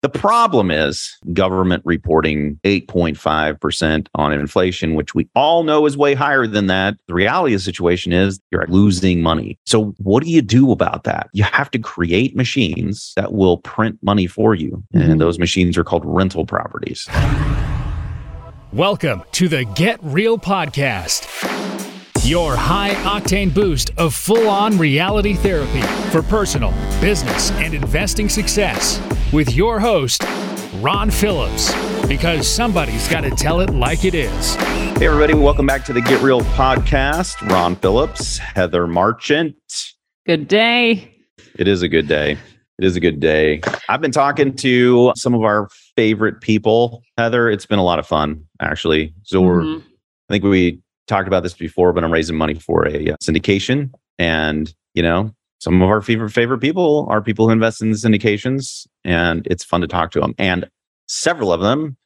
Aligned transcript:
The 0.00 0.08
problem 0.08 0.70
is 0.70 1.18
government 1.32 1.82
reporting 1.84 2.60
8.5% 2.62 4.06
on 4.14 4.32
inflation, 4.32 4.94
which 4.94 5.12
we 5.12 5.28
all 5.34 5.64
know 5.64 5.86
is 5.86 5.96
way 5.96 6.14
higher 6.14 6.46
than 6.46 6.68
that. 6.68 6.94
The 7.08 7.14
reality 7.14 7.52
of 7.54 7.58
the 7.58 7.64
situation 7.64 8.12
is 8.12 8.38
you're 8.52 8.64
losing 8.68 9.22
money. 9.22 9.58
So, 9.66 9.96
what 9.98 10.22
do 10.22 10.30
you 10.30 10.40
do 10.40 10.70
about 10.70 11.02
that? 11.02 11.28
You 11.32 11.42
have 11.42 11.68
to 11.72 11.80
create 11.80 12.36
machines 12.36 13.12
that 13.16 13.32
will 13.32 13.56
print 13.56 13.98
money 14.00 14.28
for 14.28 14.54
you. 14.54 14.84
Mm-hmm. 14.94 15.10
And 15.10 15.20
those 15.20 15.40
machines 15.40 15.76
are 15.76 15.82
called 15.82 16.04
rental 16.06 16.46
properties. 16.46 17.08
Welcome 18.72 19.24
to 19.32 19.48
the 19.48 19.64
Get 19.74 19.98
Real 20.04 20.38
Podcast, 20.38 21.26
your 22.24 22.54
high 22.54 22.94
octane 23.02 23.52
boost 23.52 23.90
of 23.96 24.14
full 24.14 24.48
on 24.48 24.78
reality 24.78 25.34
therapy 25.34 25.82
for 26.12 26.22
personal, 26.22 26.70
business, 27.00 27.50
and 27.50 27.74
investing 27.74 28.28
success 28.28 29.00
with 29.32 29.54
your 29.54 29.78
host, 29.78 30.22
Ron 30.76 31.10
Phillips, 31.10 31.72
because 32.06 32.48
somebody's 32.48 33.06
got 33.08 33.22
to 33.22 33.30
tell 33.30 33.60
it 33.60 33.70
like 33.70 34.04
it 34.04 34.14
is. 34.14 34.54
Hey, 34.54 35.06
everybody, 35.06 35.34
welcome 35.34 35.66
back 35.66 35.84
to 35.86 35.92
the 35.92 36.00
Get 36.00 36.22
Real 36.22 36.40
Podcast. 36.40 37.46
Ron 37.50 37.76
Phillips, 37.76 38.38
Heather 38.38 38.86
Marchant. 38.86 39.54
Good 40.26 40.48
day. 40.48 41.14
It 41.58 41.68
is 41.68 41.82
a 41.82 41.88
good 41.88 42.08
day. 42.08 42.32
It 42.78 42.84
is 42.84 42.96
a 42.96 43.00
good 43.00 43.20
day. 43.20 43.60
I've 43.88 44.00
been 44.00 44.12
talking 44.12 44.54
to 44.56 45.12
some 45.16 45.34
of 45.34 45.42
our 45.42 45.68
favorite 45.96 46.40
people. 46.40 47.02
Heather, 47.16 47.50
it's 47.50 47.66
been 47.66 47.78
a 47.78 47.84
lot 47.84 47.98
of 47.98 48.06
fun, 48.06 48.44
actually. 48.60 49.12
So 49.24 49.40
we're, 49.40 49.62
Mhm. 49.62 49.82
I 49.82 50.32
think 50.32 50.44
we 50.44 50.80
talked 51.06 51.26
about 51.26 51.42
this 51.42 51.54
before, 51.54 51.92
but 51.92 52.04
I'm 52.04 52.12
raising 52.12 52.36
money 52.36 52.54
for 52.54 52.86
a 52.86 53.10
uh, 53.10 53.16
syndication. 53.22 53.90
And, 54.18 54.72
you 54.94 55.02
know, 55.02 55.34
some 55.58 55.82
of 55.82 55.88
our 55.88 56.00
favorite 56.00 56.30
favorite 56.30 56.58
people 56.58 57.06
are 57.10 57.20
people 57.20 57.46
who 57.46 57.52
invest 57.52 57.82
in 57.82 57.90
the 57.90 57.96
syndications, 57.96 58.86
and 59.04 59.46
it's 59.50 59.64
fun 59.64 59.80
to 59.80 59.86
talk 59.86 60.10
to 60.12 60.20
them. 60.20 60.34
And 60.38 60.68
several 61.08 61.52
of 61.52 61.60
them 61.60 61.96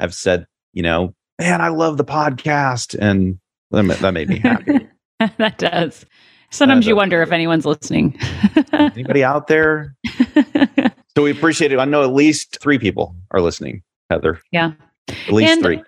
have 0.00 0.14
said, 0.14 0.46
you 0.72 0.82
know, 0.82 1.14
man, 1.38 1.60
I 1.60 1.68
love 1.68 1.96
the 1.96 2.04
podcast. 2.04 2.96
And 2.98 3.38
that 3.70 3.82
that 4.00 4.12
made 4.14 4.28
me 4.28 4.38
happy. 4.38 4.86
that 5.38 5.58
does. 5.58 6.04
Sometimes 6.50 6.86
Uh, 6.86 6.90
you 6.90 6.96
wonder 6.96 7.20
if 7.22 7.32
anyone's 7.32 7.66
listening. 7.66 8.18
Anybody 8.72 9.22
out 9.24 9.46
there? 9.48 9.94
So 11.16 11.22
we 11.24 11.30
appreciate 11.30 11.72
it. 11.72 11.78
I 11.78 11.84
know 11.84 12.02
at 12.02 12.12
least 12.12 12.58
three 12.60 12.78
people 12.78 13.14
are 13.32 13.40
listening, 13.40 13.82
Heather. 14.08 14.40
Yeah. 14.52 14.72
At 15.08 15.32
least 15.32 15.50
And- 15.52 15.62
three. 15.62 15.82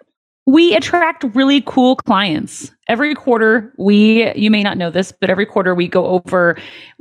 We 0.46 0.74
attract 0.74 1.24
really 1.34 1.62
cool 1.62 1.96
clients. 1.96 2.72
Every 2.88 3.14
quarter, 3.14 3.72
we, 3.78 4.32
you 4.34 4.50
may 4.50 4.62
not 4.62 4.78
know 4.78 4.90
this, 4.90 5.12
but 5.12 5.30
every 5.30 5.46
quarter 5.46 5.74
we 5.74 5.86
go 5.86 6.06
over 6.06 6.56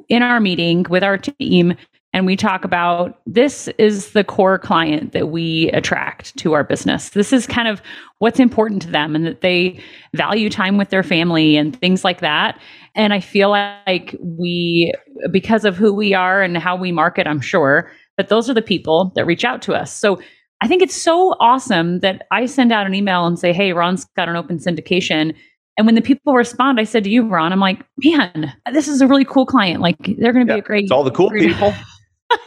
in 0.07 0.21
our 0.21 0.39
meeting 0.39 0.85
with 0.89 1.03
our 1.03 1.17
team 1.17 1.75
and 2.11 2.25
we 2.25 2.35
talk 2.35 2.63
about 2.65 3.19
this 3.27 3.67
is 3.77 4.13
the 4.13 4.23
core 4.23 4.57
client 4.57 5.11
that 5.11 5.29
we 5.29 5.69
attract 5.71 6.35
to 6.37 6.53
our 6.53 6.63
business. 6.63 7.09
This 7.09 7.31
is 7.31 7.45
kind 7.45 7.67
of 7.67 7.83
what's 8.17 8.39
important 8.39 8.81
to 8.83 8.89
them 8.89 9.15
and 9.15 9.25
that 9.27 9.41
they 9.41 9.79
value 10.15 10.49
time 10.49 10.77
with 10.77 10.89
their 10.89 11.03
family 11.03 11.55
and 11.55 11.79
things 11.79 12.03
like 12.03 12.19
that. 12.21 12.59
And 12.95 13.13
I 13.13 13.19
feel 13.19 13.49
like 13.49 14.15
we, 14.19 14.91
because 15.31 15.65
of 15.65 15.77
who 15.77 15.93
we 15.93 16.15
are 16.15 16.41
and 16.41 16.57
how 16.57 16.75
we 16.75 16.91
market, 16.91 17.27
I'm 17.27 17.41
sure, 17.41 17.91
but 18.17 18.27
those 18.27 18.49
are 18.49 18.55
the 18.55 18.61
people 18.63 19.11
that 19.15 19.25
reach 19.25 19.45
out 19.45 19.61
to 19.63 19.73
us. 19.73 19.93
So 19.93 20.19
I 20.61 20.67
think 20.67 20.81
it's 20.81 20.95
so 20.95 21.35
awesome 21.39 21.99
that 21.99 22.27
I 22.31 22.45
send 22.45 22.71
out 22.71 22.85
an 22.85 22.93
email 22.93 23.25
and 23.25 23.39
say, 23.39 23.53
Hey, 23.53 23.71
Ron's 23.73 24.05
got 24.17 24.27
an 24.29 24.35
open 24.35 24.57
syndication. 24.57 25.33
And 25.77 25.85
when 25.85 25.95
the 25.95 26.01
people 26.01 26.33
respond, 26.33 26.79
I 26.79 26.83
said 26.83 27.05
to 27.05 27.09
you, 27.09 27.25
Ron, 27.27 27.53
I'm 27.53 27.61
like, 27.61 27.85
man, 28.03 28.53
this 28.73 28.89
is 28.89 28.99
a 29.01 29.07
really 29.07 29.23
cool 29.23 29.45
client. 29.45 29.79
Like 29.81 29.95
they're 30.17 30.33
going 30.33 30.45
to 30.45 30.51
Yeah, 30.51 30.57
be 30.57 30.59
a 30.59 30.63
great. 30.63 30.83
It's 30.83 30.91
all 30.91 31.05
the 31.05 31.11
cool 31.11 31.29
great- 31.29 31.47
people. 31.53 31.73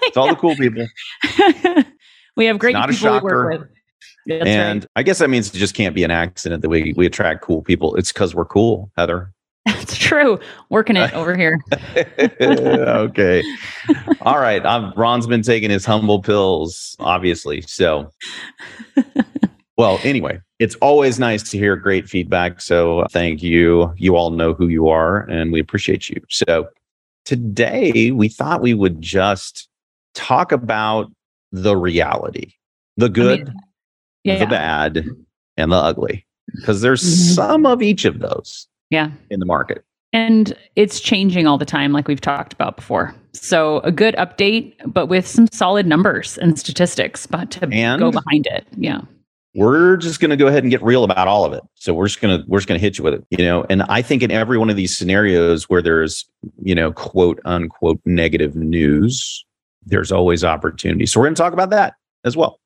It's 0.03 0.17
all 0.17 0.29
the 0.29 0.37
cool 0.37 0.55
people. 0.55 0.87
we 2.37 2.45
have 2.47 2.59
great 2.59 2.73
not 2.75 2.89
a 2.89 2.93
people 2.93 3.15
we 3.15 3.21
work 3.21 3.23
shocker. 3.33 3.49
with. 3.49 3.69
That's 4.27 4.47
and 4.49 4.83
right. 4.83 4.89
I 4.95 5.03
guess 5.03 5.19
that 5.19 5.29
means 5.29 5.53
it 5.53 5.59
just 5.59 5.75
can't 5.75 5.93
be 5.95 6.05
an 6.05 6.11
accident 6.13 6.63
that 6.63 6.69
we, 6.69 6.93
we 6.97 7.05
attract 7.07 7.43
cool 7.43 7.63
people. 7.63 7.97
It's 7.97 8.13
because 8.13 8.33
we're 8.35 8.45
cool, 8.45 8.93
Heather. 8.97 9.33
That's 9.67 9.97
true. 9.97 10.41
Working 10.71 10.97
it 10.97 11.13
over 11.15 11.37
here. 11.37 11.61
okay. 12.41 13.43
All 14.23 14.39
right. 14.41 14.65
i 14.65 14.93
Ron's 14.97 15.27
been 15.29 15.43
taking 15.43 15.71
his 15.71 15.85
humble 15.85 16.21
pills, 16.21 16.97
obviously. 16.99 17.61
So, 17.63 18.11
well, 19.77 20.01
anyway, 20.03 20.41
it's 20.59 20.75
always 20.77 21.21
nice 21.21 21.49
to 21.51 21.59
hear 21.59 21.77
great 21.77 22.09
feedback. 22.09 22.61
So, 22.61 23.07
thank 23.13 23.41
you. 23.43 23.93
You 23.97 24.17
all 24.17 24.31
know 24.31 24.53
who 24.53 24.67
you 24.67 24.89
are, 24.89 25.21
and 25.31 25.53
we 25.53 25.61
appreciate 25.61 26.09
you. 26.09 26.21
So, 26.29 26.69
today 27.25 28.11
we 28.11 28.29
thought 28.29 28.63
we 28.63 28.75
would 28.75 29.01
just 29.01 29.69
talk 30.15 30.51
about 30.51 31.11
the 31.53 31.77
reality, 31.77 32.55
the 32.97 33.09
good, 33.09 33.53
Yeah. 34.25 34.41
the 34.41 34.47
bad, 34.47 35.07
and 35.57 35.71
the 35.71 35.77
ugly, 35.77 36.27
because 36.57 36.81
there's 36.81 37.03
Mhm. 37.03 37.35
some 37.37 37.67
of 37.67 37.81
each 37.81 38.05
of 38.05 38.19
those 38.19 38.67
Yeah. 38.93 39.11
in 39.31 39.41
the 39.41 39.47
market. 39.47 39.85
And 40.13 40.55
it's 40.77 41.01
changing 41.01 41.47
all 41.47 41.57
the 41.57 41.65
time, 41.65 41.93
like 41.93 42.07
we've 42.07 42.21
talked 42.21 42.53
about 42.53 42.77
before. 42.77 43.15
So 43.33 43.79
a 43.79 43.91
good 43.91 44.15
update, 44.17 44.75
but 44.85 45.07
with 45.07 45.27
some 45.27 45.49
solid 45.51 45.87
numbers 45.87 46.37
and 46.37 46.59
statistics, 46.59 47.27
but 47.27 47.51
to 47.53 47.67
And- 47.73 47.99
go 47.99 48.11
behind 48.11 48.47
it. 48.47 48.67
Yeah. 48.77 49.01
we're 49.55 49.97
just 49.99 50.19
going 50.21 50.31
to 50.31 50.37
go 50.37 50.47
ahead 50.47 50.63
and 50.65 50.71
get 50.71 50.83
real 50.83 51.05
about 51.05 51.29
all 51.29 51.45
of 51.47 51.53
it. 51.55 51.63
So 51.75 51.93
we're 51.95 52.07
just 52.09 52.21
going 52.23 52.39
to 52.41 52.45
we're 52.49 52.59
just 52.59 52.69
going 52.69 52.79
to 52.79 52.83
hit 52.83 52.97
you 52.99 53.05
with 53.05 53.13
it, 53.15 53.25
you 53.31 53.45
know. 53.45 53.65
And 53.71 53.83
I 53.85 54.01
think 54.03 54.23
in 54.23 54.31
every 54.31 54.57
one 54.59 54.71
of 54.71 54.77
these 54.77 54.97
scenarios 54.97 55.69
where 55.71 55.83
there's 55.83 56.25
you 56.63 56.75
know 56.75 56.91
quote 56.93 57.39
unquote 57.45 58.01
negative 58.07 58.55
news, 58.57 59.45
there's 59.85 60.11
always 60.13 60.43
opportunity. 60.45 61.05
So 61.07 61.21
we're 61.21 61.27
going 61.27 61.35
to 61.35 61.43
talk 61.43 61.53
about 61.55 61.69
that 61.71 61.95
as 62.25 62.35
well. 62.37 62.61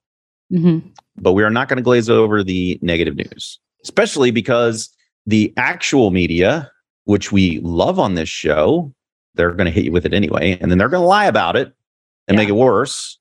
hmm 0.50 0.78
But 1.16 1.32
we 1.32 1.42
are 1.42 1.50
not 1.50 1.68
going 1.68 1.78
to 1.78 1.82
glaze 1.82 2.08
over 2.10 2.44
the 2.44 2.78
negative 2.82 3.16
news, 3.16 3.58
especially 3.82 4.30
because 4.30 4.88
the 5.26 5.52
actual 5.56 6.10
media, 6.10 6.70
which 7.04 7.32
we 7.32 7.60
love 7.60 7.98
on 7.98 8.14
this 8.14 8.28
show, 8.28 8.92
they're 9.34 9.52
going 9.52 9.66
to 9.66 9.70
hit 9.70 9.84
you 9.84 9.92
with 9.92 10.06
it 10.06 10.14
anyway, 10.14 10.58
and 10.60 10.70
then 10.70 10.78
they're 10.78 10.88
going 10.88 11.02
to 11.02 11.06
lie 11.06 11.26
about 11.26 11.56
it 11.56 11.72
and 12.28 12.34
Yeah. 12.36 12.42
make 12.42 12.48
it 12.48 12.52
worse 12.56 13.18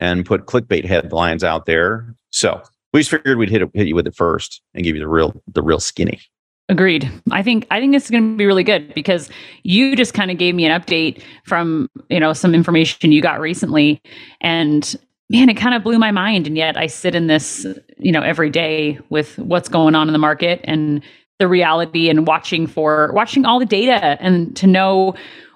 and 0.00 0.24
put 0.26 0.46
clickbait 0.46 0.84
headlines 0.84 1.44
out 1.44 1.66
there. 1.66 2.14
So 2.30 2.60
we 2.92 3.00
just 3.00 3.10
figured 3.10 3.38
we'd 3.38 3.50
hit, 3.50 3.62
hit 3.74 3.86
you 3.86 3.94
with 3.94 4.06
it 4.06 4.14
first 4.16 4.60
and 4.74 4.84
give 4.84 4.96
you 4.96 5.00
the 5.00 5.08
real 5.08 5.40
the 5.52 5.62
real 5.62 5.80
skinny. 5.80 6.20
Agreed. 6.68 7.10
I 7.30 7.42
think 7.42 7.66
I 7.70 7.80
think 7.80 7.92
this 7.92 8.04
is 8.04 8.10
going 8.10 8.32
to 8.32 8.36
be 8.36 8.46
really 8.46 8.64
good 8.64 8.94
because 8.94 9.28
you 9.62 9.94
just 9.96 10.14
kind 10.14 10.30
of 10.30 10.38
gave 10.38 10.54
me 10.54 10.64
an 10.64 10.80
update 10.80 11.22
from 11.44 11.88
you 12.08 12.18
know 12.20 12.32
some 12.32 12.54
information 12.54 13.12
you 13.12 13.20
got 13.20 13.40
recently, 13.40 14.00
and 14.40 14.96
man, 15.28 15.48
it 15.48 15.56
kind 15.56 15.74
of 15.74 15.82
blew 15.82 15.98
my 15.98 16.10
mind. 16.10 16.46
And 16.46 16.56
yet 16.56 16.76
I 16.76 16.86
sit 16.86 17.14
in 17.14 17.26
this 17.26 17.66
you 17.98 18.12
know 18.12 18.22
every 18.22 18.48
day 18.50 18.98
with 19.10 19.38
what's 19.38 19.68
going 19.68 19.94
on 19.94 20.08
in 20.08 20.12
the 20.12 20.18
market 20.18 20.60
and 20.64 21.02
the 21.42 21.48
reality 21.48 22.08
and 22.08 22.26
watching 22.26 22.68
for 22.68 23.10
watching 23.12 23.44
all 23.44 23.58
the 23.58 23.66
data 23.66 24.16
and 24.22 24.54
to 24.56 24.66
know 24.66 25.12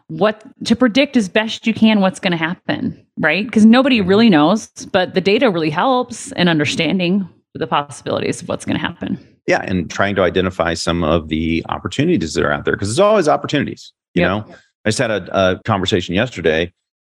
what 0.09 0.43
to 0.65 0.75
predict 0.75 1.17
as 1.17 1.29
best 1.29 1.67
you 1.67 1.73
can 1.73 2.01
what's 2.01 2.19
going 2.19 2.33
to 2.33 2.37
happen 2.37 3.07
right 3.19 3.47
because 3.47 3.65
nobody 3.65 4.01
mm-hmm. 4.01 4.09
really 4.09 4.29
knows 4.29 4.67
but 4.93 5.15
the 5.15 5.21
data 5.21 5.49
really 5.49 5.71
helps 5.71 6.33
in 6.33 6.49
understanding 6.49 7.29
the 7.55 7.67
possibilities 7.67 8.43
of 8.43 8.49
what's 8.49 8.65
going 8.65 8.79
to 8.79 8.87
happen 8.87 9.19
Yeah, 9.47 9.63
and 9.65 9.89
trying 9.91 10.17
to 10.17 10.23
identify 10.23 10.75
some 10.75 11.05
of 11.05 11.29
the 11.29 11.65
opportunities 11.69 12.35
that 12.35 12.45
are 12.45 12.53
out 12.53 12.65
there 12.65 12.75
because 12.75 12.89
there's 12.89 12.99
always 12.99 13.29
opportunities. 13.29 13.93
You 14.15 14.23
Yep. 14.23 14.29
know, 14.29 14.55
I 14.85 14.89
just 14.89 14.99
had 14.99 15.11
a, 15.11 15.29
a 15.33 15.63
conversation 15.65 16.15
yesterday. 16.15 16.73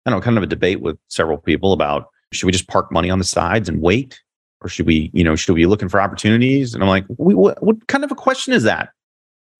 I 0.05 0.11
don't 0.11 0.21
know, 0.21 0.25
kind 0.25 0.37
of 0.37 0.43
a 0.43 0.47
debate 0.47 0.81
with 0.81 0.99
several 1.09 1.39
people 1.39 1.73
about 1.73 2.09
should 2.33 2.47
we 2.47 2.53
just 2.53 2.69
park 2.69 2.93
money 2.93 3.09
on 3.11 3.19
the 3.19 3.25
sides 3.25 3.69
and 3.69 3.81
wait, 3.81 4.21
or 4.61 4.69
should 4.69 4.87
we, 4.87 5.11
you 5.13 5.23
know, 5.25 5.37
should 5.37 5.53
we 5.55 5.61
be 5.63 5.67
looking 5.67 5.89
for 5.89 6.01
opportunities? 6.01 6.75
And 6.75 6.83
I'm 6.83 6.89
like, 6.89 7.05
we, 7.17 7.35
what, 7.35 7.63
what 7.63 7.87
kind 7.89 8.05
of 8.05 8.11
a 8.11 8.15
question 8.15 8.53
is 8.53 8.63
that? 8.65 8.91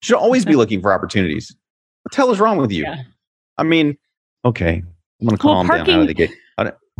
You 0.01 0.07
should 0.07 0.17
always 0.17 0.45
be 0.45 0.55
looking 0.55 0.81
for 0.81 0.93
opportunities. 0.93 1.55
What 2.03 2.11
the 2.11 2.17
hell 2.17 2.31
is 2.31 2.39
wrong 2.39 2.57
with 2.57 2.71
you? 2.71 2.83
Yeah. 2.83 3.03
I 3.57 3.63
mean, 3.63 3.97
okay, 4.45 4.83
I'm 5.21 5.27
going 5.27 5.37
to 5.37 5.45
Well, 5.47 5.55
calm 5.55 5.67
down 5.67 5.79
out 5.79 5.85
parking- 5.85 6.01
of 6.01 6.07
the 6.07 6.13
gate. 6.13 6.31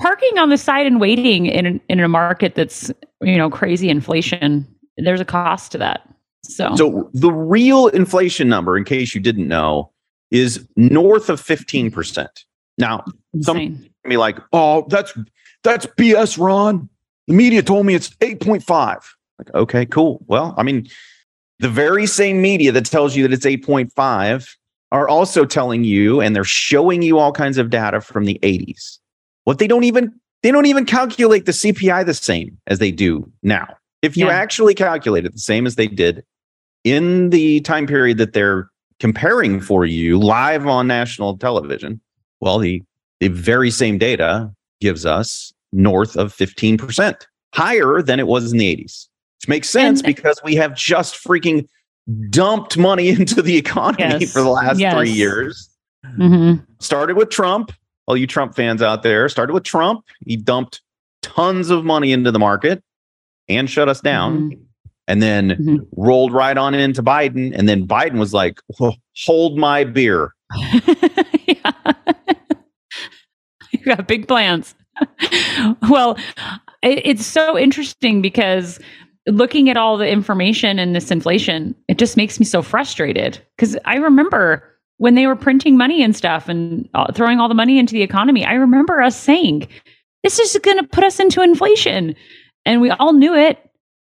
parking 0.01 0.37
on 0.37 0.49
the 0.49 0.57
side 0.57 0.85
and 0.85 0.99
waiting 0.99 1.45
in 1.45 1.79
in 1.89 1.99
a 1.99 2.07
market 2.07 2.55
that's 2.55 2.89
you 3.21 3.37
know 3.37 3.49
crazy 3.49 3.89
inflation 3.89 4.65
there's 4.97 5.19
a 5.19 5.25
cost 5.25 5.73
to 5.73 5.77
that 5.77 6.07
so, 6.45 6.73
So 6.77 7.09
the 7.13 7.31
real 7.31 7.87
inflation 7.87 8.47
number, 8.47 8.77
in 8.77 8.85
case 8.85 9.13
you 9.13 9.19
didn't 9.19 9.49
know, 9.49 9.91
is 10.31 10.65
north 10.77 11.29
of 11.29 11.41
15%. 11.41 12.27
Now, 12.77 13.03
some- 13.41 13.57
insane. 13.57 13.89
be 14.07 14.15
like, 14.15 14.39
oh, 14.53 14.85
that's 14.89 15.13
that's 15.63 15.85
BS, 15.85 16.37
Ron. 16.39 16.87
The 17.29 17.35
media 17.35 17.61
told 17.61 17.85
me 17.85 17.93
it's 17.93 18.09
8.5. 18.15 18.65
Like, 19.37 19.53
okay, 19.53 19.85
cool. 19.85 20.25
Well, 20.27 20.55
I 20.57 20.63
mean, 20.63 20.89
the 21.59 21.69
very 21.69 22.07
same 22.07 22.41
media 22.41 22.71
that 22.71 22.85
tells 22.87 23.15
you 23.15 23.21
that 23.27 23.31
it's 23.31 23.45
8.5 23.45 24.55
are 24.91 25.07
also 25.07 25.45
telling 25.45 25.83
you 25.83 26.19
and 26.19 26.35
they're 26.35 26.43
showing 26.43 27.03
you 27.03 27.19
all 27.19 27.31
kinds 27.31 27.59
of 27.59 27.69
data 27.69 28.01
from 28.01 28.25
the 28.25 28.39
80s. 28.41 28.97
What 29.43 29.59
they 29.59 29.67
don't 29.67 29.83
even 29.83 30.11
they 30.41 30.51
don't 30.51 30.65
even 30.65 30.85
calculate 30.85 31.45
the 31.45 31.51
CPI 31.51 32.05
the 32.05 32.13
same 32.15 32.57
as 32.65 32.79
they 32.79 32.91
do 32.91 33.31
now. 33.43 33.67
If 34.01 34.17
you 34.17 34.27
Yeah. 34.27 34.33
actually 34.33 34.73
calculate 34.73 35.25
it 35.25 35.33
the 35.33 35.39
same 35.39 35.67
as 35.67 35.75
they 35.75 35.87
did 35.87 36.23
in 36.83 37.29
the 37.29 37.59
time 37.61 37.85
period 37.85 38.17
that 38.17 38.33
they're 38.33 38.69
comparing 38.99 39.59
for 39.61 39.85
you 39.85 40.17
live 40.17 40.65
on 40.65 40.87
national 40.87 41.37
television, 41.37 42.01
well, 42.41 42.57
the 42.57 42.81
the 43.19 43.27
very 43.27 43.69
same 43.69 43.99
data 43.99 44.51
gives 44.81 45.05
us 45.05 45.53
north 45.71 46.15
of 46.17 46.33
15%, 46.35 47.15
higher 47.53 48.01
than 48.01 48.19
it 48.19 48.27
was 48.27 48.51
in 48.51 48.57
the 48.59 48.75
80s, 48.75 49.07
which 49.39 49.47
makes 49.47 49.69
sense 49.69 50.01
And- 50.01 50.15
because 50.15 50.39
we 50.43 50.55
have 50.55 50.75
just 50.75 51.15
freaking 51.15 51.67
dumped 52.29 52.77
money 52.77 53.09
into 53.17 53.41
the 53.41 53.55
economy 53.57 54.17
Yes. 54.21 54.31
for 54.33 54.41
the 54.41 54.49
last 54.49 54.79
Yes. 54.79 54.93
three 54.95 55.11
years. 55.11 55.69
hmm 56.15 56.55
Started 56.79 57.17
with 57.17 57.29
Trump. 57.29 57.71
All 58.07 58.17
you 58.17 58.25
Trump 58.25 58.55
fans 58.55 58.81
out 58.81 59.03
there, 59.03 59.29
started 59.29 59.53
with 59.53 59.63
Trump. 59.63 60.03
He 60.25 60.35
dumped 60.37 60.81
tons 61.21 61.69
of 61.69 61.85
money 61.85 62.11
into 62.11 62.31
the 62.31 62.39
market 62.39 62.81
and 63.47 63.69
shut 63.69 63.87
us 63.89 63.99
down. 64.01 64.53
And 65.07 65.21
then 65.21 65.49
Mhm. 65.51 65.87
rolled 65.97 66.33
right 66.33 66.57
on 66.57 66.73
into 66.73 67.03
Biden. 67.03 67.51
And 67.55 67.67
then 67.69 67.85
Biden 67.87 68.17
was 68.19 68.33
like, 68.33 68.59
hold 69.25 69.57
my 69.57 69.83
beer. 69.83 70.33
yeah. 71.47 71.71
you 73.71 73.79
got 73.85 74.07
big 74.07 74.27
plans. 74.27 74.73
Well, 75.89 76.17
it, 76.81 77.01
it's 77.05 77.25
so 77.25 77.57
interesting 77.57 78.21
because 78.21 78.79
looking 79.27 79.69
at 79.69 79.77
all 79.77 79.97
the 79.97 80.09
information 80.09 80.79
and 80.79 80.95
this 80.95 81.11
inflation, 81.11 81.75
it 81.87 81.97
just 81.97 82.17
makes 82.17 82.39
me 82.39 82.45
so 82.45 82.61
frustrated. 82.61 83.39
Because 83.55 83.77
I 83.85 83.95
remember 83.95 84.63
when 84.97 85.15
they 85.15 85.27
were 85.27 85.35
printing 85.35 85.77
money 85.77 86.03
and 86.03 86.15
stuff 86.15 86.49
and 86.49 86.87
uh, 86.93 87.11
throwing 87.13 87.39
all 87.39 87.47
the 87.47 87.53
money 87.53 87.79
into 87.79 87.93
the 87.93 88.01
economy, 88.01 88.45
I 88.45 88.53
remember 88.53 89.01
us 89.01 89.19
saying, 89.19 89.67
this 90.23 90.39
is 90.39 90.57
going 90.61 90.77
to 90.77 90.87
put 90.87 91.03
us 91.03 91.19
into 91.19 91.41
inflation. 91.41 92.15
And 92.65 92.81
we 92.81 92.89
all 92.91 93.13
knew 93.13 93.35
it. 93.35 93.57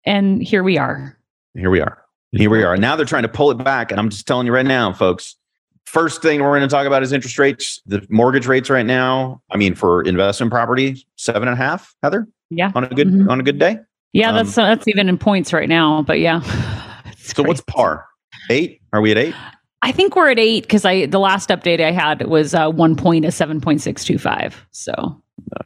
And 0.04 0.42
here 0.42 0.62
we 0.62 0.78
are. 0.78 1.18
Here 1.54 1.70
we 1.70 1.80
are. 1.80 2.02
Here 2.32 2.50
we 2.50 2.62
are. 2.62 2.76
Now 2.76 2.96
they're 2.96 3.06
trying 3.06 3.22
to 3.22 3.28
pull 3.28 3.50
it 3.50 3.62
back. 3.62 3.90
And 3.90 4.00
I'm 4.00 4.10
just 4.10 4.26
telling 4.26 4.46
you 4.46 4.52
right 4.52 4.66
now, 4.66 4.92
folks. 4.92 5.36
First 5.86 6.20
thing 6.20 6.42
we're 6.42 6.50
going 6.50 6.62
to 6.62 6.68
talk 6.68 6.86
about 6.86 7.02
is 7.02 7.12
interest 7.12 7.38
rates. 7.38 7.80
The 7.86 8.04
mortgage 8.10 8.46
rates 8.46 8.68
right 8.68 8.84
now, 8.84 9.40
I 9.50 9.56
mean, 9.56 9.74
for 9.74 10.02
investment 10.02 10.50
property, 10.52 11.06
seven 11.16 11.42
and 11.48 11.52
a 11.52 11.56
half, 11.56 11.94
Heather, 12.02 12.26
Yeah. 12.50 12.72
on 12.74 12.84
a 12.84 12.88
good 12.88 13.08
Mhm. 13.08 13.30
on 13.30 13.40
a 13.40 13.42
good 13.42 13.58
day. 13.58 13.78
Yeah, 14.12 14.30
Um, 14.30 14.36
that's 14.36 14.54
that's 14.54 14.88
even 14.88 15.08
in 15.08 15.16
points 15.16 15.52
right 15.52 15.68
now. 15.68 16.02
But 16.02 16.20
yeah. 16.20 16.40
So 17.18 17.42
what's 17.42 17.60
par? 17.62 18.04
Eight? 18.50 18.80
Are 18.92 19.00
we 19.00 19.10
at 19.10 19.18
eight? 19.18 19.34
I 19.82 19.90
think 19.90 20.14
we're 20.14 20.30
at 20.30 20.38
eight 20.38 20.62
because 20.62 20.84
I 20.84 21.06
the 21.06 21.18
last 21.18 21.48
update 21.50 21.80
I 21.80 21.90
had 21.90 22.26
was 22.28 22.54
uh, 22.54 22.68
one 22.70 22.94
point 22.94 23.24
of 23.24 23.34
seven 23.34 23.60
point 23.60 23.80
six 23.80 24.04
two 24.04 24.16
five. 24.18 24.64
So 24.70 24.92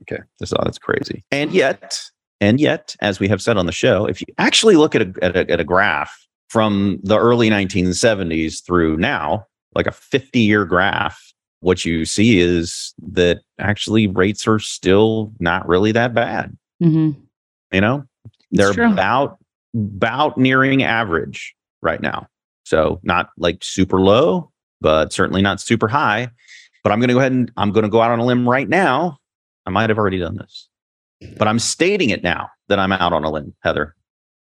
Okay, 0.02 0.22
that's 0.38 0.52
that's 0.64 0.78
crazy. 0.78 1.22
And 1.30 1.52
yet, 1.52 2.00
and 2.40 2.58
yet, 2.60 2.96
as 3.00 3.20
we 3.20 3.28
have 3.28 3.40
said 3.42 3.56
on 3.58 3.66
the 3.66 3.72
show, 3.72 4.06
if 4.06 4.20
you 4.22 4.26
actually 4.38 4.76
look 4.76 4.94
at 4.94 5.02
a 5.02 5.12
at 5.22 5.36
a, 5.36 5.50
at 5.50 5.60
a 5.60 5.64
graph 5.64 6.26
from 6.48 6.98
the 7.04 7.18
early 7.18 7.48
1970s 7.50 8.64
through 8.64 8.96
now, 8.96 9.46
like 9.74 9.86
a 9.86 9.92
50 9.92 10.40
year 10.40 10.64
graph, 10.64 11.32
what 11.60 11.84
you 11.84 12.04
see 12.04 12.40
is 12.40 12.94
that 13.12 13.40
actually 13.58 14.06
rates 14.06 14.46
are 14.46 14.58
still 14.58 15.32
not 15.40 15.66
really 15.68 15.92
that 15.92 16.14
bad. 16.14 16.56
mhm. 16.82 17.16
You 17.72 17.80
know, 17.80 18.04
they're 18.50 18.72
about 18.92 19.38
about 19.74 20.36
nearing 20.36 20.82
average 20.82 21.54
right 21.82 22.00
now. 22.00 22.26
So 22.64 22.98
not 23.04 23.30
like 23.38 23.62
super 23.62 24.00
low, 24.00 24.50
but 24.80 25.12
certainly 25.12 25.42
not 25.42 25.60
super 25.60 25.86
high. 25.86 26.30
But 26.82 26.92
I'm 26.92 26.98
going 26.98 27.08
to 27.08 27.14
go 27.14 27.20
ahead 27.20 27.32
and 27.32 27.52
I'm 27.56 27.70
going 27.70 27.84
to 27.84 27.88
go 27.90 28.00
out 28.00 28.10
on 28.10 28.18
a 28.18 28.24
limb 28.24 28.48
right 28.48 28.68
now. 28.68 29.18
I 29.66 29.70
might 29.70 29.90
have 29.90 29.98
already 29.98 30.18
done 30.18 30.36
this, 30.36 30.68
but 31.36 31.46
I'm 31.46 31.58
stating 31.58 32.10
it 32.10 32.22
now 32.24 32.48
that 32.68 32.78
I'm 32.78 32.90
out 32.92 33.12
on 33.12 33.22
a 33.22 33.30
limb, 33.30 33.54
Heather. 33.62 33.94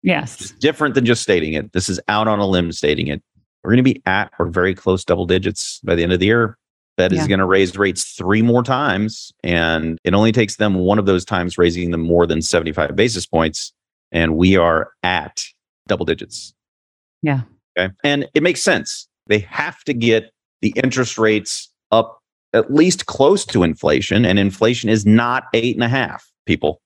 yes, 0.02 0.40
It's 0.42 0.52
different 0.52 0.96
than 0.96 1.06
just 1.06 1.22
stating 1.22 1.54
it. 1.54 1.74
This 1.74 1.90
is 1.90 2.00
out 2.08 2.28
on 2.28 2.40
a 2.40 2.48
limb 2.48 2.72
stating 2.72 3.08
it. 3.08 3.22
We're 3.64 3.72
going 3.72 3.84
to 3.84 3.94
be 3.94 4.02
at 4.06 4.32
or 4.40 4.48
very 4.48 4.74
close 4.74 5.06
double 5.06 5.26
digits 5.26 5.80
by 5.84 5.96
the 5.96 6.04
end 6.04 6.14
of 6.14 6.20
the 6.20 6.26
year. 6.26 6.58
Fed 6.98 7.14
is 7.14 7.28
going 7.28 7.40
to 7.40 7.46
raise 7.46 7.76
rates 7.78 8.04
three 8.04 8.42
more 8.42 8.64
times, 8.64 9.32
and 9.44 9.98
it 10.04 10.14
only 10.14 10.32
takes 10.32 10.58
them 10.58 10.76
one 10.76 11.00
of 11.00 11.06
those 11.06 11.24
times 11.24 11.58
raising 11.58 11.92
them 11.92 12.02
more 12.02 12.28
than 12.28 12.42
75 12.42 12.96
basis 12.96 13.26
points, 13.26 13.74
and 14.12 14.36
we 14.36 14.58
are 14.58 14.92
at 15.02 15.46
double 15.88 16.06
digits. 16.06 16.54
Yeah. 17.22 17.42
Okay. 17.78 17.94
And 18.04 18.28
it 18.34 18.44
makes 18.44 18.62
sense. 18.62 19.08
They 19.28 19.40
have 19.40 19.84
to 19.86 19.94
get 19.94 20.32
the 20.62 20.74
interest 20.84 21.18
rates 21.18 21.70
up 21.92 22.22
at 22.54 22.74
least 22.74 23.06
close 23.06 23.46
to 23.46 23.64
inflation, 23.64 24.26
and 24.26 24.38
inflation 24.38 24.90
is 24.90 25.06
not 25.06 25.46
eight 25.54 25.76
and 25.76 25.84
a 25.84 25.90
half, 25.90 26.30
people. 26.46 26.82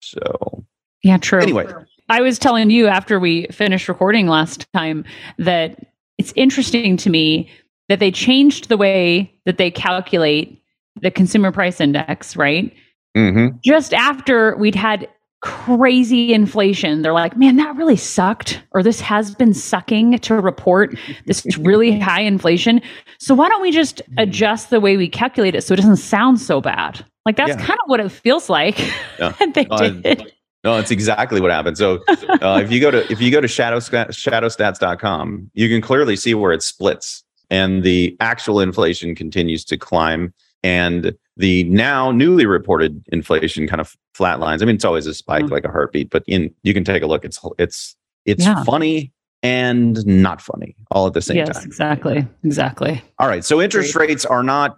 So 0.00 0.64
yeah, 1.02 1.18
true. 1.18 1.40
anyway, 1.40 1.66
I 2.08 2.20
was 2.20 2.38
telling 2.38 2.70
you 2.70 2.86
after 2.86 3.18
we 3.18 3.46
finished 3.48 3.88
recording 3.88 4.28
last 4.28 4.66
time 4.72 5.04
that 5.38 5.78
it's 6.18 6.32
interesting 6.36 6.96
to 6.98 7.10
me 7.10 7.48
that 7.88 8.00
they 8.00 8.10
changed 8.10 8.68
the 8.68 8.76
way 8.76 9.32
that 9.46 9.56
they 9.58 9.70
calculate 9.70 10.60
the 11.00 11.10
consumer 11.10 11.52
price 11.52 11.80
index, 11.80 12.36
right? 12.36 12.72
mhm. 13.16 13.58
just 13.64 13.94
after 13.94 14.54
we'd 14.56 14.74
had 14.74 15.08
crazy 15.40 16.32
inflation, 16.34 17.02
they're 17.02 17.12
like, 17.12 17.36
man, 17.36 17.56
that 17.56 17.74
really 17.76 17.96
sucked, 17.96 18.60
or 18.72 18.82
this 18.82 19.00
has 19.00 19.34
been 19.34 19.54
sucking 19.54 20.18
to 20.18 20.34
report 20.34 20.94
this 21.26 21.46
really 21.58 21.98
high 22.00 22.20
inflation. 22.20 22.80
So 23.20 23.34
why 23.34 23.48
don't 23.48 23.62
we 23.62 23.70
just 23.70 24.02
adjust 24.18 24.70
the 24.70 24.80
way 24.80 24.96
we 24.96 25.08
calculate 25.08 25.54
it 25.54 25.62
so 25.62 25.72
it 25.74 25.76
doesn't 25.78 25.96
sound 25.96 26.40
so 26.40 26.60
bad? 26.60 27.04
Like 27.24 27.36
that's 27.36 27.50
Yeah. 27.50 27.56
kind 27.64 27.78
of 27.82 27.86
what 27.88 28.00
it 28.00 28.10
feels 28.10 28.48
like. 28.50 28.78
Yeah. 29.18 29.32
they 29.54 29.66
Uh, 29.70 29.88
did. 29.90 30.32
No, 30.64 30.76
it's 30.76 30.90
exactly 30.90 31.40
what 31.40 31.50
happened. 31.50 31.78
So 31.78 32.02
uh, 32.08 32.60
if 32.62 32.70
you 32.72 32.80
go 32.80 32.90
to 32.90 33.10
if 33.12 33.20
you 33.20 33.30
go 33.30 33.40
to 33.40 33.48
shadow, 33.48 33.78
shadowstats.com, 33.78 35.50
you 35.54 35.68
can 35.68 35.80
clearly 35.80 36.16
see 36.16 36.34
where 36.34 36.52
it 36.52 36.62
splits 36.62 37.24
and 37.50 37.82
the 37.82 38.16
actual 38.20 38.60
inflation 38.60 39.14
continues 39.14 39.64
to 39.66 39.76
climb 39.76 40.34
and 40.62 41.14
the 41.36 41.64
now 41.64 42.10
newly 42.10 42.44
reported 42.46 43.02
inflation 43.12 43.66
kind 43.68 43.80
of 43.80 43.96
flatlines. 44.16 44.60
I 44.60 44.64
mean, 44.64 44.74
it's 44.74 44.84
always 44.84 45.06
a 45.06 45.14
spike 45.14 45.44
Mhm. 45.44 45.50
like 45.52 45.64
a 45.64 45.70
heartbeat, 45.70 46.10
but 46.10 46.24
in 46.26 46.52
you 46.64 46.74
can 46.74 46.84
take 46.84 47.02
a 47.02 47.06
look. 47.06 47.24
It's 47.24 47.38
it's 47.58 47.96
it's 48.26 48.44
Yeah. 48.44 48.64
funny 48.64 49.12
and 49.44 50.04
not 50.04 50.40
funny 50.42 50.74
all 50.90 51.06
at 51.06 51.12
the 51.14 51.22
same 51.22 51.36
yes, 51.36 51.56
time. 51.56 51.64
exactly, 51.64 52.26
exactly. 52.42 53.00
All 53.20 53.28
right. 53.28 53.44
So 53.44 53.60
interest 53.62 53.94
rates 53.94 54.24
are 54.26 54.42
not 54.42 54.76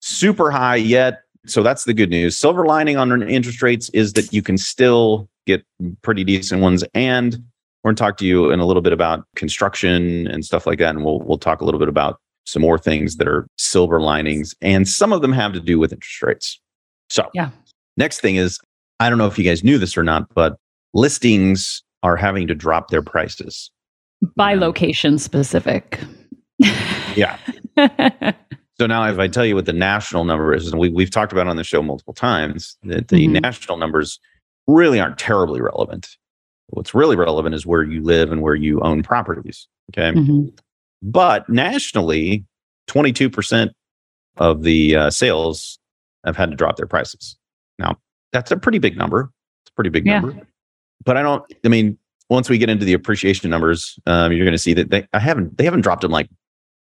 super 0.00 0.50
high 0.50 0.76
yet. 0.76 1.22
So 1.46 1.62
that's 1.62 1.84
the 1.84 1.94
good 1.94 2.10
news. 2.10 2.36
Silver 2.36 2.64
lining 2.66 2.96
on 2.96 3.22
interest 3.28 3.62
rates 3.62 3.88
is 3.90 4.12
that 4.14 4.32
you 4.32 4.42
can 4.42 4.56
still 4.58 5.28
get 5.46 5.62
pretty 6.02 6.24
decent 6.24 6.62
ones. 6.62 6.84
And 6.94 7.34
we're 7.82 7.90
going 7.90 7.96
to 7.96 8.00
talk 8.02 8.16
to 8.18 8.26
you 8.26 8.50
in 8.50 8.60
a 8.60 8.66
little 8.66 8.82
bit 8.82 8.92
about 8.92 9.26
construction 9.36 10.26
and 10.28 10.44
stuff 10.44 10.66
like 10.66 10.78
that. 10.78 10.90
And 10.94 11.04
we'll 11.04 11.20
we'll 11.20 11.38
talk 11.38 11.60
a 11.60 11.64
little 11.64 11.78
bit 11.80 11.88
about 11.88 12.18
some 12.46 12.62
more 12.62 12.78
things 12.78 13.16
that 13.16 13.28
are 13.28 13.46
silver 13.58 14.00
linings. 14.00 14.54
And 14.60 14.88
some 14.88 15.12
of 15.12 15.22
them 15.22 15.32
have 15.32 15.52
to 15.54 15.60
do 15.60 15.78
with 15.78 15.92
interest 15.92 16.22
rates. 16.22 16.60
So 17.10 17.30
Yeah. 17.34 17.50
next 17.96 18.20
thing 18.20 18.36
is 18.36 18.58
I 19.00 19.08
don't 19.08 19.18
know 19.18 19.26
if 19.26 19.38
you 19.38 19.44
guys 19.44 19.62
knew 19.64 19.78
this 19.78 19.96
or 19.98 20.02
not, 20.02 20.32
but 20.34 20.56
listings 20.94 21.82
are 22.02 22.16
having 22.16 22.46
to 22.46 22.54
drop 22.54 22.88
their 22.88 23.02
prices. 23.02 23.70
By 24.36 24.54
location 24.54 25.18
specific. 25.18 26.00
Yeah. 27.16 27.36
So 28.78 28.86
now, 28.86 29.08
if 29.08 29.18
I 29.18 29.28
tell 29.28 29.44
you 29.46 29.54
what 29.54 29.66
the 29.66 29.72
national 29.72 30.24
number 30.24 30.52
is, 30.52 30.70
and 30.70 30.80
we, 30.80 30.88
we've 30.88 31.10
talked 31.10 31.30
about 31.32 31.46
it 31.46 31.50
on 31.50 31.56
the 31.56 31.64
show 31.64 31.80
multiple 31.82 32.14
times, 32.14 32.76
that 32.84 33.08
the 33.08 33.28
Mhm. 33.28 33.40
national 33.42 33.76
numbers 33.78 34.18
really 34.66 34.98
aren't 35.00 35.18
terribly 35.18 35.60
relevant. 35.60 36.16
What's 36.68 36.94
really 36.94 37.14
relevant 37.14 37.54
is 37.54 37.64
where 37.66 37.84
you 37.84 38.02
live 38.02 38.32
and 38.32 38.42
where 38.42 38.54
you 38.56 38.80
own 38.80 39.02
properties. 39.02 39.68
Okay. 39.92 40.18
Mhm. 40.18 40.58
But 41.02 41.48
nationally, 41.48 42.44
22% 42.88 43.70
of 44.38 44.62
the 44.62 44.96
uh, 44.96 45.10
sales 45.10 45.78
have 46.24 46.36
had 46.36 46.50
to 46.50 46.56
drop 46.56 46.76
their 46.76 46.86
prices. 46.86 47.36
Now, 47.78 47.98
that's 48.32 48.50
a 48.50 48.56
pretty 48.56 48.78
big 48.78 48.96
number. 48.96 49.30
It's 49.62 49.70
a 49.70 49.74
pretty 49.74 49.90
big 49.90 50.06
Yeah. 50.06 50.20
number. 50.20 50.46
But 51.04 51.16
I 51.16 51.22
don't, 51.22 51.44
I 51.64 51.68
mean, 51.68 51.98
once 52.30 52.48
we 52.48 52.58
get 52.58 52.70
into 52.70 52.84
the 52.86 52.94
appreciation 52.94 53.50
numbers, 53.50 53.98
um, 54.06 54.32
you're 54.32 54.44
going 54.46 54.52
to 54.52 54.58
see 54.58 54.74
that 54.74 54.90
they, 54.90 55.06
I 55.12 55.18
haven't, 55.20 55.58
they 55.58 55.64
haven't 55.64 55.82
dropped 55.82 56.00
them 56.02 56.10
like 56.10 56.28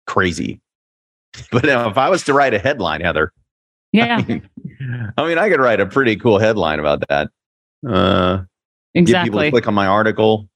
crazy. 0.08 0.60
But 1.52 1.66
now, 1.66 1.90
if 1.90 1.98
I 1.98 2.10
was 2.10 2.24
to 2.25 2.34
write 2.34 2.54
a 2.54 2.60
headline, 2.60 3.02
Heather, 3.02 3.32
Yeah, 3.92 4.18
I 4.18 4.22
mean, 4.24 4.50
I 5.18 5.28
mean, 5.28 5.38
I 5.38 5.50
could 5.50 5.60
write 5.60 5.80
a 5.80 5.86
pretty 5.86 6.16
cool 6.16 6.40
headline 6.40 6.80
about 6.80 7.04
that. 7.10 7.30
Uh, 7.88 8.44
Get 8.94 9.06
people 9.06 9.12
exactly. 9.12 9.46
to 9.46 9.52
click 9.52 9.68
on 9.68 9.74
my 9.74 9.88
article. 9.88 10.48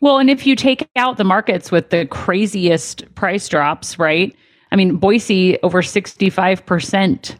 Well, 0.00 0.18
and 0.18 0.28
if 0.28 0.46
you 0.46 0.56
take 0.56 0.88
out 0.96 1.16
the 1.16 1.24
markets 1.24 1.70
with 1.70 1.90
the 1.90 2.06
craziest 2.06 3.14
price 3.14 3.48
drops, 3.48 3.98
right? 3.98 4.34
I 4.72 4.76
mean, 4.76 4.96
Boise, 4.96 5.58
over 5.62 5.82
65% 5.82 7.38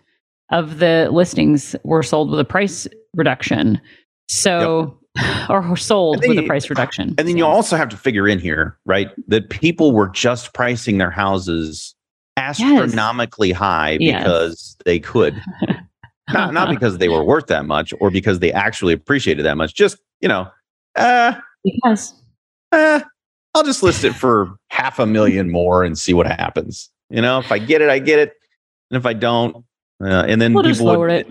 of 0.53 0.79
the 0.79 1.09
listings 1.11 1.75
were 1.83 2.03
sold 2.03 2.31
with 2.31 2.39
a 2.39 2.45
price 2.45 2.87
reduction. 3.15 3.81
So, 4.29 4.99
or 5.49 5.77
sold 5.77 6.23
with 6.27 6.39
a 6.39 6.47
price 6.47 6.71
reduction. 6.71 7.15
And 7.19 7.27
then 7.27 7.37
you 7.37 7.45
also 7.45 7.77
have 7.77 7.89
to 7.89 7.97
figure 7.97 8.29
in 8.29 8.39
here, 8.39 8.79
right, 8.85 9.11
that 9.29 9.51
people 9.51 9.93
were 9.93 10.09
just 10.09 10.55
pricing 10.55 10.99
their 10.99 11.11
houses 11.11 11.95
astronomically 12.37 13.53
high 13.53 13.97
Yes. 14.00 14.23
because 14.23 14.76
they 14.85 14.99
could. 14.99 15.41
not, 16.33 16.55
not 16.55 16.71
because 16.71 16.99
they 16.99 17.09
were 17.09 17.25
worth 17.25 17.47
that 17.47 17.67
much 17.67 17.93
or 18.00 18.11
because 18.11 18.38
they 18.38 18.53
actually 18.53 18.93
appreciated 18.93 19.45
that 19.45 19.57
much. 19.57 19.75
Just, 19.75 19.99
you 20.21 20.29
know, 20.29 20.49
uh, 20.97 21.35
Yes. 21.64 22.14
uh, 22.73 23.00
I'll 23.55 23.62
just 23.62 23.83
list 23.83 24.05
it 24.05 24.14
for 24.14 24.57
half 24.69 24.99
a 24.99 25.07
million 25.07 25.50
more 25.50 25.85
and 25.85 25.99
see 25.99 26.12
what 26.12 26.26
happens. 26.26 26.91
You 27.11 27.23
know, 27.23 27.38
if 27.38 27.53
I 27.53 27.59
get 27.59 27.81
it, 27.81 27.88
I 27.88 27.99
get 27.99 28.19
it. 28.19 28.33
And 28.91 28.99
if 28.99 29.07
I 29.07 29.12
don't, 29.12 29.64
uh, 30.03 30.25
and 30.26 30.43
then 30.43 30.53
We'll 30.53 30.64
people 30.64 30.87
lower 30.87 31.07
would, 31.07 31.11
it. 31.11 31.26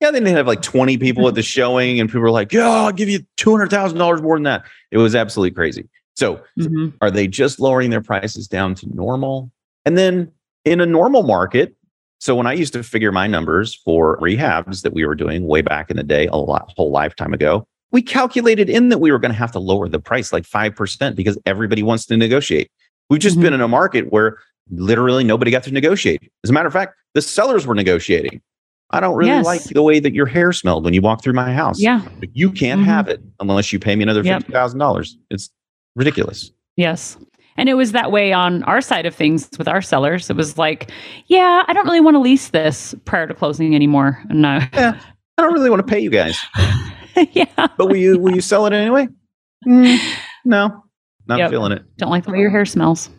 Yeah, 0.00 0.10
they 0.10 0.18
didn't 0.18 0.36
have 0.36 0.46
like 0.46 0.62
20 0.62 0.98
people 0.98 1.26
at 1.28 1.34
the 1.34 1.42
showing, 1.42 2.00
and 2.00 2.08
people 2.08 2.22
were 2.22 2.30
like, 2.30 2.52
"Yeah, 2.52 2.68
I'll 2.68 2.92
give 2.92 3.08
you 3.08 3.24
two 3.36 3.50
hundred 3.52 3.70
thousand 3.70 3.98
dollars 3.98 4.20
more 4.20 4.36
than 4.36 4.42
that." 4.44 4.64
It 4.90 4.98
was 4.98 5.14
absolutely 5.14 5.52
crazy. 5.52 5.88
So, 6.16 6.42
hmm 6.60 6.88
are 7.00 7.10
they 7.10 7.26
just 7.28 7.60
lowering 7.60 7.90
their 7.90 8.00
prices 8.02 8.48
down 8.48 8.74
to 8.76 8.86
normal? 8.94 9.50
And 9.86 9.96
then 9.96 10.30
in 10.64 10.80
a 10.80 10.86
normal 10.86 11.22
market, 11.22 11.74
so 12.18 12.34
when 12.36 12.46
I 12.46 12.52
used 12.52 12.72
to 12.74 12.82
figure 12.82 13.10
my 13.12 13.26
numbers 13.26 13.74
for 13.74 14.18
rehabs 14.20 14.82
that 14.82 14.92
we 14.92 15.04
were 15.04 15.14
doing 15.14 15.46
way 15.46 15.60
back 15.62 15.90
in 15.90 15.96
the 15.96 16.02
day, 16.04 16.26
a 16.28 16.36
lot, 16.36 16.72
whole 16.76 16.90
lifetime 16.90 17.34
ago, 17.34 17.66
we 17.90 18.00
calculated 18.00 18.70
in 18.70 18.88
that 18.90 18.98
we 18.98 19.10
were 19.10 19.18
going 19.18 19.32
to 19.32 19.38
have 19.38 19.52
to 19.52 19.58
lower 19.58 19.88
the 19.88 19.98
price 19.98 20.32
like 20.32 20.44
5% 20.44 21.14
because 21.16 21.36
everybody 21.46 21.82
wants 21.82 22.06
to 22.06 22.16
negotiate. 22.16 22.70
We've 23.10 23.20
just 23.20 23.36
Mhm. 23.38 23.42
been 23.42 23.52
in 23.54 23.60
a 23.60 23.68
market 23.68 24.10
where 24.12 24.38
literally 24.70 25.24
nobody 25.24 25.50
got 25.50 25.64
to 25.64 25.72
negotiate. 25.72 26.30
As 26.44 26.50
a 26.50 26.52
matter 26.52 26.68
of 26.68 26.72
fact, 26.72 26.94
the 27.14 27.20
sellers 27.20 27.66
were 27.66 27.74
negotiating. 27.74 28.40
I 28.90 29.00
don't 29.00 29.16
really 29.16 29.30
Yes. 29.30 29.44
like 29.44 29.62
the 29.64 29.82
way 29.82 29.98
that 30.00 30.14
your 30.14 30.26
hair 30.26 30.52
smelled 30.52 30.84
when 30.84 30.94
you 30.94 31.02
walked 31.02 31.24
through 31.24 31.32
my 31.32 31.52
house. 31.52 31.80
Yeah. 31.80 32.02
But 32.20 32.28
you 32.34 32.50
can't 32.52 32.82
Mhm. 32.82 32.84
have 32.84 33.08
it 33.08 33.20
unless 33.40 33.72
you 33.72 33.78
pay 33.78 33.96
me 33.96 34.02
another 34.04 34.22
Yep. 34.22 34.42
$50,000. 34.44 35.16
It's 35.30 35.50
ridiculous. 35.96 36.52
Yes. 36.76 37.16
And 37.56 37.68
it 37.68 37.74
was 37.74 37.92
that 37.92 38.10
way 38.10 38.32
on 38.32 38.62
our 38.64 38.80
side 38.80 39.04
of 39.06 39.14
things 39.14 39.48
with 39.58 39.68
our 39.68 39.82
sellers. 39.82 40.30
It 40.30 40.36
was 40.36 40.56
like, 40.58 40.90
yeah, 41.26 41.64
I 41.66 41.72
don't 41.72 41.84
really 41.84 42.00
want 42.00 42.14
to 42.14 42.20
lease 42.20 42.48
this 42.50 42.94
prior 43.04 43.26
to 43.26 43.34
closing 43.34 43.74
anymore. 43.74 44.22
No. 44.30 44.60
I 44.72 44.94
don't 45.38 45.52
really 45.52 45.70
want 45.70 45.86
to 45.86 45.90
pay 45.90 46.00
you 46.00 46.10
guys. 46.10 46.38
yeah. 47.32 47.44
But 47.56 47.86
will 47.88 47.96
you 47.96 48.18
will 48.18 48.34
you 48.34 48.40
sell 48.40 48.66
it 48.66 48.72
anyway? 48.72 49.08
Mm, 49.66 49.98
no, 50.44 50.82
not 51.26 51.38
Yep. 51.38 51.50
feeling 51.50 51.72
it. 51.72 51.82
Don't 51.98 52.10
like 52.10 52.24
the 52.24 52.32
way 52.32 52.38
your 52.38 52.50
hair 52.50 52.64
smells. 52.64 53.10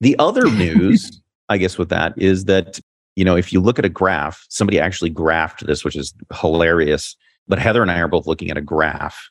The 0.00 0.16
other 0.18 0.44
news, 0.50 1.20
I 1.48 1.58
guess, 1.58 1.78
with 1.78 1.88
that 1.88 2.14
is 2.16 2.44
that 2.44 2.78
you 3.16 3.24
know 3.24 3.36
if 3.36 3.52
you 3.52 3.60
look 3.60 3.78
at 3.78 3.84
a 3.84 3.88
graph, 3.90 4.44
somebody 4.48 4.78
actually 4.78 5.10
graphed 5.10 5.66
this, 5.66 5.84
which 5.84 5.96
is 5.96 6.14
hilarious. 6.34 7.16
But 7.48 7.58
Heather 7.58 7.82
and 7.82 7.90
I 7.90 7.98
are 8.00 8.08
both 8.08 8.26
looking 8.26 8.50
at 8.50 8.56
a 8.58 8.62
graph 8.62 9.28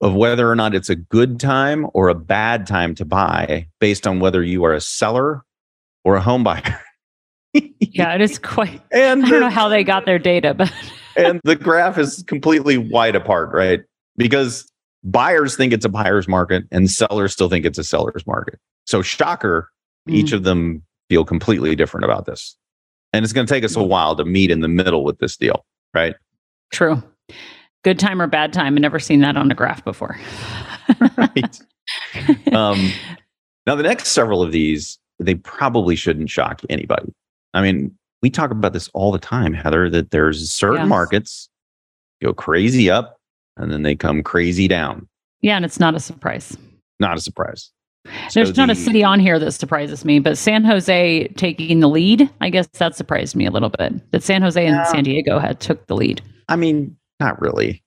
of 0.00 0.14
whether 0.14 0.50
or 0.50 0.54
not 0.54 0.74
it's 0.74 0.88
a 0.88 0.96
good 0.96 1.40
time 1.40 1.86
or 1.92 2.08
a 2.08 2.14
bad 2.14 2.66
time 2.66 2.94
to 2.96 3.04
buy, 3.04 3.66
based 3.80 4.06
on 4.06 4.20
whether 4.20 4.42
you 4.42 4.64
are 4.64 4.72
a 4.72 4.80
seller 4.80 5.42
or 6.04 6.16
a 6.16 6.20
home 6.20 6.44
buyer. 6.44 6.80
Yeah, 7.80 8.14
it 8.14 8.20
is 8.20 8.38
quite. 8.38 8.80
and 8.92 9.24
I 9.24 9.28
don't 9.30 9.40
the- 9.40 9.46
know 9.46 9.50
how 9.50 9.68
they 9.68 9.82
got 9.82 10.04
their 10.04 10.18
data, 10.18 10.52
but 10.54 10.72
and 11.16 11.40
the 11.44 11.56
graph 11.56 11.98
is 11.98 12.22
completely 12.26 12.76
wide 12.76 13.16
apart, 13.16 13.50
right? 13.52 13.80
Because 14.16 14.70
buyers 15.02 15.56
think 15.56 15.72
it's 15.72 15.84
a 15.84 15.88
buyer's 15.88 16.28
market 16.28 16.64
and 16.70 16.90
sellers 16.90 17.32
still 17.32 17.48
think 17.48 17.64
it's 17.64 17.78
a 17.78 17.82
seller's 17.82 18.26
market. 18.26 18.60
So, 18.86 19.02
shocker, 19.02 19.70
each 20.06 20.30
mm. 20.30 20.34
of 20.34 20.44
them 20.44 20.82
feel 21.08 21.24
completely 21.24 21.74
different 21.74 22.04
about 22.04 22.26
this. 22.26 22.56
And 23.12 23.24
it's 23.24 23.32
going 23.32 23.46
to 23.46 23.52
take 23.52 23.64
us 23.64 23.74
a 23.74 23.80
mm. 23.80 23.88
while 23.88 24.14
to 24.16 24.24
meet 24.24 24.50
in 24.50 24.60
the 24.60 24.68
middle 24.68 25.02
with 25.02 25.18
this 25.18 25.36
deal, 25.36 25.64
right? 25.94 26.14
true. 26.70 27.02
Good 27.84 27.98
time 27.98 28.20
or 28.20 28.26
bad 28.26 28.52
time. 28.52 28.74
I've 28.74 28.80
never 28.80 28.98
seen 28.98 29.20
that 29.20 29.36
on 29.36 29.50
a 29.50 29.54
graph 29.54 29.84
before. 29.84 30.18
right. 31.16 31.60
Um, 32.52 32.90
now, 33.66 33.74
the 33.76 33.82
next 33.82 34.08
several 34.08 34.42
of 34.42 34.52
these, 34.52 34.98
they 35.18 35.34
probably 35.36 35.96
shouldn't 35.96 36.28
shock 36.28 36.60
anybody. 36.68 37.12
I 37.54 37.62
mean, 37.62 37.96
we 38.22 38.28
talk 38.28 38.50
about 38.50 38.72
this 38.74 38.88
all 38.92 39.10
the 39.12 39.18
time, 39.18 39.54
Heather, 39.54 39.88
that 39.90 40.10
there's 40.10 40.50
certain 40.50 40.80
Yes. 40.82 40.88
markets 40.88 41.48
go 42.22 42.34
crazy 42.34 42.90
up 42.90 43.16
and 43.56 43.72
then 43.72 43.82
they 43.82 43.94
come 43.94 44.22
crazy 44.22 44.68
down. 44.68 45.08
yeah, 45.40 45.56
and 45.56 45.64
it's 45.64 45.80
not 45.80 45.94
a 45.94 46.00
surprise. 46.00 46.56
Not 47.00 47.16
a 47.16 47.20
surprise. 47.22 47.70
There's 48.34 48.54
So 48.54 48.60
not 48.62 48.70
a 48.70 48.74
city 48.74 49.02
on 49.04 49.18
here 49.20 49.38
that 49.38 49.52
surprises 49.52 50.04
me, 50.04 50.18
but 50.18 50.36
San 50.36 50.64
Jose 50.64 51.28
taking 51.36 51.80
the 51.80 51.88
lead, 51.88 52.28
I 52.40 52.50
guess 52.50 52.66
that 52.74 52.96
surprised 52.96 53.34
me 53.36 53.46
a 53.46 53.50
little 53.50 53.70
bit. 53.70 54.10
That 54.10 54.22
San 54.22 54.42
Jose 54.42 54.64
and. 54.66 54.86
San 54.88 55.04
Diego 55.04 55.38
had 55.38 55.60
took 55.60 55.86
the 55.86 55.96
lead. 55.96 56.20
I 56.48 56.56
mean, 56.56 56.96
not 57.20 57.40
really. 57.40 57.82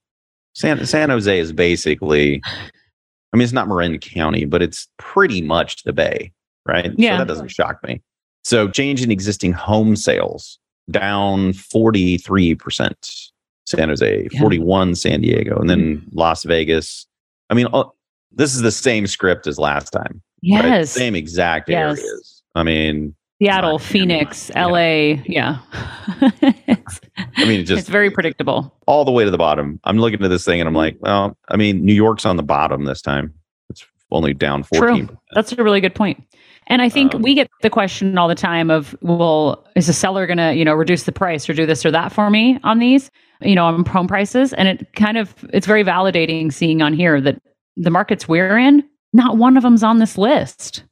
San 0.54 0.86
San 0.86 1.10
Jose 1.10 1.40
is 1.40 1.54
basically, 1.54 2.42
I 2.46 3.38
mean, 3.38 3.44
it's 3.44 3.54
not 3.54 3.68
Marin 3.68 3.98
County, 4.00 4.46
but 4.46 4.62
it's 4.62 4.88
pretty 4.98 5.42
much 5.42 5.84
the 5.84 5.94
Bay, 5.94 6.32
right? 6.68 6.92
Yeah. 6.98 7.14
So 7.14 7.18
that 7.20 7.28
doesn't 7.28 7.48
shock 7.50 7.82
me. 7.84 8.02
So 8.44 8.68
change 8.68 9.02
in 9.02 9.12
existing 9.12 9.54
home 9.54 9.96
sales 9.96 10.60
down 10.90 11.54
43%. 11.54 13.28
San 13.68 13.90
Jose, 13.90 14.28
Yeah. 14.32 14.40
41 14.40 14.96
San 14.96 15.22
Diego, 15.22 15.58
and 15.58 15.70
then 15.70 15.98
mm-hmm. 15.98 16.18
Las 16.18 16.44
Vegas. 16.44 17.06
I 17.50 17.54
mean, 17.54 17.68
all- 17.68 17.96
this 18.32 18.56
is 18.56 18.62
the 18.62 18.72
same 18.72 19.08
script 19.08 19.46
as 19.48 19.58
last 19.60 19.92
time. 19.92 20.22
right? 20.52 20.66
Yes. 20.66 20.92
Same 20.92 21.16
exact 21.16 21.70
Yes. 21.70 22.00
areas. 22.00 22.44
I 22.56 22.64
mean, 22.64 23.16
Seattle, 23.42 23.72
Not- 23.74 23.82
Phoenix, 23.82 24.52
yeah. 24.54 24.66
LA. 24.66 25.22
Yeah. 25.26 25.58
I 26.38 27.46
mean, 27.46 27.62
it 27.62 27.64
just 27.64 27.80
it's 27.82 27.90
very 27.90 28.12
predictable. 28.12 28.74
all 28.88 29.04
the 29.06 29.12
way 29.12 29.24
to 29.26 29.32
the 29.32 29.38
bottom. 29.38 29.80
I'm 29.84 29.98
looking 29.98 30.22
at 30.24 30.30
this 30.30 30.46
thing 30.46 30.60
and 30.62 30.68
I'm 30.68 30.76
like, 30.76 30.98
well, 31.00 31.36
I 31.50 31.58
mean, 31.58 31.84
New 31.84 31.94
York's 31.94 32.26
on 32.26 32.38
the 32.38 32.44
bottom 32.44 32.86
this 32.86 33.02
time. 33.02 33.34
It's 33.70 33.84
only 34.12 34.34
down 34.34 34.64
14. 34.64 35.08
True. 35.08 35.18
That's 35.34 35.52
a 35.54 35.64
really 35.64 35.82
good 35.82 35.96
point. 35.96 36.24
And 36.68 36.82
I 36.82 36.90
think 36.90 37.16
Um, 37.16 37.22
we 37.24 37.34
get 37.34 37.50
the 37.64 37.70
question 37.70 38.18
all 38.18 38.28
the 38.28 38.36
time 38.36 38.70
of, 38.70 38.96
well, 39.02 39.66
is 39.76 39.88
the 39.88 39.94
seller 39.94 40.28
going 40.28 40.38
to, 40.38 40.54
you 40.54 40.64
know, 40.64 40.74
reduce 40.74 41.04
the 41.04 41.12
price 41.12 41.50
or 41.50 41.54
do 41.54 41.66
this 41.66 41.84
or 41.86 41.92
that 41.92 42.12
for 42.12 42.30
me 42.30 42.60
on 42.64 42.78
these, 42.80 43.10
you 43.42 43.56
know, 43.56 43.66
on 43.66 43.84
home 43.86 44.08
prices? 44.08 44.54
And 44.54 44.68
it 44.68 44.94
kind 44.94 45.18
of, 45.18 45.34
it's 45.52 45.66
very 45.66 45.84
validating 45.84 46.54
seeing 46.54 46.82
on 46.82 46.94
here 46.94 47.20
that 47.22 47.42
the 47.76 47.90
markets 47.90 48.28
we're 48.28 48.58
in, 48.58 48.84
not 49.14 49.38
one 49.38 49.58
of 49.58 49.64
them's 49.64 49.82
on 49.84 49.98
this 49.98 50.18
list. 50.18 50.84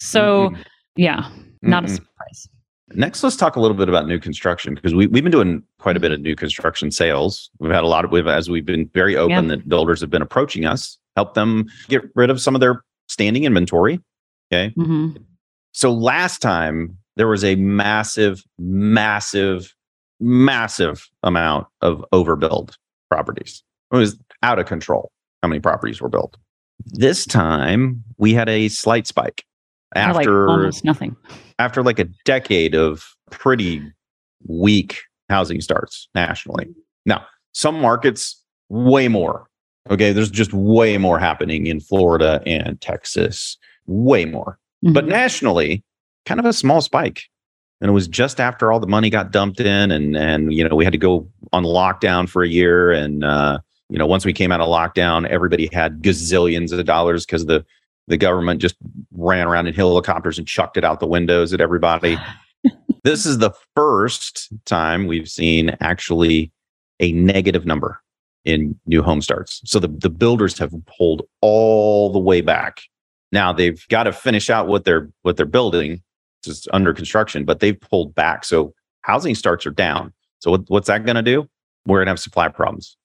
So, 0.00 0.50
Mm-mm. 0.50 0.64
yeah, 0.96 1.28
not 1.64 1.84
a 1.84 1.86
Mm-mm. 1.88 1.94
surprise. 1.96 2.48
Next, 2.92 3.22
let's 3.22 3.36
talk 3.36 3.56
a 3.56 3.60
little 3.60 3.76
bit 3.76 3.88
about 3.88 4.06
new 4.06 4.18
construction 4.18 4.74
because 4.74 4.94
we, 4.94 5.06
we've 5.06 5.22
been 5.24 5.32
doing 5.32 5.62
quite 5.78 5.96
a 5.96 6.00
bit 6.00 6.12
of 6.12 6.20
new 6.20 6.36
construction 6.36 6.90
sales. 6.90 7.50
We've 7.58 7.72
had 7.72 7.82
a 7.82 7.88
lot 7.88 8.04
of, 8.04 8.10
we've, 8.12 8.26
as 8.26 8.50
we've 8.50 8.66
been 8.66 8.88
very 8.94 9.16
open 9.16 9.30
Yeah. 9.30 9.56
that 9.56 9.68
builders 9.68 10.00
have 10.00 10.10
been 10.10 10.22
approaching 10.22 10.64
us, 10.66 10.98
help 11.16 11.34
them 11.34 11.66
get 11.88 12.02
rid 12.14 12.30
of 12.30 12.40
some 12.40 12.54
of 12.54 12.60
their 12.60 12.84
standing 13.08 13.44
inventory. 13.44 14.00
Okay. 14.52 14.72
hmm 14.74 15.10
So 15.72 15.92
last 15.92 16.40
time 16.42 16.96
there 17.16 17.26
was 17.26 17.42
a 17.42 17.54
massive, 17.56 18.44
massive, 18.58 19.74
massive 20.20 21.08
amount 21.22 21.66
of 21.80 22.04
overbuild 22.12 22.76
properties. 23.10 23.62
It 23.92 23.96
was 23.96 24.18
out 24.42 24.58
of 24.58 24.66
control 24.66 25.10
how 25.42 25.48
many 25.48 25.60
properties 25.60 26.00
were 26.00 26.08
built. 26.08 26.36
This 26.86 27.24
time 27.24 28.04
we 28.18 28.34
had 28.34 28.48
a 28.48 28.68
slight 28.68 29.06
spike 29.06 29.44
Like 29.94 30.16
after 30.16 30.48
almost 30.48 30.84
nothing. 30.84 31.16
after 31.58 31.82
like 31.82 31.98
a 31.98 32.04
decade 32.24 32.74
of 32.74 33.04
pretty 33.30 33.82
weak 34.46 35.00
housing 35.30 35.60
starts 35.60 36.08
nationally. 36.14 36.66
Now, 37.06 37.24
some 37.52 37.80
markets 37.80 38.42
way 38.68 39.08
more. 39.08 39.46
Okay, 39.90 40.12
there's 40.12 40.30
just 40.30 40.52
way 40.52 40.96
more 40.98 41.18
happening 41.18 41.66
in 41.66 41.78
Florida 41.80 42.42
and 42.46 42.80
Texas, 42.80 43.56
way 43.86 44.24
more 44.24 44.58
but 44.82 45.04
Mhm. 45.06 45.08
nationally 45.08 45.82
kind 46.26 46.38
of 46.38 46.44
a 46.44 46.52
small 46.52 46.80
spike 46.82 47.22
and 47.80 47.88
it 47.88 47.92
was 47.92 48.06
just 48.06 48.38
after 48.38 48.70
all 48.70 48.78
the 48.80 48.86
money 48.86 49.08
got 49.08 49.30
dumped 49.32 49.60
in 49.60 49.90
and 49.90 50.14
and 50.14 50.52
you 50.52 50.66
know 50.66 50.74
we 50.76 50.84
had 50.84 50.92
to 50.92 50.98
go 50.98 51.26
on 51.54 51.64
lockdown 51.64 52.28
for 52.28 52.42
a 52.42 52.48
year 52.48 52.90
and 52.92 53.24
uh 53.24 53.58
you 53.88 53.98
know 53.98 54.06
once 54.06 54.26
we 54.26 54.32
came 54.34 54.52
out 54.52 54.60
of 54.60 54.68
lockdown 54.68 55.26
everybody 55.28 55.70
had 55.72 56.02
gazillions 56.02 56.70
of 56.70 56.84
dollars 56.84 57.24
because 57.24 57.46
the 57.46 57.64
the 58.06 58.16
government 58.16 58.60
just 58.60 58.76
ran 59.12 59.46
around 59.46 59.66
in 59.66 59.74
helicopters 59.74 60.38
and 60.38 60.46
chucked 60.46 60.76
it 60.76 60.84
out 60.84 61.00
the 61.00 61.06
windows 61.06 61.52
at 61.52 61.60
everybody 61.60 62.18
this 63.04 63.26
is 63.26 63.38
the 63.38 63.52
first 63.74 64.48
time 64.64 65.06
we've 65.06 65.28
seen 65.28 65.76
actually 65.80 66.50
a 67.00 67.12
negative 67.12 67.66
number 67.66 68.00
in 68.44 68.78
new 68.86 69.02
home 69.02 69.20
starts 69.22 69.60
so 69.64 69.78
the, 69.78 69.88
the 69.88 70.10
builders 70.10 70.58
have 70.58 70.74
pulled 70.86 71.22
all 71.40 72.12
the 72.12 72.18
way 72.18 72.40
back 72.40 72.82
now 73.34 73.52
they've 73.52 73.86
got 73.88 74.04
to 74.04 74.12
finish 74.12 74.48
out 74.48 74.68
what 74.68 74.84
they're 74.84 75.10
what 75.22 75.36
they're 75.36 75.44
building, 75.44 76.00
just 76.44 76.68
under 76.72 76.94
construction, 76.94 77.44
but 77.44 77.58
they've 77.58 77.78
pulled 77.78 78.14
back. 78.14 78.44
So 78.44 78.72
housing 79.02 79.34
starts 79.34 79.66
are 79.66 79.72
down. 79.72 80.12
So 80.38 80.52
what, 80.52 80.62
what's 80.68 80.86
that 80.86 81.04
going 81.04 81.16
to 81.16 81.22
do? 81.22 81.48
We're 81.84 81.98
going 81.98 82.06
to 82.06 82.12
have 82.12 82.20
supply 82.20 82.46
problems. 82.48 82.96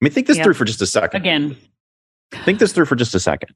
I 0.00 0.04
mean, 0.04 0.12
think 0.12 0.26
this 0.26 0.36
Yeah. 0.36 0.44
through 0.44 0.54
for 0.54 0.66
just 0.66 0.82
a 0.82 0.86
second. 0.86 1.22
Again, 1.22 1.56
Think 2.44 2.58
this 2.58 2.72
through 2.72 2.84
for 2.84 2.96
just 2.96 3.14
a 3.14 3.20
second. 3.20 3.54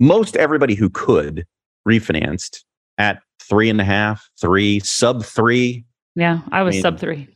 Most 0.00 0.36
everybody 0.36 0.74
who 0.74 0.90
could 0.90 1.46
refinanced 1.88 2.64
at 2.98 3.22
three 3.40 3.70
and 3.70 3.80
a 3.80 3.84
half, 3.84 4.28
three, 4.40 4.80
sub 4.80 5.24
three, 5.24 5.84
yeah, 6.14 6.40
I 6.52 6.62
was 6.62 6.74
mean, 6.74 6.82
sub 6.82 6.98
three. 6.98 7.28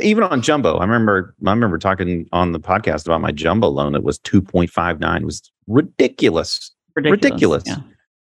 even 0.00 0.22
on 0.22 0.42
jumbo. 0.42 0.76
I 0.76 0.84
remember 0.84 1.34
I 1.46 1.50
remember 1.50 1.78
talking 1.78 2.28
on 2.32 2.52
the 2.52 2.60
podcast 2.60 3.06
about 3.06 3.20
my 3.20 3.32
jumbo 3.32 3.68
loan 3.68 3.92
that 3.92 4.04
was 4.04 4.18
2.59. 4.20 5.20
It 5.20 5.24
was 5.24 5.50
ridiculous. 5.66 6.72
Ridiculous. 6.94 7.24
ridiculous. 7.24 7.62
Yeah. 7.66 7.76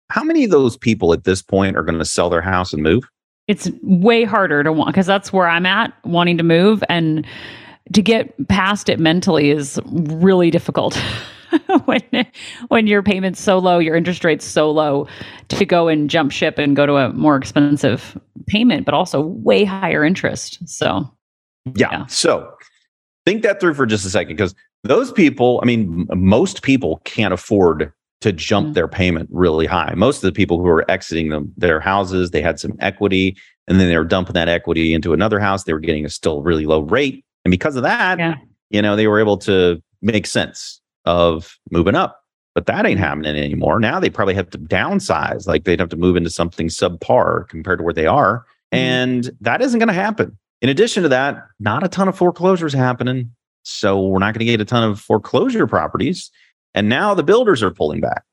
How 0.09 0.23
many 0.23 0.43
of 0.43 0.51
those 0.51 0.77
people 0.77 1.13
at 1.13 1.23
this 1.23 1.41
point 1.41 1.75
are 1.75 1.83
going 1.83 1.97
to 1.99 2.05
sell 2.05 2.29
their 2.29 2.41
house 2.41 2.73
and 2.73 2.83
move? 2.83 3.03
it's 3.47 3.69
way 3.83 4.23
harder 4.23 4.63
to 4.63 4.71
want 4.71 4.87
because 4.87 5.05
that's 5.05 5.31
where 5.31 5.47
I'm 5.47 5.65
at 5.65 5.93
wanting 6.03 6.37
to 6.37 6.43
move 6.43 6.83
and 6.89 7.25
to 7.93 8.01
get 8.01 8.33
past 8.47 8.89
it 8.89 8.99
mentally 8.99 9.51
is 9.51 9.79
really 9.85 10.49
difficult 10.49 10.99
when 11.85 12.01
when 12.69 12.88
your 12.88 13.03
payment's 13.03 13.41
so 13.41 13.57
low, 13.57 13.79
your 13.79 13.95
interest 13.95 14.24
rate's 14.24 14.45
so 14.45 14.71
low 14.71 15.07
to 15.50 15.65
go 15.65 15.88
and 15.88 16.09
jump 16.09 16.31
ship 16.31 16.57
and 16.57 16.75
go 16.75 16.85
to 16.85 16.95
a 16.95 17.09
more 17.13 17.35
expensive 17.35 18.19
payment, 18.47 18.85
but 18.85 18.93
also 18.93 19.21
way 19.21 19.63
higher 19.63 20.03
interest. 20.03 20.59
So 20.67 21.09
Yeah. 21.75 21.89
Yeah. 21.91 22.05
So 22.07 22.51
think 23.25 23.43
that 23.43 23.59
through 23.59 23.74
for 23.74 23.85
just 23.85 24.05
a 24.05 24.09
second 24.09 24.35
because 24.35 24.53
those 24.83 25.12
people, 25.12 25.59
I 25.63 25.65
mean, 25.65 26.07
most 26.13 26.62
people 26.62 27.01
can't 27.05 27.33
afford 27.33 27.91
to 28.21 28.31
jump 28.31 28.67
mm-hmm. 28.67 28.74
their 28.74 28.88
payment 28.88 29.29
really 29.31 29.65
high. 29.65 29.93
Most 29.95 30.17
of 30.17 30.21
the 30.24 30.31
people 30.31 30.59
who 30.59 30.67
are 30.67 30.89
exiting 30.89 31.29
them, 31.29 31.51
their 31.57 31.79
houses, 31.79 32.31
they 32.31 32.41
had 32.41 32.59
some 32.59 32.74
equity 32.79 33.35
and 33.67 33.79
then 33.79 33.89
they 33.89 33.97
were 33.97 34.05
dumping 34.05 34.33
that 34.33 34.47
equity 34.47 34.93
into 34.93 35.13
another 35.13 35.39
house. 35.39 35.63
They 35.63 35.74
were 35.74 35.79
getting 35.79 36.05
a 36.05 36.09
still 36.09 36.41
really 36.41 36.65
low 36.65 36.81
rate. 36.81 37.25
And 37.43 37.51
because 37.51 37.75
of 37.75 37.83
that, 37.83 38.19
yeah. 38.19 38.35
you 38.69 38.81
know, 38.81 38.95
they 38.95 39.07
were 39.07 39.19
able 39.19 39.38
to 39.39 39.81
make 40.01 40.27
sense 40.27 40.81
of 41.05 41.57
moving 41.71 41.95
up. 41.95 42.21
But 42.53 42.67
that 42.67 42.85
ain't 42.85 43.00
happening 43.00 43.35
anymore. 43.35 43.79
Now 43.79 44.00
they 44.00 44.09
probably 44.09 44.33
have 44.35 44.50
to 44.51 44.57
downsize, 44.57 45.45
like 45.45 45.65
they'd 45.65 45.79
have 45.79 45.89
to 45.89 45.97
move 45.97 46.15
into 46.15 46.29
something 46.29 46.67
subpar 46.67 47.50
compared 47.50 47.79
to 47.79 47.83
where 47.83 47.93
they 47.93 48.05
are. 48.05 48.45
Mm-hmm. 48.74 48.77
And 48.77 49.31
that 49.41 49.62
isn't 49.62 49.79
going 49.79 49.88
to 49.88 49.93
happen. 49.93 50.38
In 50.62 50.69
addition 50.69 51.03
to 51.03 51.09
that, 51.09 51.45
not 51.59 51.83
a 51.83 51.89
ton 51.89 52.07
of 52.07 52.17
foreclosures 52.17 52.74
happening. 52.74 53.29
So 53.63 54.00
we're 54.00 54.19
not 54.19 54.33
going 54.33 54.39
to 54.39 54.45
get 54.45 54.62
a 54.62 54.65
ton 54.65 54.89
of 54.89 55.01
foreclosure 55.01 55.67
properties. 55.67 56.31
And 56.74 56.88
now 56.88 57.13
the 57.13 57.24
builders 57.24 57.62
are 57.62 57.71
pulling 57.71 58.00
back. 58.00 58.24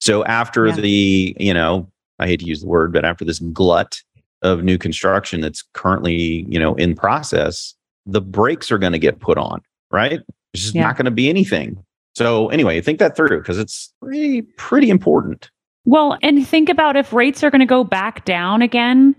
So 0.00 0.24
after 0.24 0.68
yeah. 0.68 0.76
the, 0.76 1.36
you 1.38 1.52
know, 1.52 1.90
I 2.18 2.26
hate 2.26 2.40
to 2.40 2.46
use 2.46 2.62
the 2.62 2.66
word, 2.66 2.92
but 2.92 3.04
after 3.04 3.24
this 3.24 3.38
glut 3.38 4.00
of 4.42 4.64
new 4.64 4.78
construction 4.78 5.42
that's 5.42 5.62
currently, 5.74 6.46
you 6.48 6.58
know, 6.58 6.74
in 6.76 6.94
process, 6.94 7.74
the 8.06 8.22
brakes 8.22 8.72
are 8.72 8.78
going 8.78 8.92
to 8.92 8.98
get 8.98 9.20
put 9.20 9.36
on, 9.36 9.60
right? 9.90 10.20
There's 10.52 10.62
just 10.62 10.74
yeah. 10.74 10.82
not 10.84 10.96
going 10.96 11.04
to 11.04 11.10
be 11.10 11.28
anything. 11.28 11.84
So 12.14 12.48
anyway, 12.48 12.80
think 12.80 12.98
that 12.98 13.16
through 13.16 13.38
because 13.38 13.58
it's 13.58 13.92
pretty 14.00 14.42
pretty 14.42 14.90
important. 14.90 15.50
Well, 15.84 16.18
and 16.22 16.46
think 16.46 16.68
about 16.68 16.96
if 16.96 17.12
rates 17.12 17.42
are 17.42 17.50
going 17.50 17.60
to 17.60 17.66
go 17.66 17.84
back 17.84 18.24
down 18.24 18.62
again, 18.62 19.14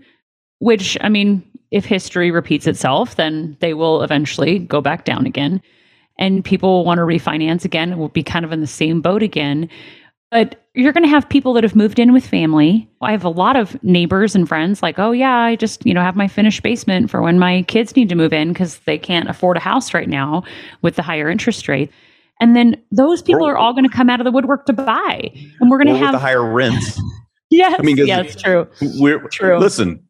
which 0.58 0.96
I 1.00 1.08
mean, 1.08 1.42
if 1.70 1.84
history 1.84 2.30
repeats 2.30 2.66
itself, 2.66 3.16
then 3.16 3.56
they 3.60 3.74
will 3.74 4.02
eventually 4.02 4.58
go 4.58 4.80
back 4.80 5.04
down 5.04 5.26
again. 5.26 5.60
And 6.18 6.44
people 6.44 6.70
will 6.70 6.84
want 6.84 6.98
to 6.98 7.02
refinance 7.02 7.64
again. 7.64 7.98
We'll 7.98 8.08
be 8.08 8.22
kind 8.22 8.44
of 8.44 8.52
in 8.52 8.60
the 8.60 8.66
same 8.66 9.00
boat 9.00 9.22
again. 9.22 9.68
But 10.30 10.66
you're 10.74 10.92
going 10.92 11.04
to 11.04 11.10
have 11.10 11.28
people 11.28 11.52
that 11.54 11.64
have 11.64 11.74
moved 11.74 11.98
in 11.98 12.12
with 12.12 12.26
family. 12.26 12.88
I 13.00 13.12
have 13.12 13.24
a 13.24 13.30
lot 13.30 13.56
of 13.56 13.82
neighbors 13.82 14.34
and 14.34 14.48
friends 14.48 14.82
like, 14.82 14.98
oh, 14.98 15.12
yeah, 15.12 15.36
I 15.36 15.56
just, 15.56 15.84
you 15.84 15.92
know, 15.92 16.00
have 16.00 16.16
my 16.16 16.28
finished 16.28 16.62
basement 16.62 17.10
for 17.10 17.20
when 17.20 17.38
my 17.38 17.62
kids 17.62 17.96
need 17.96 18.08
to 18.10 18.14
move 18.14 18.32
in 18.32 18.48
because 18.48 18.78
they 18.80 18.98
can't 18.98 19.28
afford 19.28 19.56
a 19.56 19.60
house 19.60 19.92
right 19.92 20.08
now 20.08 20.42
with 20.80 20.96
the 20.96 21.02
higher 21.02 21.28
interest 21.28 21.68
rate. 21.68 21.90
And 22.40 22.56
then 22.56 22.82
those 22.90 23.22
people 23.22 23.46
are 23.46 23.56
all 23.56 23.72
going 23.72 23.88
to 23.88 23.94
come 23.94 24.10
out 24.10 24.20
of 24.20 24.24
the 24.24 24.32
woodwork 24.32 24.66
to 24.66 24.72
buy. 24.72 25.30
And 25.60 25.70
we're 25.70 25.82
going 25.82 25.94
to 25.94 25.98
have 25.98 26.12
the 26.12 26.18
higher 26.18 26.44
rents. 26.44 27.00
yes. 27.50 27.76
I 27.78 27.82
mean, 27.82 27.96
yeah, 27.98 28.20
it's 28.20 28.40
true. 28.40 28.66
We're 28.80 29.28
true. 29.28 29.58
Listen, 29.58 30.02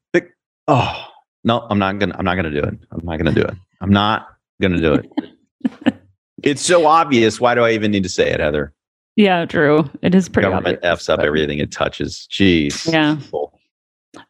oh, 0.68 1.06
no, 1.44 1.66
I'm 1.68 1.78
not 1.78 1.98
gonna. 1.98 2.14
I'm 2.18 2.24
not 2.24 2.36
gonna 2.36 2.50
do 2.50 2.60
it. 2.60 2.74
I'm 2.90 3.04
not 3.04 3.16
gonna 3.18 3.32
do 3.32 3.42
it. 3.42 3.54
I'm 3.80 3.90
not 3.90 4.28
gonna 4.60 4.80
do 4.80 4.94
it. 4.94 5.94
it's 6.42 6.62
so 6.62 6.86
obvious. 6.86 7.40
Why 7.40 7.54
do 7.54 7.62
I 7.62 7.72
even 7.72 7.90
need 7.90 8.04
to 8.04 8.08
say 8.08 8.30
it, 8.30 8.40
Heather? 8.40 8.72
Yeah, 9.16 9.44
true. 9.44 9.90
It 10.02 10.14
is 10.14 10.28
pretty. 10.28 10.48
Government 10.48 10.78
obvious, 10.78 11.00
f's 11.00 11.08
up 11.08 11.18
but... 11.18 11.26
everything 11.26 11.58
it 11.58 11.72
touches. 11.72 12.28
Jeez. 12.30 12.90
Yeah. 12.90 13.18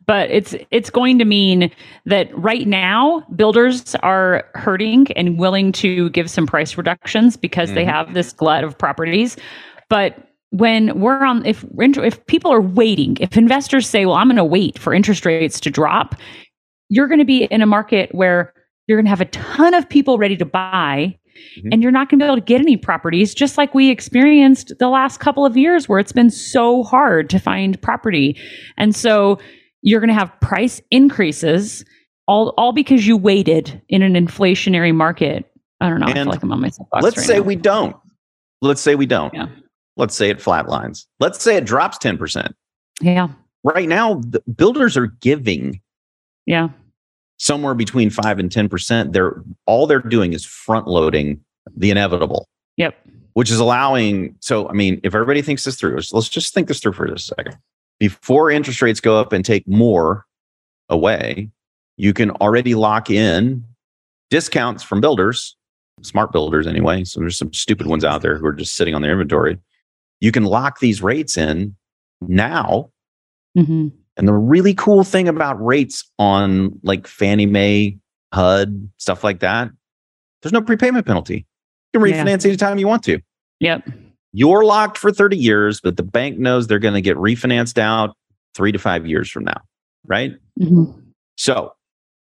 But 0.07 0.31
it's 0.31 0.55
it's 0.71 0.91
going 0.91 1.19
to 1.19 1.25
mean 1.25 1.71
that 2.07 2.37
right 2.39 2.69
now 2.69 3.27
builders 3.35 3.95
are 3.97 4.45
hurting 4.55 5.11
and 5.17 5.39
willing 5.39 5.73
to 5.73 6.09
give 6.11 6.31
some 6.31 6.47
price 6.47 6.79
reductions 6.79 7.37
because 7.37 7.69
mm-hmm. 7.69 7.77
they 7.77 7.85
have 7.85 8.15
this 8.15 8.33
glut 8.33 8.63
of 8.63 8.79
properties. 8.79 9.37
But 9.89 10.17
when 10.53 11.01
we're 11.01 11.25
on 11.25 11.45
if 11.47 11.65
if 11.79 12.27
people 12.27 12.53
are 12.53 12.61
waiting 12.61 13.17
if 13.21 13.39
investors 13.39 13.89
say 13.89 14.05
well 14.05 14.17
i'm 14.17 14.29
going 14.29 14.37
to 14.37 14.45
wait 14.45 14.79
for 14.79 14.93
interest 14.93 15.25
rates 15.25 15.59
to 15.59 15.71
drop 15.71 16.15
you're 16.91 17.09
going 17.09 17.19
to 17.19 17.25
be 17.25 17.45
in 17.45 17.63
a 17.63 17.67
market 17.67 18.15
where 18.15 18.53
you're 18.87 18.99
going 18.99 19.07
to 19.07 19.11
have 19.11 19.23
a 19.23 19.27
ton 19.27 19.73
of 19.73 19.89
people 19.89 20.19
ready 20.19 20.37
to 20.37 20.45
buy 20.45 21.17
mm-hmm. 21.57 21.69
and 21.73 21.83
you're 21.83 21.91
not 21.91 22.11
going 22.11 22.19
to 22.19 22.25
be 22.25 22.27
able 22.27 22.37
to 22.37 22.43
get 22.43 22.61
any 22.61 22.77
properties 22.77 23.33
just 23.35 23.57
like 23.57 23.75
we 23.75 23.89
experienced 23.89 24.75
the 24.79 24.91
last 24.91 25.21
couple 25.21 25.47
of 25.47 25.57
years 25.57 25.89
where 25.89 25.99
it's 25.99 26.13
been 26.13 26.31
so 26.31 26.83
hard 26.83 27.31
to 27.31 27.39
find 27.39 27.81
property 27.81 28.39
and 28.77 28.95
so 28.95 29.39
you're 29.83 30.01
going 30.01 30.09
to 30.09 30.15
have 30.15 30.33
price 30.41 30.81
increases 30.91 31.85
all 32.27 32.55
all 32.57 32.73
because 32.73 33.07
you 33.07 33.17
waited 33.17 33.83
in 33.89 34.03
an 34.03 34.15
inflationary 34.15 34.95
market 34.95 35.45
i 35.81 35.89
don't 35.89 36.01
know 36.01 36.07
and 36.07 36.19
i 36.19 36.23
feel 36.23 36.31
like 36.31 36.43
i'm 36.43 36.53
on 36.53 36.61
myself 36.61 36.89
let's 37.01 37.17
right 37.19 37.27
say 37.27 37.37
now. 37.37 37.43
we 37.43 37.57
don't 37.57 37.97
let's 38.61 38.81
say 38.81 38.95
we 38.95 39.07
don't 39.07 39.35
yeah 39.35 39.47
Let's 39.97 40.15
say 40.15 40.31
it 40.31 40.39
flatlines. 40.39 41.07
Let's 41.21 41.43
say 41.43 41.57
it 41.57 41.65
drops 41.65 41.99
10%. 41.99 42.53
Yeah. 43.01 43.29
Right 43.63 43.89
now, 43.89 44.15
the 44.15 44.43
builders 44.57 44.97
are 44.97 45.07
giving 45.07 45.81
yeah 46.47 46.71
somewhere 47.39 47.75
between 47.75 48.11
5 48.11 48.39
and 48.39 48.51
10%. 48.51 49.13
They're 49.13 49.43
all 49.67 49.87
they're 49.87 50.01
doing 50.01 50.33
is 50.33 50.45
front 50.45 50.89
loading 50.89 51.41
the 51.77 51.91
inevitable. 51.91 52.49
Yep. 52.77 52.97
Which 53.35 53.51
is 53.51 53.59
allowing 53.61 54.37
so 54.41 54.69
I 54.69 54.73
mean, 54.73 55.01
if 55.05 55.15
everybody 55.15 55.43
thinks 55.43 55.65
this 55.65 55.77
through, 55.77 55.99
let's 56.13 56.29
just 56.29 56.55
think 56.55 56.69
this 56.69 56.81
through 56.81 56.95
for 56.95 57.07
just 57.07 57.31
a 57.31 57.35
second. 57.37 57.57
Before 58.03 58.51
interest 58.51 58.83
rates 58.83 59.01
go 59.01 59.17
up 59.19 59.33
and 59.33 59.45
take 59.45 59.67
more 59.69 60.27
away, 60.89 61.51
you 61.97 62.13
can 62.13 62.31
already 62.33 62.75
lock 62.75 63.11
in 63.11 63.65
discounts 64.29 64.83
from 64.83 65.01
builders, 65.01 65.57
smart 66.01 66.33
builders 66.33 66.67
anyway. 66.67 67.05
So 67.05 67.21
there's 67.21 67.39
some 67.39 67.53
stupid 67.53 67.87
ones 67.87 68.05
out 68.05 68.23
there 68.23 68.39
who 68.39 68.47
are 68.47 68.53
just 68.53 68.75
sitting 68.75 68.95
on 68.95 69.03
their 69.03 69.13
inventory 69.13 69.59
you 70.23 70.31
can 70.31 70.45
lock 70.45 70.79
these 70.79 71.03
rates 71.03 71.37
in 71.37 71.75
now. 72.21 72.91
Mm-hmm. 73.59 73.89
And 74.17 74.29
the 74.29 74.33
really 74.33 74.73
cool 74.73 75.03
thing 75.03 75.27
about 75.27 75.63
rates 75.63 76.09
on 76.17 76.79
like 76.85 77.09
Fannie 77.09 77.45
Mae, 77.45 77.99
HUD, 78.33 78.89
stuff 78.99 79.25
like 79.25 79.41
that, 79.41 79.71
there's 80.41 80.53
no 80.53 80.63
prepayment 80.63 81.07
penalty. 81.07 81.45
You 81.93 82.01
can 82.01 82.09
refinance 82.09 82.45
yeah. 82.45 82.51
anytime 82.51 82.79
you 82.79 82.87
want 82.87 83.03
to. 83.05 83.19
Yep. 83.59 83.89
You're 84.33 84.65
locked 84.65 84.99
for 84.99 85.13
30 85.13 85.37
years, 85.37 85.81
but 85.81 85.97
the 85.97 86.03
bank 86.03 86.39
knows 86.39 86.67
they're 86.67 86.79
going 86.79 86.95
to 86.95 87.01
get 87.01 87.17
refinanced 87.17 87.79
out 87.79 88.17
three 88.55 88.73
to 88.73 88.79
five 88.79 89.07
years 89.07 89.31
from 89.31 89.45
now. 89.45 89.61
Right. 90.07 90.33
Mm-hmm. 90.61 90.99
So 91.37 91.73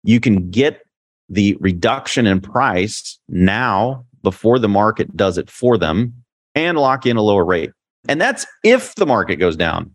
you 0.04 0.20
can 0.20 0.50
get 0.50 0.82
the 1.30 1.58
reduction 1.60 2.28
in 2.28 2.42
price 2.42 3.18
now 3.30 4.06
before 4.24 4.60
the 4.60 4.68
market 4.68 5.16
does 5.16 5.38
it 5.38 5.50
for 5.50 5.78
them 5.78 6.14
and 6.54 6.78
lock 6.78 7.06
in 7.06 7.18
a 7.18 7.22
lower 7.22 7.46
rate. 7.46 7.72
And 8.08 8.20
that's 8.20 8.46
if 8.64 8.96
the 8.96 9.06
market 9.06 9.38
goes 9.38 9.56
down 9.56 9.92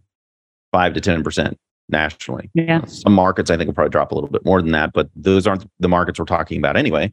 five 0.73 0.95
to 0.95 1.01
10% 1.01 1.55
nationally. 1.89 2.51
Yeah. 2.55 2.85
Some 2.87 3.13
markets 3.13 3.51
I 3.51 3.57
think 3.57 3.69
will 3.69 3.75
probably 3.75 3.91
drop 3.91 4.13
a 4.13 4.15
little 4.15 4.31
bit 4.31 4.45
more 4.45 4.61
than 4.61 4.73
that, 4.73 4.93
but 4.93 5.09
those 5.15 5.47
aren't 5.47 5.71
the 5.79 5.89
markets 5.89 6.19
we're 6.19 6.25
talking 6.25 6.59
about 6.59 6.77
anyway. 6.77 7.13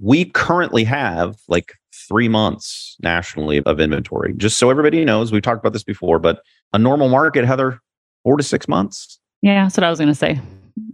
We 0.00 0.24
currently 0.26 0.84
have 0.84 1.36
like 1.48 1.74
three 2.08 2.28
months 2.28 2.96
nationally 3.02 3.62
of 3.62 3.80
inventory. 3.80 4.34
Just 4.36 4.58
so 4.58 4.70
everybody 4.70 5.04
knows, 5.04 5.32
we've 5.32 5.42
talked 5.42 5.60
about 5.60 5.72
this 5.72 5.84
before, 5.84 6.18
but 6.18 6.40
a 6.72 6.78
normal 6.78 7.08
market, 7.08 7.44
Heather, 7.44 7.80
four 8.22 8.36
to 8.36 8.42
six 8.42 8.68
months. 8.68 9.18
Yeah, 9.42 9.64
that's 9.64 9.76
what 9.76 9.84
I 9.84 9.90
was 9.90 9.98
going 9.98 10.08
to 10.08 10.14
say. 10.14 10.40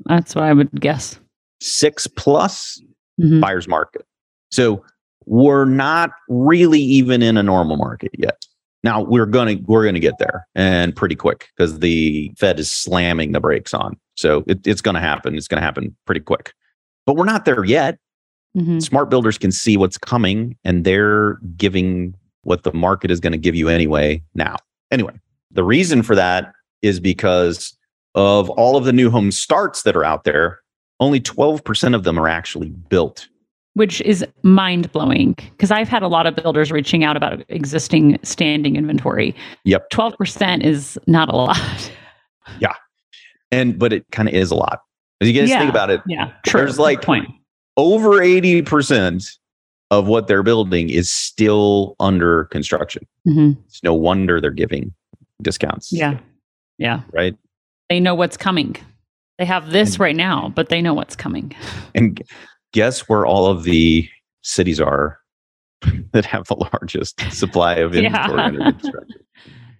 That's 0.04 0.34
what 0.34 0.44
I 0.44 0.52
would 0.52 0.80
guess. 0.80 1.18
Six 1.60 2.06
plus 2.06 2.80
mm-hmm. 3.20 3.40
buyer's 3.40 3.68
market. 3.68 4.04
So 4.50 4.84
we're 5.26 5.64
not 5.64 6.10
really 6.28 6.80
even 6.80 7.22
in 7.22 7.36
a 7.36 7.42
normal 7.42 7.76
market 7.76 8.10
yet. 8.18 8.44
Now 8.82 9.02
we're 9.02 9.26
gonna 9.26 9.56
we're 9.66 9.84
gonna 9.84 10.00
get 10.00 10.18
there 10.18 10.46
and 10.54 10.96
pretty 10.96 11.14
quick 11.14 11.48
because 11.54 11.80
the 11.80 12.32
Fed 12.38 12.58
is 12.58 12.70
slamming 12.70 13.32
the 13.32 13.40
brakes 13.40 13.74
on. 13.74 13.98
So 14.16 14.42
it, 14.46 14.66
it's 14.66 14.80
gonna 14.80 15.00
happen. 15.00 15.36
It's 15.36 15.48
gonna 15.48 15.62
happen 15.62 15.94
pretty 16.06 16.22
quick. 16.22 16.54
But 17.04 17.16
we're 17.16 17.26
not 17.26 17.44
there 17.44 17.62
yet. 17.64 17.98
Mm-hmm. 18.56 18.80
Smart 18.80 19.10
builders 19.10 19.38
can 19.38 19.52
see 19.52 19.76
what's 19.76 19.98
coming 19.98 20.56
and 20.64 20.84
they're 20.84 21.34
giving 21.56 22.14
what 22.42 22.62
the 22.62 22.72
market 22.72 23.10
is 23.10 23.20
going 23.20 23.32
to 23.32 23.38
give 23.38 23.54
you 23.54 23.68
anyway 23.68 24.22
now. 24.34 24.56
Anyway, 24.90 25.14
the 25.50 25.62
reason 25.62 26.02
for 26.02 26.14
that 26.16 26.52
is 26.82 26.98
because 26.98 27.76
of 28.14 28.50
all 28.50 28.76
of 28.76 28.84
the 28.84 28.92
new 28.92 29.10
home 29.10 29.30
starts 29.30 29.82
that 29.82 29.94
are 29.94 30.04
out 30.04 30.24
there, 30.24 30.60
only 30.98 31.20
12% 31.20 31.94
of 31.94 32.02
them 32.04 32.18
are 32.18 32.28
actually 32.28 32.70
built 32.70 33.28
which 33.74 34.00
is 34.02 34.24
mind 34.42 34.90
blowing 34.92 35.34
because 35.52 35.70
I've 35.70 35.88
had 35.88 36.02
a 36.02 36.08
lot 36.08 36.26
of 36.26 36.34
builders 36.34 36.72
reaching 36.72 37.04
out 37.04 37.16
about 37.16 37.42
existing 37.48 38.18
standing 38.22 38.76
inventory. 38.76 39.34
Yep. 39.64 39.90
12% 39.90 40.64
is 40.64 40.98
not 41.06 41.28
a 41.28 41.36
lot. 41.36 41.92
yeah. 42.58 42.74
And, 43.52 43.78
but 43.78 43.92
it 43.92 44.04
kind 44.10 44.28
of 44.28 44.34
is 44.34 44.50
a 44.50 44.54
lot. 44.54 44.80
As 45.20 45.28
you 45.28 45.38
guys 45.38 45.50
yeah. 45.50 45.58
think 45.58 45.70
about 45.70 45.90
it, 45.90 46.00
yeah, 46.06 46.32
true. 46.46 46.60
there's 46.60 46.78
like 46.78 47.02
point. 47.02 47.28
Over 47.76 48.20
80% 48.20 49.38
of 49.90 50.06
what 50.06 50.28
they're 50.28 50.42
building 50.42 50.88
is 50.90 51.10
still 51.10 51.96
under 51.98 52.44
construction. 52.44 53.06
Mm-hmm. 53.26 53.60
It's 53.66 53.82
no 53.82 53.94
wonder 53.94 54.40
they're 54.40 54.50
giving 54.50 54.94
discounts. 55.42 55.92
Yeah. 55.92 56.18
Yeah. 56.78 57.02
Right. 57.12 57.36
They 57.88 58.00
know 58.00 58.14
what's 58.14 58.36
coming. 58.36 58.76
They 59.38 59.44
have 59.44 59.70
this 59.70 59.92
and, 59.92 60.00
right 60.00 60.16
now, 60.16 60.52
but 60.54 60.68
they 60.68 60.80
know 60.80 60.94
what's 60.94 61.16
coming. 61.16 61.54
And 61.94 62.22
guess 62.72 63.08
where 63.08 63.26
all 63.26 63.46
of 63.46 63.64
the 63.64 64.08
cities 64.42 64.80
are 64.80 65.18
that 66.12 66.24
have 66.24 66.46
the 66.46 66.54
largest 66.54 67.20
supply 67.32 67.74
of 67.74 67.94
inventory 67.94 68.38
yeah. 68.38 68.46
under 68.46 68.60
construction? 68.60 69.20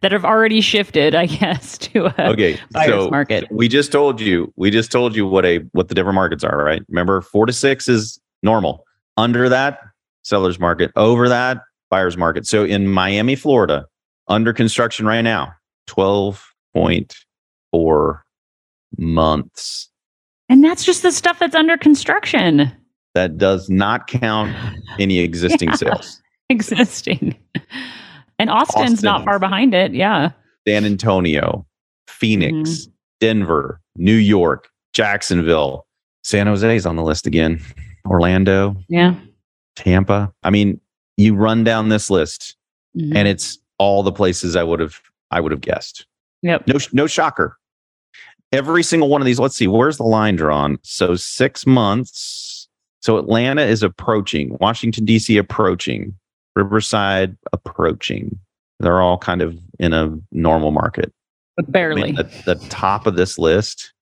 That 0.00 0.12
have 0.12 0.24
already 0.24 0.60
shifted, 0.60 1.14
I 1.14 1.26
guess, 1.26 1.76
to 1.78 2.06
a 2.06 2.14
okay, 2.30 2.58
so 2.86 3.10
market. 3.10 3.46
We 3.50 3.68
just 3.68 3.92
told 3.92 4.20
you, 4.20 4.52
we 4.56 4.70
just 4.70 4.90
told 4.92 5.14
you 5.16 5.26
what 5.26 5.44
a 5.44 5.58
what 5.72 5.88
the 5.88 5.94
different 5.94 6.14
markets 6.14 6.44
are, 6.44 6.62
right? 6.64 6.82
Remember, 6.88 7.20
four 7.20 7.46
to 7.46 7.52
six 7.52 7.88
is 7.88 8.20
normal. 8.42 8.84
Under 9.16 9.48
that, 9.48 9.80
seller's 10.22 10.58
market. 10.58 10.90
Over 10.96 11.28
that, 11.28 11.58
buyer's 11.90 12.16
market. 12.16 12.46
So 12.46 12.64
in 12.64 12.88
Miami, 12.88 13.36
Florida, 13.36 13.86
under 14.28 14.52
construction 14.52 15.06
right 15.06 15.22
now, 15.22 15.52
12.4 15.88 18.20
months. 18.96 19.88
And 20.48 20.64
that's 20.64 20.84
just 20.84 21.02
the 21.02 21.12
stuff 21.12 21.38
that's 21.38 21.54
under 21.54 21.76
construction. 21.76 22.72
That 23.14 23.38
does 23.38 23.68
not 23.68 24.06
count 24.06 24.54
any 24.98 25.18
existing 25.18 25.68
Yeah. 25.70 25.74
sales. 25.74 26.22
Existing. 26.48 27.36
And 28.40 28.50
Austin's 28.50 29.03
not 29.03 29.24
far 29.24 29.38
behind 29.38 29.74
it. 29.74 29.92
Yeah. 29.92 30.31
San 30.66 30.85
Antonio, 30.85 31.66
Phoenix, 32.09 32.55
Mm-hmm. 32.70 32.90
Denver, 33.20 33.81
New 33.96 34.14
York, 34.14 34.68
Jacksonville, 34.94 35.87
San 36.24 36.46
Jose's 36.46 36.87
on 36.87 36.96
the 36.96 37.03
list 37.03 37.26
again, 37.26 37.61
Orlando, 38.07 38.74
Yeah. 38.88 39.14
Tampa. 39.76 40.33
I 40.42 40.50
mean, 40.50 40.81
you 41.16 41.35
run 41.35 41.64
down 41.64 41.88
this 41.90 42.09
list 42.11 42.57
Mhm. 42.96 43.12
and 43.14 43.29
it's 43.29 43.59
all 43.79 44.03
the 44.03 44.12
places 44.12 44.57
I 44.57 44.62
would 44.62 44.81
have 44.81 45.00
I 45.31 45.40
would 45.40 45.53
have 45.53 45.61
guessed. 45.61 46.07
yep. 46.42 46.66
No 46.66 46.79
no 46.92 47.07
shocker. 47.07 47.57
Every 48.53 48.83
single 48.83 49.09
one 49.09 49.20
of 49.20 49.26
these, 49.26 49.38
let's 49.38 49.55
see, 49.55 49.68
where's 49.68 49.96
the 49.98 50.03
line 50.03 50.35
drawn? 50.37 50.79
So 50.83 51.14
6 51.14 51.66
months. 51.66 52.68
So 53.00 53.16
Atlanta 53.16 53.62
is 53.62 53.83
approaching, 53.83 54.57
Washington 54.61 55.07
DC 55.07 55.38
approaching, 55.38 56.14
Riverside 56.56 57.36
approaching. 57.52 58.38
They're 58.78 59.00
all 59.00 59.18
kind 59.18 59.42
of 59.42 59.58
in 59.78 59.92
a 59.92 60.16
normal 60.32 60.70
market. 60.70 61.12
But 61.56 61.66
I 61.68 61.70
barely. 61.70 62.02
mean, 62.04 62.18
at 62.18 62.30
the 62.44 62.54
top 62.70 63.06
of 63.06 63.16
this 63.16 63.38
list, 63.38 63.92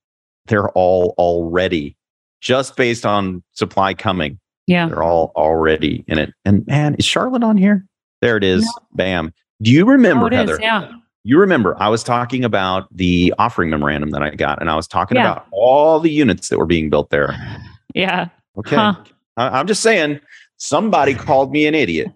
they're 0.46 0.70
all 0.70 1.14
already 1.18 1.96
just 2.40 2.76
based 2.76 3.04
on 3.04 3.42
supply 3.52 3.94
coming. 3.94 4.38
yeah. 4.66 4.87
They're 4.88 5.02
all 5.02 5.32
already 5.34 6.04
in 6.06 6.18
it. 6.18 6.32
And 6.44 6.66
man, 6.66 6.94
is 6.96 7.04
Charlotte 7.04 7.42
on 7.42 7.56
here? 7.56 7.84
There 8.22 8.37
it 8.37 8.44
is. 8.44 8.68
Bam. 8.94 9.32
Do 9.62 9.70
you 9.72 9.84
remember, 9.84 10.24
Oh, 10.24 10.26
it 10.28 10.32
is. 10.34 10.38
Heather? 10.38 10.58
Yeah. 10.61 10.92
You 11.24 11.38
remember 11.40 11.76
I 11.80 11.88
was 11.88 12.04
talking 12.04 12.44
about 12.44 12.87
the 12.96 13.34
offering 13.38 13.70
memorandum 13.70 14.11
that 14.11 14.22
I 14.22 14.30
got, 14.34 14.61
and 14.61 14.70
I 14.70 14.76
was 14.76 14.87
talking 14.87 15.16
Yeah. 15.16 15.32
about 15.32 15.46
all 15.50 15.98
the 16.00 16.11
units 16.11 16.48
that 16.48 16.58
were 16.58 16.66
being 16.66 16.90
built 16.90 17.11
there. 17.11 17.34
Yeah. 17.94 18.28
Okay. 18.58 18.76
Huh. 18.76 18.94
I, 19.38 19.48
I'm 19.58 19.66
just 19.66 19.82
saying, 19.82 20.20
somebody 20.59 21.14
called 21.27 21.51
me 21.53 21.66
an 21.66 21.75
idiot. 21.75 22.09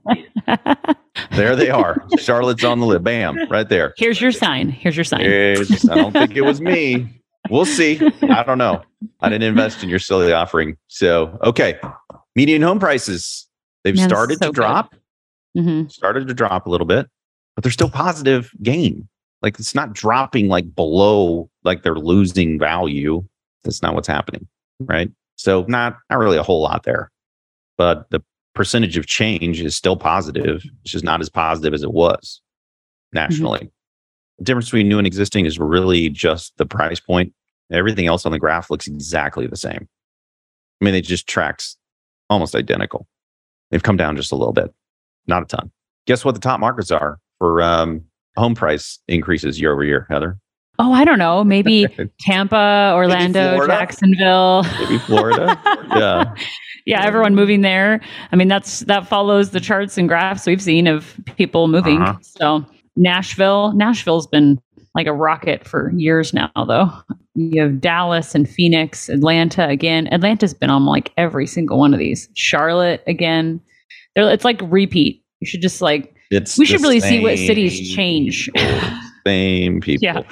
There 1.37 1.57
they 1.57 1.70
are. 1.70 1.96
Charlotte's 2.18 2.64
on 2.64 2.81
the 2.81 2.87
list. 2.87 3.05
Bam, 3.05 3.37
right 3.50 3.66
there. 3.68 3.94
Here's 3.96 4.20
your 4.20 4.33
sign. 4.33 4.68
Here's 4.68 4.96
your 4.96 5.05
sign. 5.05 5.22
It's- 5.22 5.88
I 5.88 5.94
don't 5.94 6.12
think 6.12 6.37
it 6.37 6.42
was 6.42 6.61
me. 6.61 7.09
We'll 7.50 7.64
see. 7.66 8.00
I 8.31 8.44
don't 8.44 8.57
know. 8.59 8.83
I 9.20 9.28
didn't 9.28 9.42
invest 9.48 9.83
in 9.83 9.88
your 9.88 9.98
silly 9.98 10.33
offering. 10.33 10.76
So, 10.87 11.37
okay. 11.42 11.78
Median 12.37 12.62
home 12.62 12.78
prices, 12.78 13.48
they've 13.83 13.96
Man, 13.96 14.09
started 14.09 14.38
so 14.38 14.46
to 14.46 14.52
good. 14.52 14.55
drop, 14.55 14.94
hmm 15.57 15.87
started 15.88 16.28
to 16.28 16.35
drop 16.35 16.66
a 16.66 16.70
little 16.70 16.87
bit, 16.87 17.09
but 17.57 17.64
they're 17.64 17.72
still 17.72 17.90
positive 17.90 18.52
gain. 18.62 19.09
Like 19.42 19.59
it's 19.59 19.74
not 19.74 19.92
dropping 19.92 20.48
like 20.48 20.72
below, 20.74 21.50
like 21.64 21.83
they're 21.83 21.96
losing 21.96 22.61
value. 22.61 23.24
That's 23.64 23.83
not 23.83 23.94
what's 23.96 24.09
happening. 24.09 24.46
Right. 24.78 25.11
So, 25.37 25.64
not, 25.66 25.96
not 26.11 26.18
really 26.20 26.38
a 26.38 26.42
whole 26.44 26.62
lot 26.62 26.85
there, 26.85 27.11
but 27.76 28.09
the 28.11 28.22
percentage 28.54 28.96
of 28.96 29.06
change 29.06 29.60
is 29.60 29.76
still 29.76 29.96
positive. 29.96 30.62
It's 30.82 30.92
just 30.92 31.04
not 31.04 31.20
as 31.20 31.30
positive 31.30 31.74
as 31.74 31.82
it 31.82 31.92
was 31.92 32.40
nationally. 33.12 33.70
The 34.38 34.44
difference 34.44 34.66
between 34.66 34.88
new 34.88 34.98
and 34.98 35.06
existing 35.06 35.46
is 35.46 35.58
really 35.58 36.08
just 36.08 36.56
the 36.56 36.66
price 36.66 37.00
point. 37.00 37.32
Everything 37.70 38.06
else 38.06 38.26
on 38.26 38.32
the 38.32 38.38
graph 38.38 38.70
looks 38.70 38.86
exactly 38.86 39.46
the 39.46 39.56
same. 39.56 39.88
I 40.80 40.84
mean, 40.84 40.94
it 40.94 41.02
just 41.02 41.26
tracks 41.26 41.76
almost 42.28 42.54
identical. 42.54 43.06
They've 43.70 43.82
come 43.82 43.96
down 43.96 44.16
just 44.16 44.32
a 44.32 44.36
little 44.36 44.52
bit, 44.52 44.72
not 45.26 45.42
a 45.42 45.46
ton. 45.46 45.70
Guess 46.06 46.24
what 46.24 46.34
the 46.34 46.40
top 46.40 46.60
markets 46.60 46.90
are 46.90 47.18
for 47.38 47.62
um, 47.62 48.02
home 48.36 48.54
price 48.54 48.98
increases 49.08 49.60
year 49.60 49.72
over 49.72 49.84
year, 49.84 50.06
Heather? 50.10 50.38
Oh, 50.78 50.92
I 50.92 51.04
don't 51.04 51.18
know. 51.18 51.44
Maybe 51.52 51.87
Tampa, 52.20 52.92
Orlando, 52.94 53.54
Florida? 53.54 53.72
Jacksonville. 53.72 54.64
Maybe 54.80 54.98
Florida. 54.98 55.61
yeah. 55.94 56.35
yeah, 56.87 57.04
everyone 57.04 57.35
moving 57.35 57.61
there. 57.61 58.00
I 58.32 58.37
mean, 58.37 58.48
that's 58.48 58.80
that 58.80 59.06
follows 59.06 59.50
the 59.50 59.61
charts 59.61 59.98
and 59.98 60.08
graphs 60.08 60.46
we've 60.46 60.62
seen 60.62 60.87
of 60.87 61.18
people 61.37 61.68
moving. 61.68 62.00
Uh-huh. 62.00 62.18
So 62.22 62.66
Nashville, 62.96 63.72
Nashville's 63.72 64.26
been 64.26 64.58
like 64.94 65.06
a 65.06 65.12
rocket 65.12 65.66
for 65.66 65.90
years 65.96 66.35
now, 66.35 66.50
though. 66.54 66.90
You 67.35 67.62
have 67.62 67.80
Dallas 67.80 68.35
and 68.35 68.48
Phoenix, 68.48 69.08
Atlanta 69.08 69.66
again. 69.68 70.06
Atlanta's 70.12 70.52
been 70.52 70.68
on 70.68 70.85
like 70.85 71.12
every 71.16 71.46
single 71.46 71.78
one 71.78 71.94
of 71.94 71.98
these. 71.98 72.28
Charlotte 72.35 73.02
again. 73.06 73.61
They're, 74.14 74.30
it's 74.30 74.44
like 74.44 74.61
repeat. 74.64 75.22
You 75.40 75.46
should 75.46 75.62
just 75.62 75.80
like 75.80 76.14
It's 76.30 76.58
we 76.58 76.66
should 76.66 76.82
really 76.82 77.00
see 77.00 77.20
what 77.20 77.38
cities 77.38 77.94
change. 77.94 78.50
people, 78.54 78.98
Same 79.26 79.80
people. 79.82 80.02
Yeah. 80.02 80.22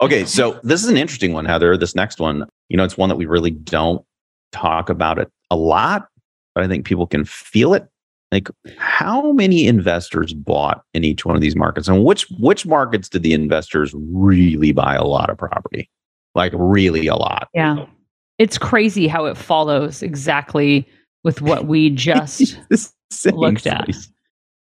Okay, 0.00 0.24
so 0.24 0.60
this 0.62 0.82
is 0.82 0.88
an 0.88 0.96
interesting 0.96 1.32
one, 1.32 1.44
Heather. 1.44 1.76
This 1.76 1.94
next 1.94 2.20
one, 2.20 2.46
you 2.68 2.76
know, 2.76 2.84
it's 2.84 2.96
one 2.96 3.08
that 3.08 3.16
we 3.16 3.26
really 3.26 3.50
don't 3.50 4.04
talk 4.52 4.88
about 4.88 5.18
it 5.18 5.28
a 5.50 5.56
lot, 5.56 6.08
but 6.54 6.64
I 6.64 6.68
think 6.68 6.86
people 6.86 7.06
can 7.06 7.24
feel 7.24 7.74
it. 7.74 7.88
Like, 8.30 8.48
how 8.76 9.32
many 9.32 9.66
investors 9.66 10.34
bought 10.34 10.82
in 10.92 11.02
each 11.02 11.24
one 11.24 11.34
of 11.34 11.40
these 11.40 11.56
markets, 11.56 11.88
and 11.88 12.04
which 12.04 12.26
which 12.38 12.66
markets 12.66 13.08
did 13.08 13.22
the 13.22 13.32
investors 13.32 13.94
really 13.94 14.72
buy 14.72 14.94
a 14.94 15.04
lot 15.04 15.30
of 15.30 15.38
property? 15.38 15.90
Like, 16.34 16.52
really 16.54 17.06
a 17.06 17.16
lot. 17.16 17.48
Yeah. 17.54 17.86
It's 18.38 18.58
crazy 18.58 19.08
how 19.08 19.24
it 19.24 19.36
follows 19.36 20.02
exactly 20.02 20.86
with 21.24 21.40
what 21.40 21.66
we 21.66 21.90
just 21.94 22.56
looked 23.32 23.66
at. 23.66 23.84
place. 23.86 24.12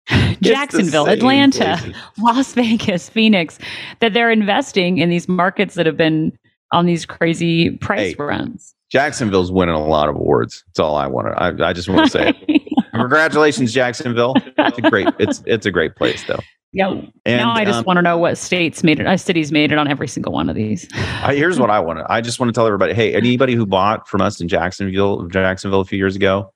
Jacksonville, 0.42 1.08
Atlanta, 1.08 1.78
places. 1.80 1.96
Las 2.20 2.54
Vegas, 2.54 3.10
Phoenix, 3.10 3.60
that 4.00 4.14
they're 4.14 4.32
investing 4.32 4.98
in 5.00 5.10
these 5.10 5.28
markets 5.28 5.76
that 5.76 5.86
have 5.86 5.98
been 5.98 6.38
on 6.72 6.86
these 6.86 7.06
crazy 7.06 7.72
price 7.78 8.16
Hey. 8.16 8.24
runs. 8.24 8.74
Jacksonville's 8.90 9.52
winning 9.52 9.76
a 9.76 9.86
lot 9.86 10.08
of 10.08 10.16
awards. 10.16 10.64
That's 10.68 10.80
all 10.80 10.96
I 10.96 11.08
want 11.08 11.28
to. 11.28 11.34
I, 11.42 11.70
I 11.70 11.74
just 11.74 11.90
want 11.90 12.06
to 12.06 12.12
say 12.12 12.34
it. 12.48 12.62
Congratulations, 12.94 13.74
Jacksonville. 13.74 14.34
It's 14.58 14.78
a 14.78 14.82
great. 14.82 15.08
It's 15.20 15.44
it's 15.46 15.66
a 15.66 15.72
great 15.72 15.96
place 15.98 16.24
though. 16.26 16.40
yeah. 16.72 17.02
And 17.26 17.38
now 17.42 17.52
I 17.54 17.66
just 17.66 17.80
um, 17.80 17.84
want 17.86 17.98
to 17.98 18.02
know 18.02 18.18
what 18.18 18.38
states 18.38 18.84
made 18.84 19.00
it. 19.02 19.06
Uh, 19.06 19.18
cities 19.18 19.52
made 19.52 19.72
it 19.74 19.78
on 19.78 19.88
every 19.90 20.08
single 20.08 20.32
one 20.32 20.50
of 20.50 20.56
these. 20.56 20.88
I, 20.94 21.36
here's 21.36 21.60
what 21.60 21.70
I 21.70 21.80
want 21.82 22.00
to. 22.00 22.06
I 22.12 22.22
just 22.22 22.40
want 22.40 22.50
to 22.50 22.54
tell 22.58 22.66
everybody. 22.66 22.94
Hey, 22.94 23.14
anybody 23.14 23.56
who 23.56 23.66
bought 23.66 24.08
from 24.08 24.22
us 24.22 24.40
in 24.40 24.48
Jacksonville, 24.48 25.28
Jacksonville 25.28 25.82
a 25.82 25.86
few 25.86 25.98
years 25.98 26.16
ago, 26.16 26.54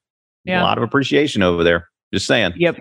a 0.47 0.61
lot 0.61 0.77
of 0.77 0.83
appreciation 0.85 1.43
over 1.43 1.63
there. 1.65 1.89
Just 2.13 2.27
saying. 2.27 2.53
Yep. 2.55 2.77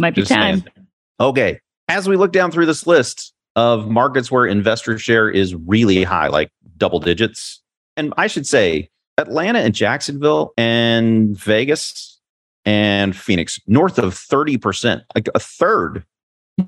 Might 0.00 0.14
be 0.14 0.22
Just 0.22 0.32
time. 0.32 0.60
saying. 0.60 0.86
Okay. 1.20 1.60
As 1.88 2.08
we 2.08 2.16
look 2.16 2.32
down 2.32 2.50
through 2.50 2.66
this 2.66 2.86
list 2.86 3.32
of 3.56 3.88
markets 3.88 4.30
where 4.30 4.46
investor 4.46 4.98
share 4.98 5.28
is 5.28 5.54
really 5.54 6.04
high, 6.04 6.28
like 6.28 6.50
double 6.76 7.00
digits, 7.00 7.60
and 7.96 8.12
I 8.16 8.26
should 8.28 8.46
say 8.46 8.90
Atlanta 9.16 9.58
and 9.60 9.74
Jacksonville 9.74 10.52
and 10.56 11.36
Vegas 11.36 12.20
and 12.64 13.16
Phoenix, 13.16 13.58
north 13.66 13.98
of 13.98 14.14
30%, 14.14 15.02
like 15.14 15.28
a 15.34 15.40
third 15.40 16.04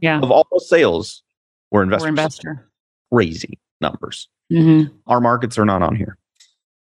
Yeah. 0.00 0.20
of 0.20 0.30
all 0.30 0.46
sales 0.58 1.22
were 1.70 1.80
Or 1.80 1.82
investors. 1.84 2.08
investor. 2.08 2.70
Crazy 3.12 3.58
numbers. 3.80 4.28
hmm 4.50 4.84
Our 5.06 5.20
markets 5.20 5.58
are 5.58 5.64
not 5.64 5.82
on 5.82 5.94
here. 5.94 6.16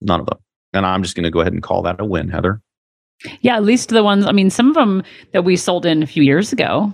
None 0.00 0.20
of 0.20 0.26
them. 0.26 0.38
And 0.72 0.86
I'm 0.86 1.02
just 1.02 1.14
going 1.16 1.24
to 1.24 1.30
go 1.30 1.40
ahead 1.40 1.52
and 1.52 1.62
call 1.62 1.82
that 1.82 2.00
a 2.00 2.04
win, 2.04 2.28
Heather. 2.30 2.62
Yeah. 3.40 3.56
At 3.56 3.64
least 3.64 3.90
the 3.90 4.02
ones, 4.04 4.26
I 4.26 4.32
mean, 4.32 4.50
some 4.50 4.68
of 4.68 4.74
them 4.74 5.02
that 5.32 5.44
we 5.44 5.56
sold 5.56 5.86
in 5.86 6.02
a 6.02 6.06
few 6.06 6.22
years 6.22 6.52
ago. 6.52 6.92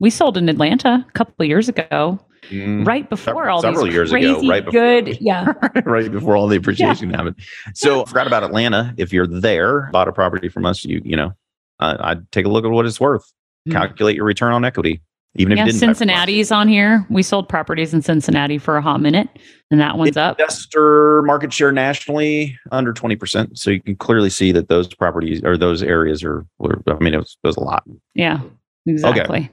We 0.00 0.10
sold 0.10 0.36
in 0.36 0.48
Atlanta 0.48 1.04
a 1.08 1.12
couple 1.12 1.34
of 1.38 1.46
years 1.48 1.68
ago, 1.68 2.18
right 2.52 3.08
before 3.08 3.48
all 3.48 3.62
several 3.62 3.84
these 3.84 3.94
years 3.94 4.12
ago, 4.12 4.40
right 4.48 4.64
before- 4.64 4.72
good. 4.72 5.16
Yeah. 5.20 5.52
right 5.84 6.10
before 6.10 6.36
all 6.36 6.46
the 6.48 6.56
appreciation 6.56 7.10
happened. 7.10 7.36
So 7.74 8.02
I 8.02 8.04
forgot 8.06 8.26
about 8.26 8.42
Atlanta. 8.42 8.92
If 8.98 9.12
you're 9.12 9.26
there, 9.26 9.88
bought 9.92 10.08
a 10.08 10.12
property 10.12 10.48
from 10.48 10.66
us, 10.66 10.84
you 10.84 11.00
you 11.04 11.16
know, 11.16 11.32
uh, 11.80 11.96
I'd 12.00 12.30
take 12.32 12.44
a 12.44 12.48
look 12.48 12.64
at 12.64 12.70
what 12.70 12.86
it's 12.86 13.00
worth. 13.00 13.32
Mm. 13.68 13.72
Calculate 13.72 14.16
your 14.16 14.26
return 14.26 14.52
on 14.52 14.64
equity, 14.64 15.00
even 15.36 15.52
if 15.52 15.58
yeah, 15.58 15.64
you 15.66 15.72
didn't. 15.72 15.80
buy 15.80 15.84
from 15.84 15.90
us. 15.90 15.98
Cincinnati's 15.98 16.52
on 16.52 16.68
here. 16.68 17.06
We 17.10 17.22
sold 17.22 17.48
properties 17.48 17.92
in 17.92 18.02
Cincinnati 18.02 18.58
for 18.58 18.76
a 18.76 18.82
hot 18.82 19.00
minute, 19.00 19.28
and 19.70 19.80
that 19.80 19.98
one's 19.98 20.16
up. 20.16 20.38
Investor 20.38 21.22
market 21.22 21.52
share 21.52 21.72
nationally 21.72 22.58
under 22.70 22.92
twenty 22.92 23.16
percent. 23.16 23.58
So 23.58 23.70
you 23.70 23.82
can 23.82 23.96
clearly 23.96 24.30
see 24.30 24.52
that 24.52 24.68
those 24.68 24.92
properties 24.94 25.42
or 25.42 25.56
those 25.56 25.82
areas 25.82 26.22
are. 26.22 26.46
were- 26.58 26.82
I 26.86 26.94
mean, 26.94 27.14
it 27.14 27.18
was, 27.18 27.36
it 27.42 27.46
was 27.46 27.56
a 27.56 27.60
lot. 27.60 27.84
Yeah, 28.14 28.40
exactly. 28.86 29.50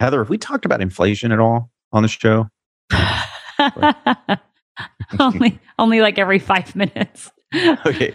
Heather, 0.00 0.18
have 0.18 0.30
we 0.30 0.38
talked 0.38 0.64
about 0.64 0.80
inflation 0.80 1.32
at 1.32 1.38
all 1.38 1.70
on 1.92 2.02
the 2.02 2.08
show? 2.08 2.48
only, 5.18 5.58
only 5.78 6.00
like 6.00 6.18
every 6.18 6.38
five 6.38 6.74
minutes. 6.76 7.30
okay. 7.86 8.12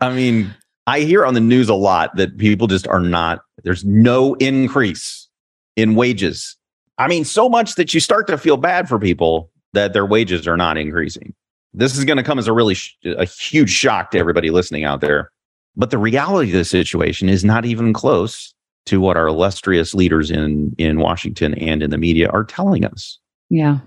I 0.00 0.12
mean, 0.12 0.54
I 0.86 1.00
hear 1.00 1.24
on 1.24 1.34
the 1.34 1.40
news 1.40 1.68
a 1.68 1.74
lot 1.74 2.16
that 2.16 2.36
people 2.38 2.66
just 2.66 2.86
are 2.88 3.00
not, 3.00 3.40
there's 3.62 3.84
no 3.84 4.34
increase 4.34 5.28
in 5.76 5.94
wages. 5.94 6.56
I 6.98 7.08
mean, 7.08 7.24
so 7.24 7.48
much 7.48 7.74
that 7.76 7.94
you 7.94 8.00
start 8.00 8.26
to 8.28 8.38
feel 8.38 8.56
bad 8.56 8.88
for 8.88 8.98
people 8.98 9.50
that 9.72 9.92
their 9.92 10.06
wages 10.06 10.46
are 10.46 10.56
not 10.56 10.76
increasing. 10.76 11.34
This 11.74 11.96
is 11.96 12.04
going 12.04 12.18
to 12.18 12.22
come 12.22 12.38
as 12.38 12.46
a 12.46 12.52
really 12.52 12.74
sh- 12.74 12.96
a 13.04 13.24
huge 13.24 13.70
shock 13.70 14.10
to 14.10 14.18
everybody 14.18 14.50
listening 14.50 14.84
out 14.84 15.00
there. 15.00 15.30
But 15.74 15.90
the 15.90 15.98
reality 15.98 16.50
of 16.50 16.58
the 16.58 16.64
situation 16.64 17.28
is 17.28 17.44
not 17.44 17.64
even 17.64 17.92
close 17.94 18.54
to 18.86 19.00
what 19.00 19.16
our 19.16 19.26
illustrious 19.26 19.94
leaders 19.94 20.30
in 20.30 20.74
in 20.76 20.98
Washington 20.98 21.54
and 21.54 21.82
in 21.82 21.90
the 21.90 21.98
media 21.98 22.28
are 22.28 22.44
telling 22.44 22.84
us. 22.84 23.18
Yeah. 23.48 23.78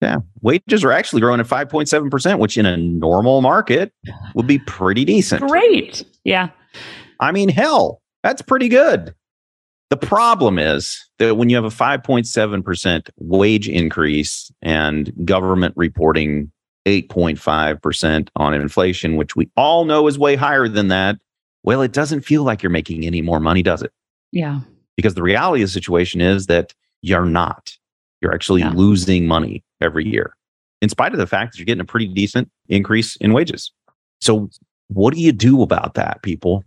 Yeah. 0.00 0.18
Wages 0.42 0.84
are 0.84 0.92
actually 0.92 1.20
growing 1.20 1.40
at 1.40 1.46
5.7%, 1.46 2.38
which 2.38 2.58
in 2.58 2.66
a 2.66 2.76
normal 2.76 3.40
market 3.40 3.92
would 4.34 4.46
be 4.46 4.58
pretty 4.58 5.04
decent. 5.04 5.42
Great. 5.48 6.04
Yeah. 6.24 6.50
I 7.20 7.32
mean, 7.32 7.48
hell, 7.48 8.02
that's 8.22 8.42
pretty 8.42 8.68
good. 8.68 9.14
The 9.94 10.06
problem 10.08 10.58
is 10.58 11.08
that 11.20 11.36
when 11.36 11.50
you 11.50 11.54
have 11.54 11.64
a 11.64 11.68
5.7% 11.68 13.10
wage 13.18 13.68
increase 13.68 14.50
and 14.60 15.12
government 15.24 15.72
reporting 15.76 16.50
8.5% 16.84 18.28
on 18.34 18.54
inflation, 18.54 19.14
which 19.14 19.36
we 19.36 19.48
all 19.56 19.84
know 19.84 20.08
is 20.08 20.18
way 20.18 20.34
higher 20.34 20.66
than 20.66 20.88
that, 20.88 21.18
well, 21.62 21.80
it 21.80 21.92
doesn't 21.92 22.22
feel 22.22 22.42
like 22.42 22.60
you're 22.60 22.70
making 22.70 23.04
any 23.04 23.22
more 23.22 23.38
money, 23.38 23.62
does 23.62 23.82
it? 23.82 23.92
Yeah. 24.32 24.62
Because 24.96 25.14
the 25.14 25.22
reality 25.22 25.62
of 25.62 25.68
the 25.68 25.72
situation 25.72 26.20
is 26.20 26.46
that 26.48 26.74
you're 27.02 27.24
not. 27.24 27.70
You're 28.20 28.34
actually 28.34 28.62
Yeah. 28.62 28.72
losing 28.74 29.28
money 29.28 29.62
every 29.80 30.08
year, 30.08 30.34
in 30.82 30.88
spite 30.88 31.12
of 31.12 31.18
the 31.20 31.26
fact 31.28 31.52
that 31.52 31.58
you're 31.60 31.66
getting 31.66 31.80
a 31.82 31.84
pretty 31.84 32.08
decent 32.08 32.50
increase 32.68 33.14
in 33.16 33.32
wages. 33.32 33.70
So, 34.20 34.50
what 34.88 35.14
do 35.14 35.20
you 35.20 35.30
do 35.30 35.62
about 35.62 35.94
that, 35.94 36.22
people? 36.22 36.64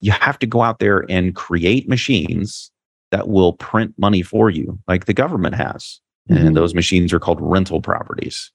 You 0.00 0.12
have 0.12 0.38
to 0.40 0.46
go 0.46 0.62
out 0.62 0.78
there 0.78 1.04
and 1.10 1.34
create 1.34 1.88
machines 1.88 2.70
that 3.10 3.28
will 3.28 3.52
print 3.54 3.94
money 3.98 4.22
for 4.22 4.50
you, 4.50 4.78
like 4.88 5.06
the 5.06 5.12
government 5.14 5.54
has. 5.56 6.00
Mhm. 6.30 6.46
And 6.46 6.56
those 6.56 6.74
machines 6.74 7.12
are 7.12 7.18
called 7.18 7.38
rental 7.40 7.80
properties, 7.82 8.50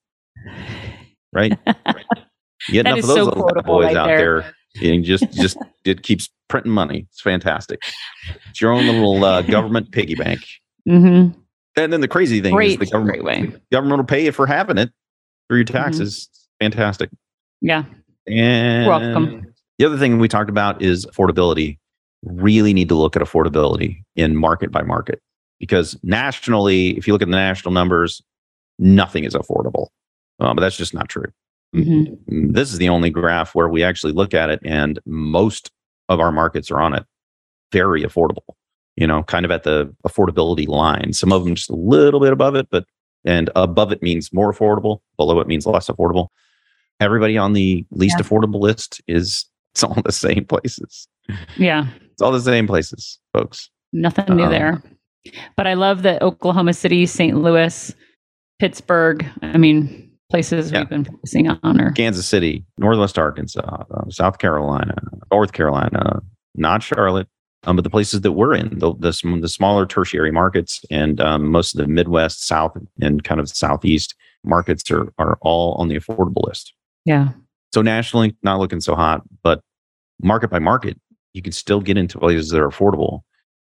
right? 1.34 1.58
You 2.70 2.72
get 2.72 2.86
enough 2.88 3.00
of 3.00 3.08
those 3.08 3.16
so 3.18 3.24
little 3.26 3.62
boys 3.64 3.86
right 3.86 3.98
out 3.98 4.08
there. 4.08 4.54
there, 4.82 4.94
and 4.94 5.04
just 5.04 5.30
just 5.34 5.58
it 5.86 6.04
keeps 6.04 6.30
printing 6.48 6.72
money. 6.72 7.06
It's 7.12 7.22
fantastic. 7.22 7.82
It's 8.50 8.62
your 8.62 8.72
own 8.72 8.86
little 8.86 9.24
uh, 9.24 9.42
government 9.42 9.92
piggy 9.92 10.16
bank. 10.16 10.42
hmm 10.88 11.28
And 11.76 11.92
then 11.94 12.02
the 12.02 12.08
crazy 12.08 12.40
thing 12.42 12.54
Great. 12.56 12.80
is 12.82 12.90
the 12.90 12.94
government 12.94 13.24
way. 13.24 13.52
government 13.72 14.00
will 14.00 14.06
pay 14.06 14.24
you 14.26 14.32
for 14.32 14.48
having 14.48 14.78
it 14.78 14.92
through 15.50 15.58
your 15.58 15.66
Mm-hmm. 15.66 15.76
taxes. 15.78 16.30
Fantastic. 16.62 17.10
Yeah. 17.62 17.84
And 18.28 18.88
welcome. 18.88 19.54
The 19.78 19.86
other 19.86 19.98
thing 19.98 20.20
we 20.20 20.28
talked 20.28 20.50
about 20.50 20.82
is 20.82 21.06
affordability. 21.08 21.78
Really 22.24 22.74
need 22.74 22.90
to 22.90 22.96
look 22.96 23.16
at 23.16 23.22
affordability 23.22 24.04
in 24.16 24.36
market 24.36 24.72
by 24.72 24.82
market 24.82 25.22
because 25.60 25.98
nationally, 26.04 26.98
if 26.98 27.08
you 27.08 27.14
look 27.14 27.22
at 27.22 27.28
the 27.30 27.36
national 27.36 27.72
numbers, 27.74 28.22
nothing 28.80 29.24
is 29.26 29.34
affordable. 29.36 29.88
Uh, 30.40 30.54
but 30.54 30.62
that's 30.62 30.78
just 30.78 30.94
not 30.94 31.08
true. 31.08 31.32
Mhm. 31.76 32.18
Mm, 32.32 32.54
This 32.54 32.72
is 32.74 32.78
the 32.80 32.90
only 32.90 33.10
graph 33.10 33.54
where 33.56 33.68
we 33.70 33.84
actually 33.84 34.14
look 34.14 34.34
at 34.34 34.50
it, 34.50 34.60
and 34.66 35.00
most 35.06 35.72
of 36.10 36.20
our 36.20 36.32
markets 36.32 36.72
are 36.72 36.80
on 36.82 36.94
it. 36.94 37.06
Very 37.72 38.04
affordable, 38.04 38.56
you 38.96 39.06
know, 39.08 39.24
kind 39.24 39.46
of 39.46 39.52
at 39.52 39.64
the 39.64 39.94
affordability 40.08 40.68
line. 40.68 41.14
Some 41.14 41.32
of 41.32 41.44
them 41.46 41.56
just 41.56 41.70
a 41.70 41.76
little 41.76 42.20
bit 42.20 42.34
above 42.34 42.56
it, 42.56 42.68
but 42.70 42.86
and 43.24 43.50
above 43.56 43.92
it 43.92 44.02
means 44.04 44.32
more 44.34 44.54
affordable, 44.54 45.00
below 45.18 45.40
it 45.40 45.48
means 45.48 45.66
less 45.66 45.88
affordable. 45.88 46.28
Everybody 47.00 47.38
on 47.38 47.54
the 47.54 47.86
least 47.92 48.18
Yeah. 48.20 48.26
affordable 48.26 48.60
list 48.60 49.02
is 49.08 49.46
it's 49.76 49.84
all 49.84 50.02
the 50.06 50.12
same 50.14 50.46
places. 50.46 51.06
Yeah. 51.58 51.88
It's 52.14 52.22
all 52.22 52.32
the 52.32 52.40
same 52.40 52.66
places, 52.66 53.20
folks. 53.34 53.70
Nothing 53.92 54.38
new 54.38 54.44
Um, 54.46 54.52
there. 54.52 54.82
But 55.58 55.68
I 55.68 55.74
love 55.74 56.04
that 56.04 56.22
Oklahoma 56.22 56.72
City, 56.74 57.06
St. 57.06 57.36
Louis, 57.36 57.94
Pittsburgh. 58.60 59.26
I 59.42 59.58
mean, 59.58 60.12
places 60.32 60.72
Yeah. 60.72 60.80
we've 60.80 60.90
been 60.90 61.04
focusing 61.04 61.50
on 61.50 61.82
are 61.82 61.92
Kansas 61.92 62.26
City, 62.26 62.64
Northwest 62.78 63.20
Arkansas, 63.20 63.60
uh, 63.94 64.10
South 64.10 64.38
Carolina, 64.38 64.96
North 65.30 65.52
Carolina, 65.52 66.22
not 66.56 66.82
Charlotte, 66.82 67.28
um, 67.66 67.76
but 67.76 67.84
the 67.84 67.90
places 67.90 68.22
that 68.22 68.32
we're 68.32 68.54
in, 68.56 68.80
the, 68.80 68.94
the, 68.94 69.12
the 69.42 69.50
smaller 69.50 69.86
tertiary 69.86 70.32
markets 70.32 70.80
and 70.90 71.20
um, 71.20 71.50
most 71.52 71.76
of 71.76 71.82
the 71.82 71.88
Midwest, 71.92 72.46
South, 72.48 72.78
and 73.02 73.26
kind 73.26 73.42
of 73.42 73.50
Southeast 73.50 74.16
markets 74.46 74.90
are, 74.90 75.12
are 75.18 75.38
all 75.42 75.74
on 75.74 75.90
the 75.90 75.96
affordable 76.00 76.48
list. 76.48 76.74
yeah. 77.04 77.32
So 77.76 77.82
nationally, 77.82 78.34
not 78.42 78.58
looking 78.60 78.80
so 78.80 78.96
hot, 78.96 79.22
but 79.44 79.60
market 80.22 80.50
by 80.50 80.60
market, 80.60 80.98
you 81.34 81.42
can 81.42 81.52
still 81.52 81.82
get 81.82 81.98
into 81.98 82.18
places 82.18 82.52
that 82.52 82.62
are 82.62 82.70
affordable. 82.70 83.20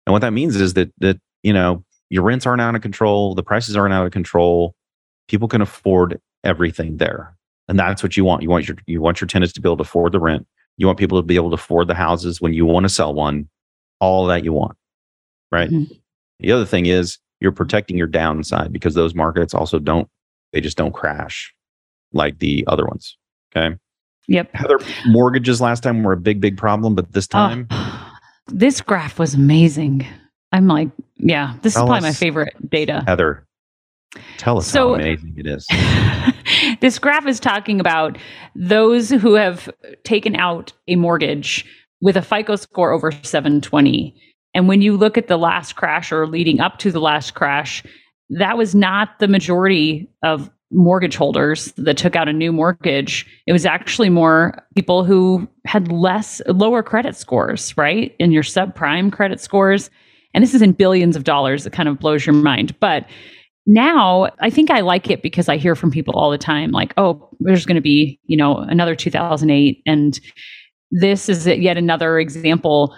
And 0.07 0.13
what 0.13 0.19
that 0.19 0.35
means 0.35 0.57
is 0.57 0.75
that 0.75 0.93
that 0.99 1.19
you 1.43 1.55
know 1.55 1.83
your 2.11 2.23
rents 2.23 2.45
aren't 2.45 2.61
out 2.61 2.75
of 2.75 2.83
control, 2.83 3.35
the 3.35 3.43
prices 3.43 3.79
aren't 3.79 3.95
out 3.95 4.05
of 4.05 4.13
control. 4.13 4.75
People 5.27 5.49
can 5.49 5.63
afford 5.63 6.21
everything 6.45 6.99
there, 6.99 7.35
and 7.67 7.79
that's 7.79 8.03
what 8.03 8.15
you 8.15 8.27
want. 8.27 8.43
You 8.43 8.51
want 8.51 8.69
your 8.69 8.77
you 8.87 9.01
want 9.01 9.23
your 9.23 9.27
tenants 9.27 9.55
to 9.55 9.63
be 9.63 9.71
able 9.71 9.79
to 9.79 9.85
afford 9.85 10.13
the 10.13 10.21
rent. 10.21 10.47
You 10.77 10.87
want 10.87 10.99
people 10.99 11.19
to 11.19 11.23
be 11.27 11.37
able 11.37 11.49
to 11.49 11.55
afford 11.55 11.89
the 11.89 11.95
houses 11.95 12.43
when 12.43 12.53
you 12.53 12.67
want 12.67 12.85
to 12.85 12.91
sell 12.91 13.15
one. 13.15 13.49
All 14.01 14.27
that 14.27 14.45
you 14.45 14.53
want, 14.53 14.77
right? 15.51 15.71
Mhm. 15.71 15.99
The 16.41 16.53
other 16.53 16.67
thing 16.67 16.85
is 16.85 17.17
you're 17.41 17.53
protecting 17.53 17.97
your 17.97 18.07
downside 18.07 18.71
because 18.71 18.93
those 18.93 19.15
markets 19.15 19.55
also 19.55 19.79
don't 19.79 20.11
they 20.53 20.61
just 20.61 20.77
don't 20.77 20.93
crash 20.93 21.55
like 22.13 22.39
the 22.41 22.65
other 22.67 22.85
ones. 22.85 23.17
Okay. 23.57 23.79
Yep. 24.29 24.51
Heather, 24.55 24.79
mortgages 25.07 25.61
last 25.61 25.83
time 25.83 26.03
were 26.03 26.13
a 26.13 26.17
big, 26.17 26.41
big 26.41 26.57
problem, 26.57 26.95
but 26.95 27.13
this 27.13 27.27
oh, 27.27 27.33
time, 27.33 27.67
Oh, 27.71 28.13
this 28.49 28.81
graph 28.81 29.19
was 29.19 29.35
amazing. 29.35 30.07
I'm 30.53 30.67
like, 30.67 30.89
yeah, 31.17 31.57
this 31.63 31.75
Tell 31.75 31.85
is 31.85 31.89
probably 31.89 32.09
my 32.09 32.13
favorite 32.13 32.71
data. 32.71 33.03
Heather, 33.07 33.47
tell 34.39 34.59
us 34.59 34.67
So- 34.67 34.91
how 34.91 34.95
amazing 34.95 35.35
it 35.37 35.47
is. 35.47 35.67
this 36.81 36.99
graph 36.99 37.27
is 37.27 37.41
talking 37.41 37.81
about 37.81 38.19
those 38.55 39.11
who 39.11 39.35
have 39.35 39.69
taken 40.05 40.37
out 40.37 40.73
a 40.89 40.97
mortgage 40.97 41.67
with 42.01 42.17
a 42.17 42.23
FICO 42.23 42.57
score 42.57 42.93
over 42.93 43.11
720. 43.11 44.15
And 44.55 44.69
when 44.69 44.83
you 44.83 44.97
look 44.97 45.19
at 45.19 45.27
the 45.27 45.37
last 45.37 45.75
crash 45.75 46.13
or 46.13 46.27
leading 46.27 46.61
up 46.61 46.79
to 46.79 46.93
the 46.93 47.01
last 47.01 47.35
crash, 47.35 47.83
that 48.31 48.57
was 48.57 48.75
not 48.75 49.19
the 49.19 49.29
majority 49.29 50.09
of 50.23 50.51
mortgage 50.75 51.17
holders 51.17 51.73
that 51.77 51.97
took 51.97 52.17
out 52.17 52.29
a 52.29 52.33
new 52.33 52.53
mortgage. 52.53 53.27
It 53.47 53.53
was 53.53 53.65
actually 53.65 54.11
more 54.11 54.63
people 54.75 55.05
who 55.05 55.49
had 55.65 55.91
less 55.91 56.43
lower 56.47 56.83
credit 56.83 57.17
scores, 57.17 57.77
right? 57.77 58.15
In 58.19 58.33
your 58.33 58.43
subprime 58.43 59.13
credit 59.13 59.41
scores. 59.41 59.89
And 60.35 60.43
this 60.43 60.53
is 60.53 60.63
in 60.63 60.73
billions 60.73 61.17
of 61.17 61.25
dollars. 61.25 61.65
It 61.65 61.73
kind 61.73 61.89
of 61.89 61.99
blows 61.99 62.27
your 62.27 62.35
mind. 62.35 62.79
But 62.81 63.07
now 63.67 64.31
I 64.41 64.51
think 64.51 64.71
I 64.71 64.81
like 64.81 65.09
it 65.11 65.23
because 65.23 65.49
I 65.49 65.57
hear 65.57 65.75
from 65.75 65.91
people 65.91 66.15
all 66.15 66.31
the 66.31 66.39
time, 66.39 66.73
like, 66.73 66.93
oh, 66.97 67.31
there's 67.41 67.65
going 67.65 67.77
to 67.77 67.81
be, 67.81 68.21
you 68.27 68.37
know, 68.37 68.59
another 68.59 68.95
2008. 68.95 69.81
And 69.87 70.21
this 70.91 71.29
is 71.29 71.47
yet 71.47 71.77
another 71.77 72.19
example, 72.19 72.97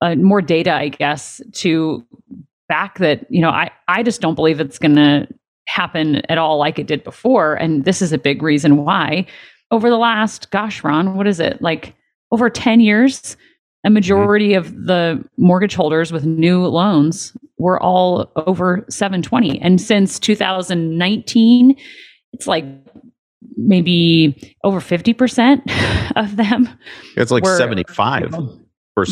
uh, 0.00 0.14
more 0.16 0.42
data, 0.42 0.72
I 0.72 0.88
guess, 0.88 1.40
to 1.56 2.04
back 2.68 2.98
that, 2.98 3.26
you 3.30 3.40
know, 3.40 3.50
I, 3.50 3.70
I 3.88 4.02
just 4.02 4.20
don't 4.20 4.34
believe 4.34 4.58
it's 4.58 4.78
going 4.78 4.96
to 4.96 5.28
happen 5.66 6.22
at 6.28 6.38
all 6.38 6.58
like 6.58 6.78
it 6.78 6.86
did 6.86 7.04
before. 7.04 7.54
And 7.54 7.84
this 7.84 8.02
is 8.02 8.12
a 8.12 8.18
big 8.18 8.42
reason 8.42 8.76
why. 8.78 9.26
Over 9.70 9.88
the 9.88 9.98
last, 9.98 10.50
gosh, 10.50 10.82
Ron, 10.82 11.16
what 11.16 11.26
is 11.26 11.38
it? 11.38 11.62
Like 11.62 11.94
over 12.32 12.50
10 12.50 12.80
years, 12.80 13.36
a 13.84 13.88
mm-hmm. 13.88 13.94
majority 13.94 14.54
of 14.54 14.74
the 14.84 15.24
mortgage 15.36 15.74
holders 15.74 16.12
with 16.12 16.26
new 16.26 16.66
loans 16.66 17.36
were 17.58 17.80
all 17.80 18.32
over 18.36 18.84
720. 18.88 19.60
And 19.60 19.80
since 19.80 20.18
2019, 20.18 21.76
it's 22.32 22.46
like 22.46 22.64
maybe 23.56 24.56
over 24.64 24.80
50% 24.80 26.12
of 26.16 26.36
them. 26.36 26.68
It's 27.16 27.30
like 27.30 27.44
were- 27.44 27.58
75%. 27.58 28.58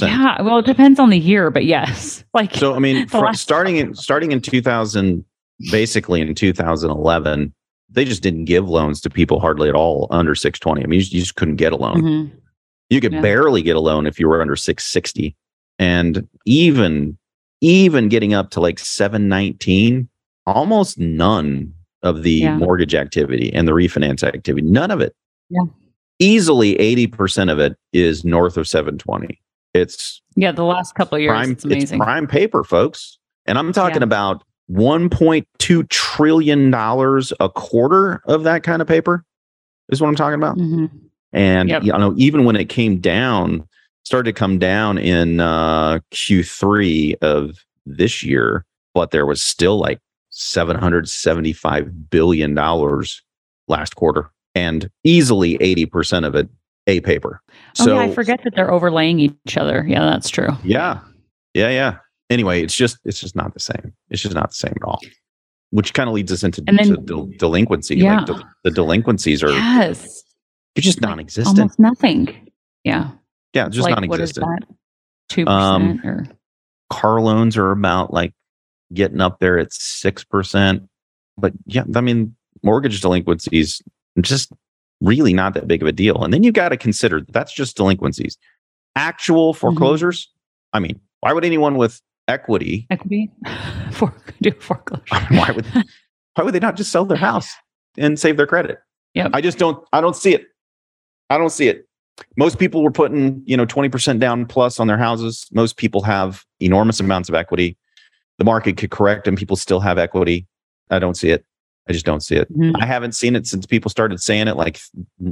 Yeah, 0.02 0.42
well, 0.42 0.58
it 0.58 0.66
depends 0.66 0.98
on 0.98 1.08
the 1.10 1.18
year, 1.18 1.50
but 1.50 1.64
yes. 1.64 2.24
Like 2.34 2.54
So, 2.54 2.74
I 2.74 2.78
mean, 2.78 3.08
starting 3.32 3.78
in 3.78 3.94
starting 3.96 4.32
in 4.32 4.40
2000, 4.40 5.24
basically 5.70 6.20
in 6.20 6.34
2011, 6.34 7.52
they 7.90 8.04
just 8.04 8.22
didn't 8.22 8.44
give 8.44 8.68
loans 8.68 9.00
to 9.00 9.10
people 9.10 9.40
hardly 9.40 9.68
at 9.68 9.74
all 9.74 10.06
under 10.10 10.34
620. 10.34 10.82
I 10.82 10.86
mean, 10.86 10.98
you 10.98 11.00
just, 11.00 11.12
you 11.12 11.20
just 11.20 11.34
couldn't 11.36 11.56
get 11.56 11.72
a 11.72 11.76
loan. 11.76 12.02
Mhm. 12.02 12.30
You 12.90 13.00
could 13.00 13.12
Yeah. 13.12 13.20
barely 13.20 13.62
get 13.62 13.76
a 13.76 13.80
loan 13.80 14.06
if 14.06 14.18
you 14.20 14.28
were 14.28 14.40
under 14.40 14.56
660. 14.56 15.34
And 15.78 16.26
even 16.44 17.16
even 17.60 18.08
getting 18.08 18.34
up 18.34 18.50
to 18.50 18.60
like 18.60 18.78
719, 18.78 20.08
almost 20.46 20.96
none 20.96 21.72
of 22.04 22.22
the 22.22 22.30
Yeah. 22.30 22.56
mortgage 22.56 22.94
activity 22.94 23.52
and 23.52 23.66
the 23.66 23.72
refinance 23.72 24.22
activity, 24.22 24.64
none 24.64 24.92
of 24.92 25.00
it. 25.00 25.12
Yeah. 25.50 25.62
Easily 26.20 26.78
80% 26.78 27.50
of 27.50 27.58
it 27.58 27.74
is 27.92 28.24
north 28.24 28.56
of 28.56 28.68
720. 28.68 29.40
It's 29.74 30.22
yeah, 30.36 30.52
the 30.52 30.62
last 30.62 30.94
couple 30.94 31.16
of 31.16 31.22
years, 31.22 31.30
prime 31.32 31.50
it's 31.50 31.64
amazing. 31.64 31.98
prime 31.98 32.28
paper, 32.28 32.62
folks. 32.62 33.18
And 33.46 33.58
I'm 33.58 33.72
talking 33.72 33.98
Yeah. 34.02 34.04
about 34.04 34.44
1.2 34.70 35.88
trillion 35.88 36.70
dollars 36.70 37.32
a 37.40 37.48
quarter 37.48 38.20
of 38.26 38.44
that 38.44 38.62
kind 38.62 38.82
of 38.82 38.88
paper 38.88 39.24
is 39.90 40.00
what 40.00 40.08
I'm 40.08 40.16
talking 40.16 40.34
about. 40.34 40.56
Mhm. 40.56 40.90
And 41.32 41.68
Yep. 41.68 41.82
you 41.84 41.92
know, 41.92 42.14
even 42.16 42.44
when 42.44 42.56
it 42.56 42.68
came 42.68 42.98
down, 42.98 43.66
started 44.04 44.30
to 44.34 44.38
come 44.38 44.58
down 44.58 44.96
in 44.98 45.40
uh, 45.40 45.98
Q3 46.12 47.14
of 47.22 47.58
this 47.86 48.22
year, 48.22 48.64
but 48.94 49.10
there 49.10 49.26
was 49.26 49.42
still 49.42 49.78
like 49.78 50.00
775 50.30 52.10
billion 52.10 52.54
dollars 52.54 53.22
last 53.68 53.96
quarter, 53.96 54.30
and 54.54 54.90
easily 55.04 55.58
80% 55.58 56.26
of 56.26 56.34
it 56.34 56.48
A 56.86 57.00
paper. 57.00 57.40
Oh, 57.80 57.84
So 57.84 57.94
yeah, 57.94 58.00
I 58.02 58.10
forget 58.14 58.40
that 58.44 58.54
they're 58.54 58.70
overlaying 58.70 59.18
each 59.20 59.56
other. 59.58 59.84
Yeah, 59.86 60.00
that's 60.00 60.30
true. 60.30 60.48
Yeah. 60.64 61.00
Yeah, 61.54 61.68
yeah. 61.70 61.96
Anyway, 62.30 62.62
it's 62.62 62.74
just 62.76 62.98
it's 63.04 63.20
just 63.20 63.34
not 63.36 63.54
the 63.54 63.60
same. 63.60 63.92
It's 64.10 64.22
just 64.22 64.34
not 64.34 64.50
the 64.50 64.54
same 64.54 64.72
at 64.76 64.82
all. 64.84 65.00
Which 65.70 65.92
kind 65.94 66.08
of 66.08 66.14
leads 66.14 66.32
us 66.32 66.42
into 66.42 66.62
then- 66.62 67.04
del- 67.04 67.30
delinquency. 67.38 67.96
Yeah. 67.96 68.18
Like 68.18 68.26
del- 68.26 68.48
the 68.64 68.70
delinquencies 68.70 69.42
are 69.42 69.50
Yes. 69.50 70.22
they're 70.74 70.82
just 70.82 71.00
non-existent. 71.00 71.58
Almost 71.58 71.78
nothing. 71.78 72.50
Yeah. 72.84 73.10
yeah, 73.54 73.68
just 73.68 73.84
like, 73.84 73.94
non-existent. 73.94 74.64
Two 75.28 75.46
Um, 75.46 75.98
percent 75.98 76.06
or 76.06 76.26
Car 76.90 77.20
loans 77.20 77.56
are 77.58 77.70
about 77.70 78.14
like 78.14 78.32
getting 78.94 79.20
up 79.20 79.40
there 79.40 79.58
at 79.58 79.72
six 79.72 80.24
percent. 80.24 80.84
But 81.36 81.52
yeah, 81.66 81.84
I 81.94 82.00
mean, 82.00 82.34
mortgage 82.62 83.00
delinquencies 83.02 83.82
just 84.20 84.50
really 85.00 85.32
not 85.34 85.54
that 85.54 85.68
big 85.68 85.82
of 85.82 85.88
a 85.88 85.92
deal. 85.92 86.24
And 86.24 86.32
then 86.32 86.42
you've 86.42 86.54
got 86.54 86.70
to 86.70 86.76
consider 86.76 87.20
that 87.20 87.32
that's 87.32 87.52
just 87.52 87.76
delinquencies. 87.76 88.36
Actual 88.96 89.52
Mm-hmm. 89.52 89.60
foreclosures. 89.60 90.30
I 90.72 90.80
mean, 90.80 90.98
why 91.20 91.32
would 91.32 91.44
anyone 91.44 91.76
with 91.76 92.00
equity 92.28 92.86
equity 92.90 93.30
for 93.92 94.14
do 94.40 94.52
foreclosure. 94.60 95.02
why 95.30 95.50
would 95.50 95.66
why 96.34 96.44
would 96.44 96.54
they 96.54 96.60
not 96.60 96.76
just 96.76 96.92
sell 96.92 97.04
their 97.04 97.16
house 97.16 97.52
and 97.96 98.18
save 98.18 98.36
their 98.36 98.46
credit? 98.46 98.78
Yep. 99.14 99.30
I 99.34 99.40
just 99.40 99.58
don't 99.58 99.82
I 99.92 100.00
don't 100.00 100.14
see 100.16 100.34
it. 100.34 100.46
I 101.30 101.38
don't 101.38 101.50
see 101.50 101.68
it. 101.68 101.86
Most 102.36 102.58
people 102.58 102.82
were 102.82 102.90
putting, 102.90 103.42
you 103.46 103.56
know, 103.56 103.64
20% 103.64 104.18
down 104.18 104.44
plus 104.46 104.80
on 104.80 104.88
their 104.88 104.98
houses. 104.98 105.46
Most 105.52 105.76
people 105.76 106.02
have 106.02 106.44
enormous 106.58 106.98
amounts 107.00 107.28
of 107.28 107.34
equity. 107.34 107.76
The 108.38 108.44
market 108.44 108.76
could 108.76 108.90
correct 108.90 109.28
and 109.28 109.36
people 109.38 109.56
still 109.56 109.78
have 109.80 109.98
equity. 109.98 110.46
I 110.90 110.98
don't 110.98 111.16
see 111.16 111.30
it. 111.30 111.44
I 111.88 111.92
just 111.92 112.04
don't 112.04 112.20
see 112.20 112.36
it. 112.36 112.52
Mhm. 112.52 112.72
I 112.80 112.86
haven't 112.86 113.12
seen 113.12 113.36
it 113.36 113.46
since 113.46 113.66
people 113.66 113.88
started 113.90 114.20
saying 114.20 114.48
it 114.48 114.56
like 114.56 114.80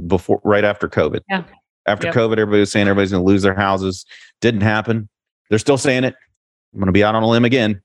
before 0.07 0.41
right 0.43 0.63
after 0.63 0.87
COVID. 0.87 1.21
Yeah. 1.29 1.43
After 1.87 2.07
Yep. 2.07 2.15
COVID, 2.15 2.31
everybody 2.33 2.59
was 2.61 2.71
saying 2.71 2.87
everybody's 2.87 3.11
gonna 3.11 3.23
lose 3.23 3.43
their 3.43 3.53
houses. 3.53 4.05
Didn't 4.41 4.61
happen. 4.61 5.07
They're 5.49 5.59
still 5.59 5.77
saying 5.77 6.03
it. 6.03 6.15
I'm 6.73 6.79
gonna 6.79 6.91
be 6.91 7.03
out 7.03 7.15
on 7.15 7.23
a 7.23 7.27
limb 7.27 7.45
again. 7.45 7.81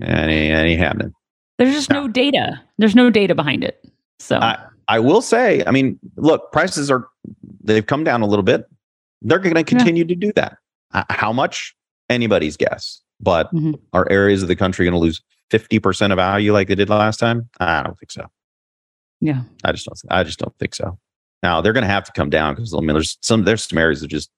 And 0.00 0.30
it 0.30 0.34
ain't, 0.34 0.80
happening. 0.80 1.12
There's 1.58 1.74
just 1.74 1.90
no 1.90 2.08
data. 2.08 2.60
There's 2.78 2.94
no 2.94 3.10
data 3.10 3.34
behind 3.34 3.62
it. 3.64 3.84
So 4.18 4.38
I- 4.38 4.58
I 4.88 4.98
will 4.98 5.22
say, 5.22 5.62
I 5.66 5.70
mean, 5.70 5.98
look, 6.16 6.50
prices 6.52 6.90
are 6.90 7.08
they've 7.62 7.86
come 7.86 8.02
down 8.04 8.20
a 8.22 8.26
little 8.26 8.42
bit. 8.42 8.66
They're 9.22 9.38
going 9.38 9.54
to 9.54 9.62
continue 9.64 10.04
to 10.04 10.14
do 10.14 10.32
that. 10.34 10.58
Uh, 10.92 11.04
How 11.10 11.32
much? 11.32 11.74
Anybody's 12.10 12.56
guess. 12.56 13.00
But 13.20 13.52
Mhm. 13.54 13.78
are 13.92 14.10
areas 14.10 14.42
of 14.42 14.48
the 14.48 14.56
country 14.56 14.84
going 14.84 14.92
to 14.94 14.98
lose 14.98 15.22
50% 15.50 16.10
of 16.12 16.16
value 16.16 16.52
like 16.52 16.66
they 16.68 16.74
did 16.74 16.88
last 16.90 17.18
time? 17.18 17.48
I 17.60 17.82
don't 17.82 17.96
think 17.98 18.10
so. 18.10 18.26
yeah. 19.20 19.42
I 19.62 19.70
just 19.72 19.86
don't 19.86 20.00
I 20.10 20.24
just 20.24 20.38
don't 20.40 20.56
think 20.58 20.74
so. 20.74 20.98
Now, 21.42 21.60
they're 21.60 21.72
going 21.72 21.84
to 21.84 21.88
have 21.88 22.04
to 22.04 22.12
come 22.12 22.28
down 22.30 22.54
because 22.54 22.74
I 22.74 22.78
mean 22.78 22.88
there's 22.94 23.18
some 23.22 23.44
there's 23.44 23.62
some 23.64 23.78
areas 23.78 24.00
that 24.00 24.08
just 24.08 24.30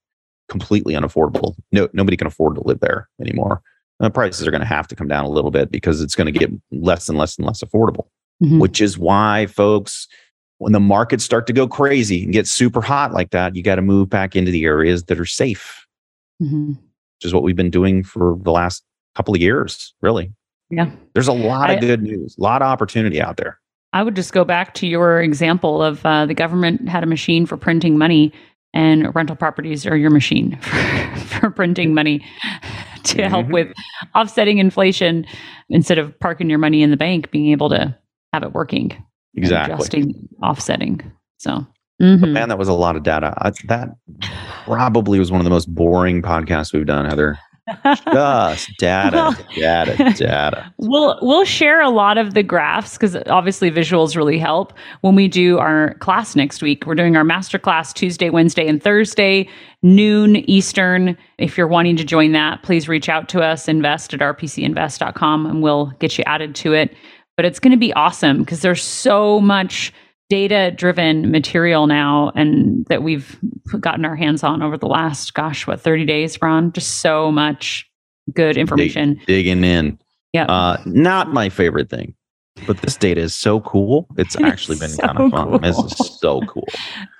completely 0.49 0.95
unaffordable. 0.95 1.55
No 1.73 1.89
nobody 1.93 2.17
can 2.17 2.27
afford 2.27 2.55
to 2.57 2.63
live 2.65 2.81
there 2.81 3.09
anymore. 3.21 3.63
The 4.01 4.11
prices 4.11 4.47
are 4.47 4.51
going 4.51 4.61
to 4.61 4.67
have 4.67 4.87
to 4.89 4.97
come 4.97 5.09
down 5.09 5.25
a 5.25 5.29
little 5.31 5.51
bit 5.51 5.71
because 5.71 6.01
it's 6.03 6.15
going 6.17 6.33
to 6.33 6.39
get 6.39 6.51
less 6.73 7.09
and 7.09 7.17
less 7.17 7.39
and 7.39 7.47
less 7.47 7.63
affordable 7.63 8.07
Mhm. 8.43 8.59
which 8.61 8.81
is 8.81 8.99
why 8.99 9.47
folks 9.47 10.09
when 10.59 10.73
the 10.73 10.81
markets 10.81 11.23
start 11.25 11.47
to 11.47 11.53
go 11.53 11.69
crazy 11.69 12.25
and 12.25 12.33
get 12.33 12.49
super 12.49 12.81
hot 12.83 13.13
like 13.13 13.31
that 13.31 13.55
you 13.55 13.63
got 13.63 13.77
to 13.77 13.83
move 13.83 14.11
back 14.11 14.35
into 14.35 14.51
the 14.51 14.65
areas 14.65 15.05
that 15.05 15.21
are 15.21 15.25
safe 15.25 15.87
Mhm. 16.43 16.71
which 16.71 17.25
is 17.25 17.33
what 17.33 17.45
we've 17.45 17.55
been 17.55 17.71
doing 17.71 18.03
for 18.03 18.37
the 18.43 18.51
last 18.51 18.83
couple 19.15 19.35
of 19.37 19.41
years 19.41 19.95
really 20.03 20.33
Yeah. 20.71 20.91
there's 21.15 21.29
a 21.29 21.33
lot 21.33 21.71
I- 21.71 21.75
of 21.75 21.81
good 21.81 22.03
news 22.03 22.35
a 22.37 22.43
lot 22.43 22.61
of 22.61 22.67
opportunity 22.67 23.23
out 23.23 23.37
there 23.37 23.61
I 23.93 24.03
would 24.03 24.17
just 24.17 24.33
go 24.33 24.45
back 24.45 24.75
to 24.75 24.87
your 24.89 25.21
example 25.23 25.81
of 25.81 26.05
uh, 26.05 26.27
the 26.27 26.35
government 26.35 26.89
had 26.89 27.05
a 27.05 27.07
machine 27.07 27.47
for 27.47 27.57
printing 27.57 27.97
money, 27.97 28.33
and 28.75 29.15
rental 29.15 29.37
properties 29.37 29.87
are 29.87 29.97
your 29.97 30.11
machine 30.11 30.59
for, 30.61 31.21
for 31.41 31.51
printing 31.51 31.95
money 31.95 32.23
to 33.05 33.29
help 33.29 33.47
Mhm. 33.47 33.53
with 33.53 33.73
offsetting 34.15 34.59
inflation 34.59 35.25
instead 35.71 35.97
of 35.99 36.19
parking 36.21 36.51
your 36.51 36.59
money 36.59 36.83
in 36.83 36.91
the 36.91 36.97
bank, 36.97 37.31
being 37.31 37.51
able 37.51 37.71
to 37.71 37.97
have 38.35 38.43
it 38.43 38.53
working, 38.53 38.93
exactly 39.35 39.75
adjusting, 39.75 40.29
offsetting. 40.43 41.01
So, 41.39 41.67
mhm. 42.03 42.33
man 42.33 42.49
that 42.49 42.59
was 42.59 42.69
a 42.69 42.73
lot 42.73 42.97
of 42.97 43.03
data 43.05 43.33
I, 43.39 43.53
that 43.69 43.91
probably 44.65 45.19
was 45.19 45.31
one 45.31 45.41
of 45.41 45.45
the 45.45 45.51
most 45.51 45.73
boring 45.73 46.21
podcasts 46.23 46.73
we've 46.73 46.87
done 46.87 47.05
heather 47.07 47.39
just 48.13 48.71
data 48.79 49.17
Well- 49.17 49.37
data 49.55 49.97
data 50.17 50.73
We'll 50.79 51.19
we'll 51.23 51.45
share 51.45 51.81
a 51.81 51.89
lot 51.89 52.19
of 52.19 52.35
the 52.35 52.43
graphs 52.43 52.95
because 52.99 53.17
obviously 53.29 53.71
visuals 53.71 54.17
really 54.17 54.39
help 54.39 54.73
when 55.01 55.15
we 55.15 55.29
do 55.29 55.59
our 55.59 55.95
class 55.95 56.37
next 56.37 56.63
week. 56.63 56.85
We're 56.87 56.95
doing 56.95 57.17
our 57.17 57.25
master 57.25 57.59
class 57.59 57.93
Tuesday, 57.93 58.29
Wednesday, 58.31 58.67
and 58.67 58.83
Thursday, 58.83 59.49
noon 59.83 60.37
Eastern. 60.49 61.17
If 61.39 61.57
you're 61.57 61.69
wanting 61.69 61.97
to 61.97 62.05
join 62.05 62.33
that, 62.33 62.63
please 62.63 62.89
reach 62.89 63.09
out 63.09 63.29
to 63.31 63.43
us, 63.43 63.67
invest 63.69 64.13
at 64.13 64.21
rpcinvest.com, 64.21 65.47
and 65.47 65.63
we'll 65.63 65.87
get 65.99 66.19
you 66.19 66.25
added 66.27 66.55
to 66.57 66.75
it. 66.75 66.95
But 67.37 67.47
it's 67.47 67.59
going 67.59 67.73
to 67.73 67.79
be 67.79 67.93
awesome 67.95 68.41
because 68.41 68.61
there's 68.61 68.83
so 68.83 69.41
much 69.41 69.93
data 70.31 70.73
driven 70.77 71.31
material 71.31 71.87
now 71.87 72.33
and 72.35 72.85
that 72.87 73.03
we've 73.03 73.39
gotten 73.81 74.05
our 74.05 74.17
hands 74.17 74.43
on 74.43 74.63
over 74.63 74.77
the 74.79 74.87
last 74.87 75.35
gosh 75.35 75.67
what 75.67 75.81
30 75.81 76.05
days 76.07 76.39
ron 76.41 76.73
just 76.73 76.97
so 77.01 77.31
much 77.31 77.89
good 78.33 78.57
information 78.57 79.21
digging 79.27 79.63
in 79.65 79.99
yeah 80.33 80.47
Uh, 80.47 80.77
not 80.87 81.33
my 81.33 81.49
favorite 81.51 81.91
thing, 81.91 82.15
but 82.67 82.79
this 82.79 82.97
data 82.97 83.21
is 83.21 83.35
so 83.35 83.61
cool. 83.61 84.07
It's 84.17 84.35
It's 84.35 84.45
actually 84.45 84.79
been 84.79 84.89
so 84.91 85.03
kind 85.07 85.19
of 85.19 85.31
fun. 85.31 85.61
This 85.61 85.79
is 85.79 86.19
so 86.21 86.41
cool. 86.43 86.67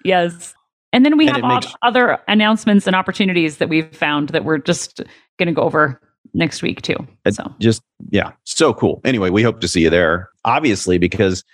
Yes. 0.05 0.55
And 0.93 1.05
then 1.05 1.17
we 1.17 1.27
And 1.29 1.37
have 1.37 1.45
makes- 1.45 1.75
other 1.83 2.19
announcements 2.29 2.87
and 2.87 2.97
opportunities 2.97 3.59
that 3.59 3.69
we've 3.69 3.95
found 3.95 4.31
that 4.31 4.45
we're 4.45 4.59
just 4.59 5.01
going 5.39 5.49
to 5.49 5.53
go 5.53 5.63
over 5.63 6.01
next 6.35 6.63
week 6.63 6.83
too. 6.83 6.97
So, 7.31 7.53
just 7.61 7.83
yeah, 8.11 8.31
so 8.45 8.73
cool. 8.73 9.01
Anyway, 9.05 9.31
we 9.31 9.43
hope 9.43 9.61
to 9.61 9.69
see 9.69 9.83
you 9.83 9.91
there. 9.91 10.29
Obviously, 10.45 10.99
because 10.99 11.45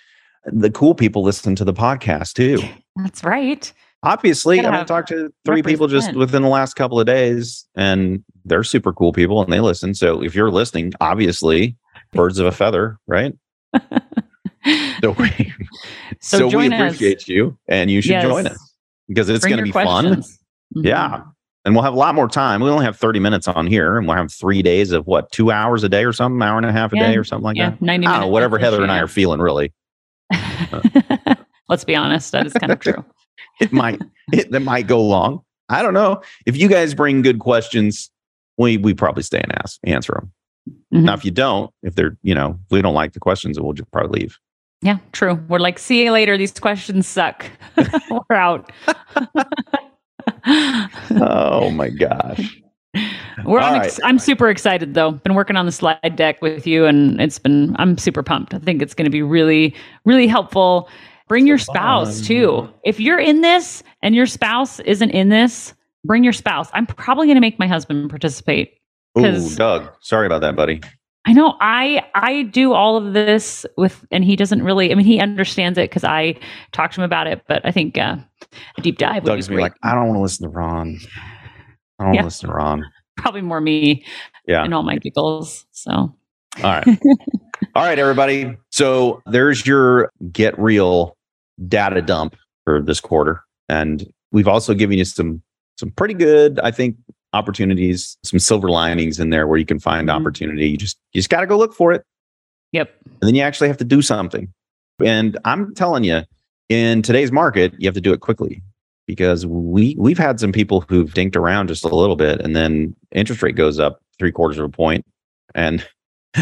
the 0.45 0.71
cool 0.71 0.95
people 0.95 1.23
listen 1.23 1.55
to 1.55 1.63
the 1.65 1.73
podcast 1.73 2.33
too. 2.33 2.59
that's 2.95 3.23
right. 3.23 3.71
Obviously, 4.03 4.65
I 4.65 4.71
mean, 4.75 4.85
talked 4.85 5.09
to 5.09 5.31
three 5.45 5.61
people 5.61 5.87
just 5.87 6.15
within 6.15 6.41
the 6.41 6.47
last 6.47 6.73
couple 6.73 6.99
of 6.99 7.05
days, 7.05 7.67
and 7.75 8.23
they're 8.45 8.63
super 8.63 8.91
cool 8.93 9.13
people, 9.13 9.43
and 9.43 9.53
they 9.53 9.59
listen. 9.59 9.93
So 9.93 10.23
if 10.23 10.33
you're 10.33 10.49
listening, 10.49 10.93
obviously, 10.99 11.77
birds 12.11 12.39
of 12.39 12.47
a 12.47 12.51
feather, 12.51 12.97
right? 13.05 13.33
So 15.01 15.11
we, 15.19 15.53
So 16.19 16.37
so, 16.39 16.45
we 16.47 16.51
join 16.51 16.73
us. 16.73 16.95
appreciate 16.95 17.27
you, 17.27 17.57
and 17.67 17.91
you 17.91 18.01
should 18.01 18.11
Yes. 18.11 18.23
join 18.23 18.47
us 18.47 18.73
because 19.07 19.29
it's 19.29 19.45
going 19.45 19.57
to 19.57 19.63
be 19.63 19.71
fun. 19.71 19.85
questions. 19.85 20.39
Mhm. 20.75 20.85
Yeah. 20.85 21.21
And 21.63 21.75
we'll 21.75 21.83
have 21.83 21.93
a 21.93 21.97
lot 21.97 22.15
more 22.15 22.27
time. 22.27 22.61
We 22.61 22.71
only 22.71 22.85
have 22.85 22.97
30 22.97 23.19
minutes 23.19 23.47
on 23.47 23.67
here, 23.67 23.97
and 23.99 24.07
we'll 24.07 24.17
have 24.17 24.31
three 24.33 24.63
days 24.63 24.91
of 24.91 25.05
what, 25.05 25.31
two 25.31 25.51
hours 25.51 25.83
a 25.83 25.89
day 25.89 26.05
or 26.05 26.11
something, 26.13 26.41
hour 26.41 26.57
and 26.57 26.65
a 26.65 26.71
half 26.71 26.91
a 26.91 26.95
Yeah. 26.95 27.07
day 27.11 27.17
or 27.17 27.23
something 27.23 27.43
like 27.43 27.55
Yeah. 27.57 27.69
that. 27.71 27.81
90 27.83 28.07
I 28.07 28.09
don't 28.09 28.17
minutes. 28.19 28.25
know, 28.25 28.31
whatever 28.31 28.57
Heather 28.57 28.81
and 28.81 28.91
I 28.91 28.97
are 28.99 29.07
feeling, 29.07 29.39
really. 29.39 29.71
Let's 31.69 31.83
be 31.83 31.95
honest. 31.95 32.31
That 32.31 32.45
is 32.45 32.53
kind 32.53 32.71
of 32.71 32.79
true. 32.79 33.03
It 33.59 33.71
might 33.71 34.01
it, 34.33 34.53
it 34.53 34.59
might 34.61 34.87
go 34.87 35.01
long. 35.03 35.41
I 35.69 35.81
don't 35.83 35.93
know. 35.93 36.21
If 36.47 36.57
you 36.57 36.67
guys 36.67 36.93
bring 36.95 37.21
good 37.21 37.39
questions, 37.39 38.09
we 38.57 38.77
we 38.77 38.93
probably 38.93 39.21
stay 39.23 39.39
and 39.39 39.51
ask 39.59 39.79
answer 39.83 40.13
them. 40.13 40.31
Mhm. 40.93 41.03
Now, 41.05 41.13
if 41.13 41.23
you 41.25 41.31
don't, 41.31 41.71
if 41.83 41.93
they're 41.95 42.17
you 42.23 42.33
know, 42.33 42.59
if 42.65 42.71
we 42.71 42.81
don't 42.81 42.95
like 42.95 43.13
the 43.13 43.19
questions, 43.19 43.59
we'll 43.59 43.73
just 43.73 43.91
probably 43.91 44.21
leave. 44.21 44.37
Yeah, 44.81 44.97
true. 45.11 45.35
We're 45.47 45.59
like, 45.59 45.77
see 45.77 46.03
you 46.03 46.11
later. 46.11 46.37
These 46.37 46.59
questions 46.59 47.07
suck. 47.07 47.45
We're 48.09 48.35
out. 48.35 48.71
Oh 51.11 51.69
my 51.71 51.89
gosh. 51.89 52.61
We're 53.45 53.59
All 53.59 53.75
I'm, 53.75 53.81
ex- 53.81 53.99
I'm 54.03 54.19
super 54.19 54.49
excited 54.49 54.93
though. 54.93 55.11
Been 55.11 55.33
working 55.35 55.55
on 55.55 55.65
the 55.65 55.71
slide 55.71 56.15
deck 56.15 56.41
with 56.41 56.67
you 56.67 56.85
and 56.85 57.19
it's 57.21 57.39
been 57.39 57.75
I'm 57.79 57.97
super 57.97 58.21
pumped. 58.23 58.53
I 58.53 58.59
think 58.59 58.81
it's 58.81 58.93
going 58.93 59.05
to 59.05 59.11
be 59.11 59.21
really 59.21 59.73
really 60.05 60.27
helpful. 60.27 60.89
Bring 61.27 61.47
your 61.47 61.57
spouse 61.57 62.17
fun. 62.19 62.27
too. 62.27 62.69
If 62.83 62.99
you're 62.99 63.19
in 63.19 63.41
this 63.41 63.83
and 64.03 64.13
your 64.13 64.25
spouse 64.25 64.81
isn't 64.81 65.11
in 65.11 65.29
this, 65.29 65.73
bring 66.03 66.23
your 66.25 66.33
spouse. 66.33 66.69
I'm 66.73 66.85
probably 66.85 67.25
going 67.27 67.35
to 67.35 67.41
make 67.41 67.57
my 67.57 67.67
husband 67.67 68.09
participate. 68.09 68.73
Ooh, 69.17 69.21
'Cause- 69.21 69.55
Doug, 69.55 69.89
sorry 70.01 70.25
about 70.25 70.41
that, 70.41 70.55
buddy. 70.57 70.81
I 71.25 71.33
know 71.33 71.55
I 71.61 72.03
I 72.15 72.41
do 72.43 72.73
all 72.73 72.97
of 72.97 73.13
this 73.13 73.63
with 73.77 74.05
and 74.11 74.23
he 74.25 74.35
doesn't 74.35 74.63
really 74.63 74.91
I 74.91 74.95
mean 74.95 75.05
he 75.05 75.19
understands 75.19 75.77
it 75.77 75.89
cuz 75.91 76.03
I 76.03 76.35
talked 76.71 76.95
to 76.95 77.01
him 77.01 77.05
about 77.05 77.27
it, 77.27 77.43
but 77.47 77.61
I 77.63 77.71
think 77.71 77.97
uh, 77.97 78.17
a 78.77 78.81
deep 78.81 78.97
dive 78.97 79.23
would 79.23 79.29
Doug's 79.29 79.47
be 79.47 79.51
be 79.51 79.55
great. 79.57 79.61
like, 79.63 79.73
I 79.83 79.93
don't 79.93 80.07
want 80.07 80.17
to 80.17 80.21
listen 80.21 80.47
to 80.47 80.49
Ron. 80.49 80.97
I 82.01 82.05
don't 82.05 82.13
Yeah. 82.15 82.23
listen 82.23 82.49
to 82.49 82.55
Ron. 82.55 82.85
probably 83.17 83.41
more 83.41 83.61
me 83.61 84.03
Yeah. 84.47 84.63
and 84.63 84.73
all 84.73 84.83
my 84.83 84.97
giggles. 84.97 85.65
So 85.71 85.91
All 85.91 86.13
right. 86.63 86.85
All 87.75 87.83
right, 87.85 87.99
everybody. 87.99 88.57
So 88.71 89.21
there's 89.27 89.65
your 89.65 90.11
get 90.31 90.57
real 90.59 91.15
data 91.67 92.01
dump 92.01 92.35
for 92.65 92.81
this 92.81 92.99
quarter. 92.99 93.43
And 93.69 94.11
we've 94.31 94.47
also 94.47 94.73
given 94.73 94.97
you 94.97 95.05
some 95.05 95.41
some 95.77 95.91
pretty 95.91 96.13
good, 96.13 96.59
I 96.61 96.71
think, 96.71 96.95
opportunities, 97.33 98.17
some 98.23 98.39
silver 98.39 98.69
linings 98.69 99.19
in 99.19 99.29
there 99.29 99.47
where 99.47 99.57
you 99.57 99.65
can 99.65 99.79
find 99.79 100.09
Mhm. 100.09 100.13
opportunity. 100.19 100.69
You 100.69 100.77
just 100.77 100.97
you 101.13 101.19
just 101.19 101.29
gotta 101.29 101.47
go 101.47 101.57
look 101.57 101.73
for 101.73 101.91
it. 101.93 102.03
yep. 102.71 102.93
And 103.05 103.27
then 103.27 103.35
you 103.35 103.41
actually 103.41 103.67
have 103.67 103.77
to 103.77 103.85
do 103.85 104.01
something. 104.01 104.51
And 105.03 105.37
I'm 105.45 105.73
telling 105.75 106.03
you, 106.03 106.21
in 106.69 107.01
today's 107.01 107.31
market, 107.31 107.73
you 107.77 107.87
have 107.87 107.95
to 107.95 108.01
do 108.01 108.13
it 108.13 108.19
quickly. 108.21 108.61
Because 109.07 109.45
we 109.45 109.95
we've 109.97 110.17
had 110.17 110.39
some 110.39 110.51
people 110.51 110.81
who've 110.87 111.13
dinked 111.13 111.35
around 111.35 111.67
just 111.67 111.83
a 111.83 111.95
little 111.95 112.15
bit 112.15 112.41
and 112.41 112.55
then 112.55 112.95
interest 113.11 113.41
rate 113.41 113.55
goes 113.55 113.79
up 113.79 114.01
three 114.19 114.31
quarters 114.31 114.57
of 114.57 114.65
a 114.65 114.69
point 114.69 115.05
and 115.55 115.85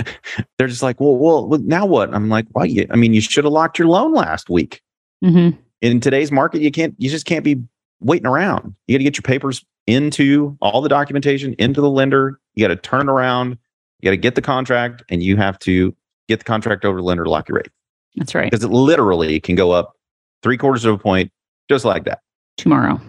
they're 0.57 0.68
just 0.68 0.84
like 0.84 0.99
well 0.99 1.16
well 1.18 1.60
now 1.60 1.86
what? 1.86 2.14
I'm 2.14 2.30
like 2.30 2.45
why 2.51 2.66
you 2.66 2.86
i 2.91 2.95
mean 2.95 3.14
you 3.14 3.22
should 3.22 3.43
have 3.43 3.53
locked 3.53 3.80
your 3.80 3.88
loan 3.88 4.14
last 4.14 4.49
week. 4.49 4.82
Mm-hmm. 5.24 5.60
in 5.82 5.99
today's 5.99 6.32
market 6.32 6.62
you 6.62 6.72
can't 6.72 6.95
you 6.97 7.10
just 7.10 7.26
can't 7.26 7.43
be 7.43 7.62
waiting 8.01 8.28
around. 8.28 8.76
You 8.88 8.95
got 8.95 8.99
to 8.99 9.03
get 9.03 9.18
your 9.18 9.24
papers 9.24 9.66
into 9.88 10.57
all 10.62 10.82
the 10.82 10.89
documentation 10.89 11.55
into 11.60 11.82
the 11.82 11.89
lender. 11.89 12.39
You 12.55 12.66
got 12.68 12.74
to 12.74 12.76
turn 12.76 13.10
it 13.10 13.12
around. 13.12 13.57
You 13.99 14.07
got 14.07 14.12
to 14.12 14.18
get 14.18 14.36
the 14.36 14.41
contract 14.41 15.03
and 15.10 15.22
you 15.22 15.36
have 15.38 15.60
to 15.60 15.95
get 16.28 16.39
the 16.39 16.45
contract 16.45 16.86
over 16.86 16.97
to 16.97 17.01
the 17.01 17.05
lender 17.05 17.24
to 17.24 17.30
lock 17.30 17.49
your 17.49 17.57
rate. 17.57 17.70
That's 18.16 18.34
right. 18.34 18.49
because 18.49 18.64
it 18.64 18.70
literally 18.70 19.39
can 19.39 19.55
go 19.55 19.72
up 19.72 19.95
three 20.41 20.57
quarters 20.57 20.86
of 20.86 20.93
a 20.95 20.97
point 20.97 21.32
just 21.70 21.86
like 21.86 22.05
that 22.05 22.20
Tomorrow. 22.60 22.99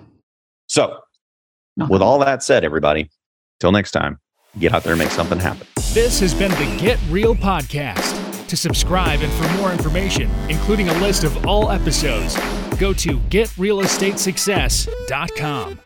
so 0.67 0.99
Knock 1.77 1.91
with 1.91 2.03
on 2.03 2.09
all 2.09 2.19
that 2.21 2.43
said 2.43 2.65
everybody 2.65 3.09
till 3.61 3.71
next 3.73 3.91
time 3.93 4.19
get 4.59 4.73
out 4.75 4.83
there 4.83 4.93
and 4.95 4.99
make 5.01 5.11
something 5.11 5.39
happen 5.39 5.67
This 5.93 6.19
has 6.21 6.33
been 6.35 6.51
the 6.53 6.77
Get 6.81 6.99
Real 7.09 7.35
Podcast. 7.35 8.17
To 8.49 8.57
subscribe 8.57 9.21
and 9.21 9.31
for 9.33 9.49
more 9.61 9.71
information, 9.71 10.29
including 10.49 10.89
a 10.89 10.95
list 10.99 11.23
of 11.23 11.47
all 11.47 11.71
episodes, 11.71 12.37
go 12.79 12.93
to 12.95 13.19
getrealestatesuccess.com. 13.31 15.81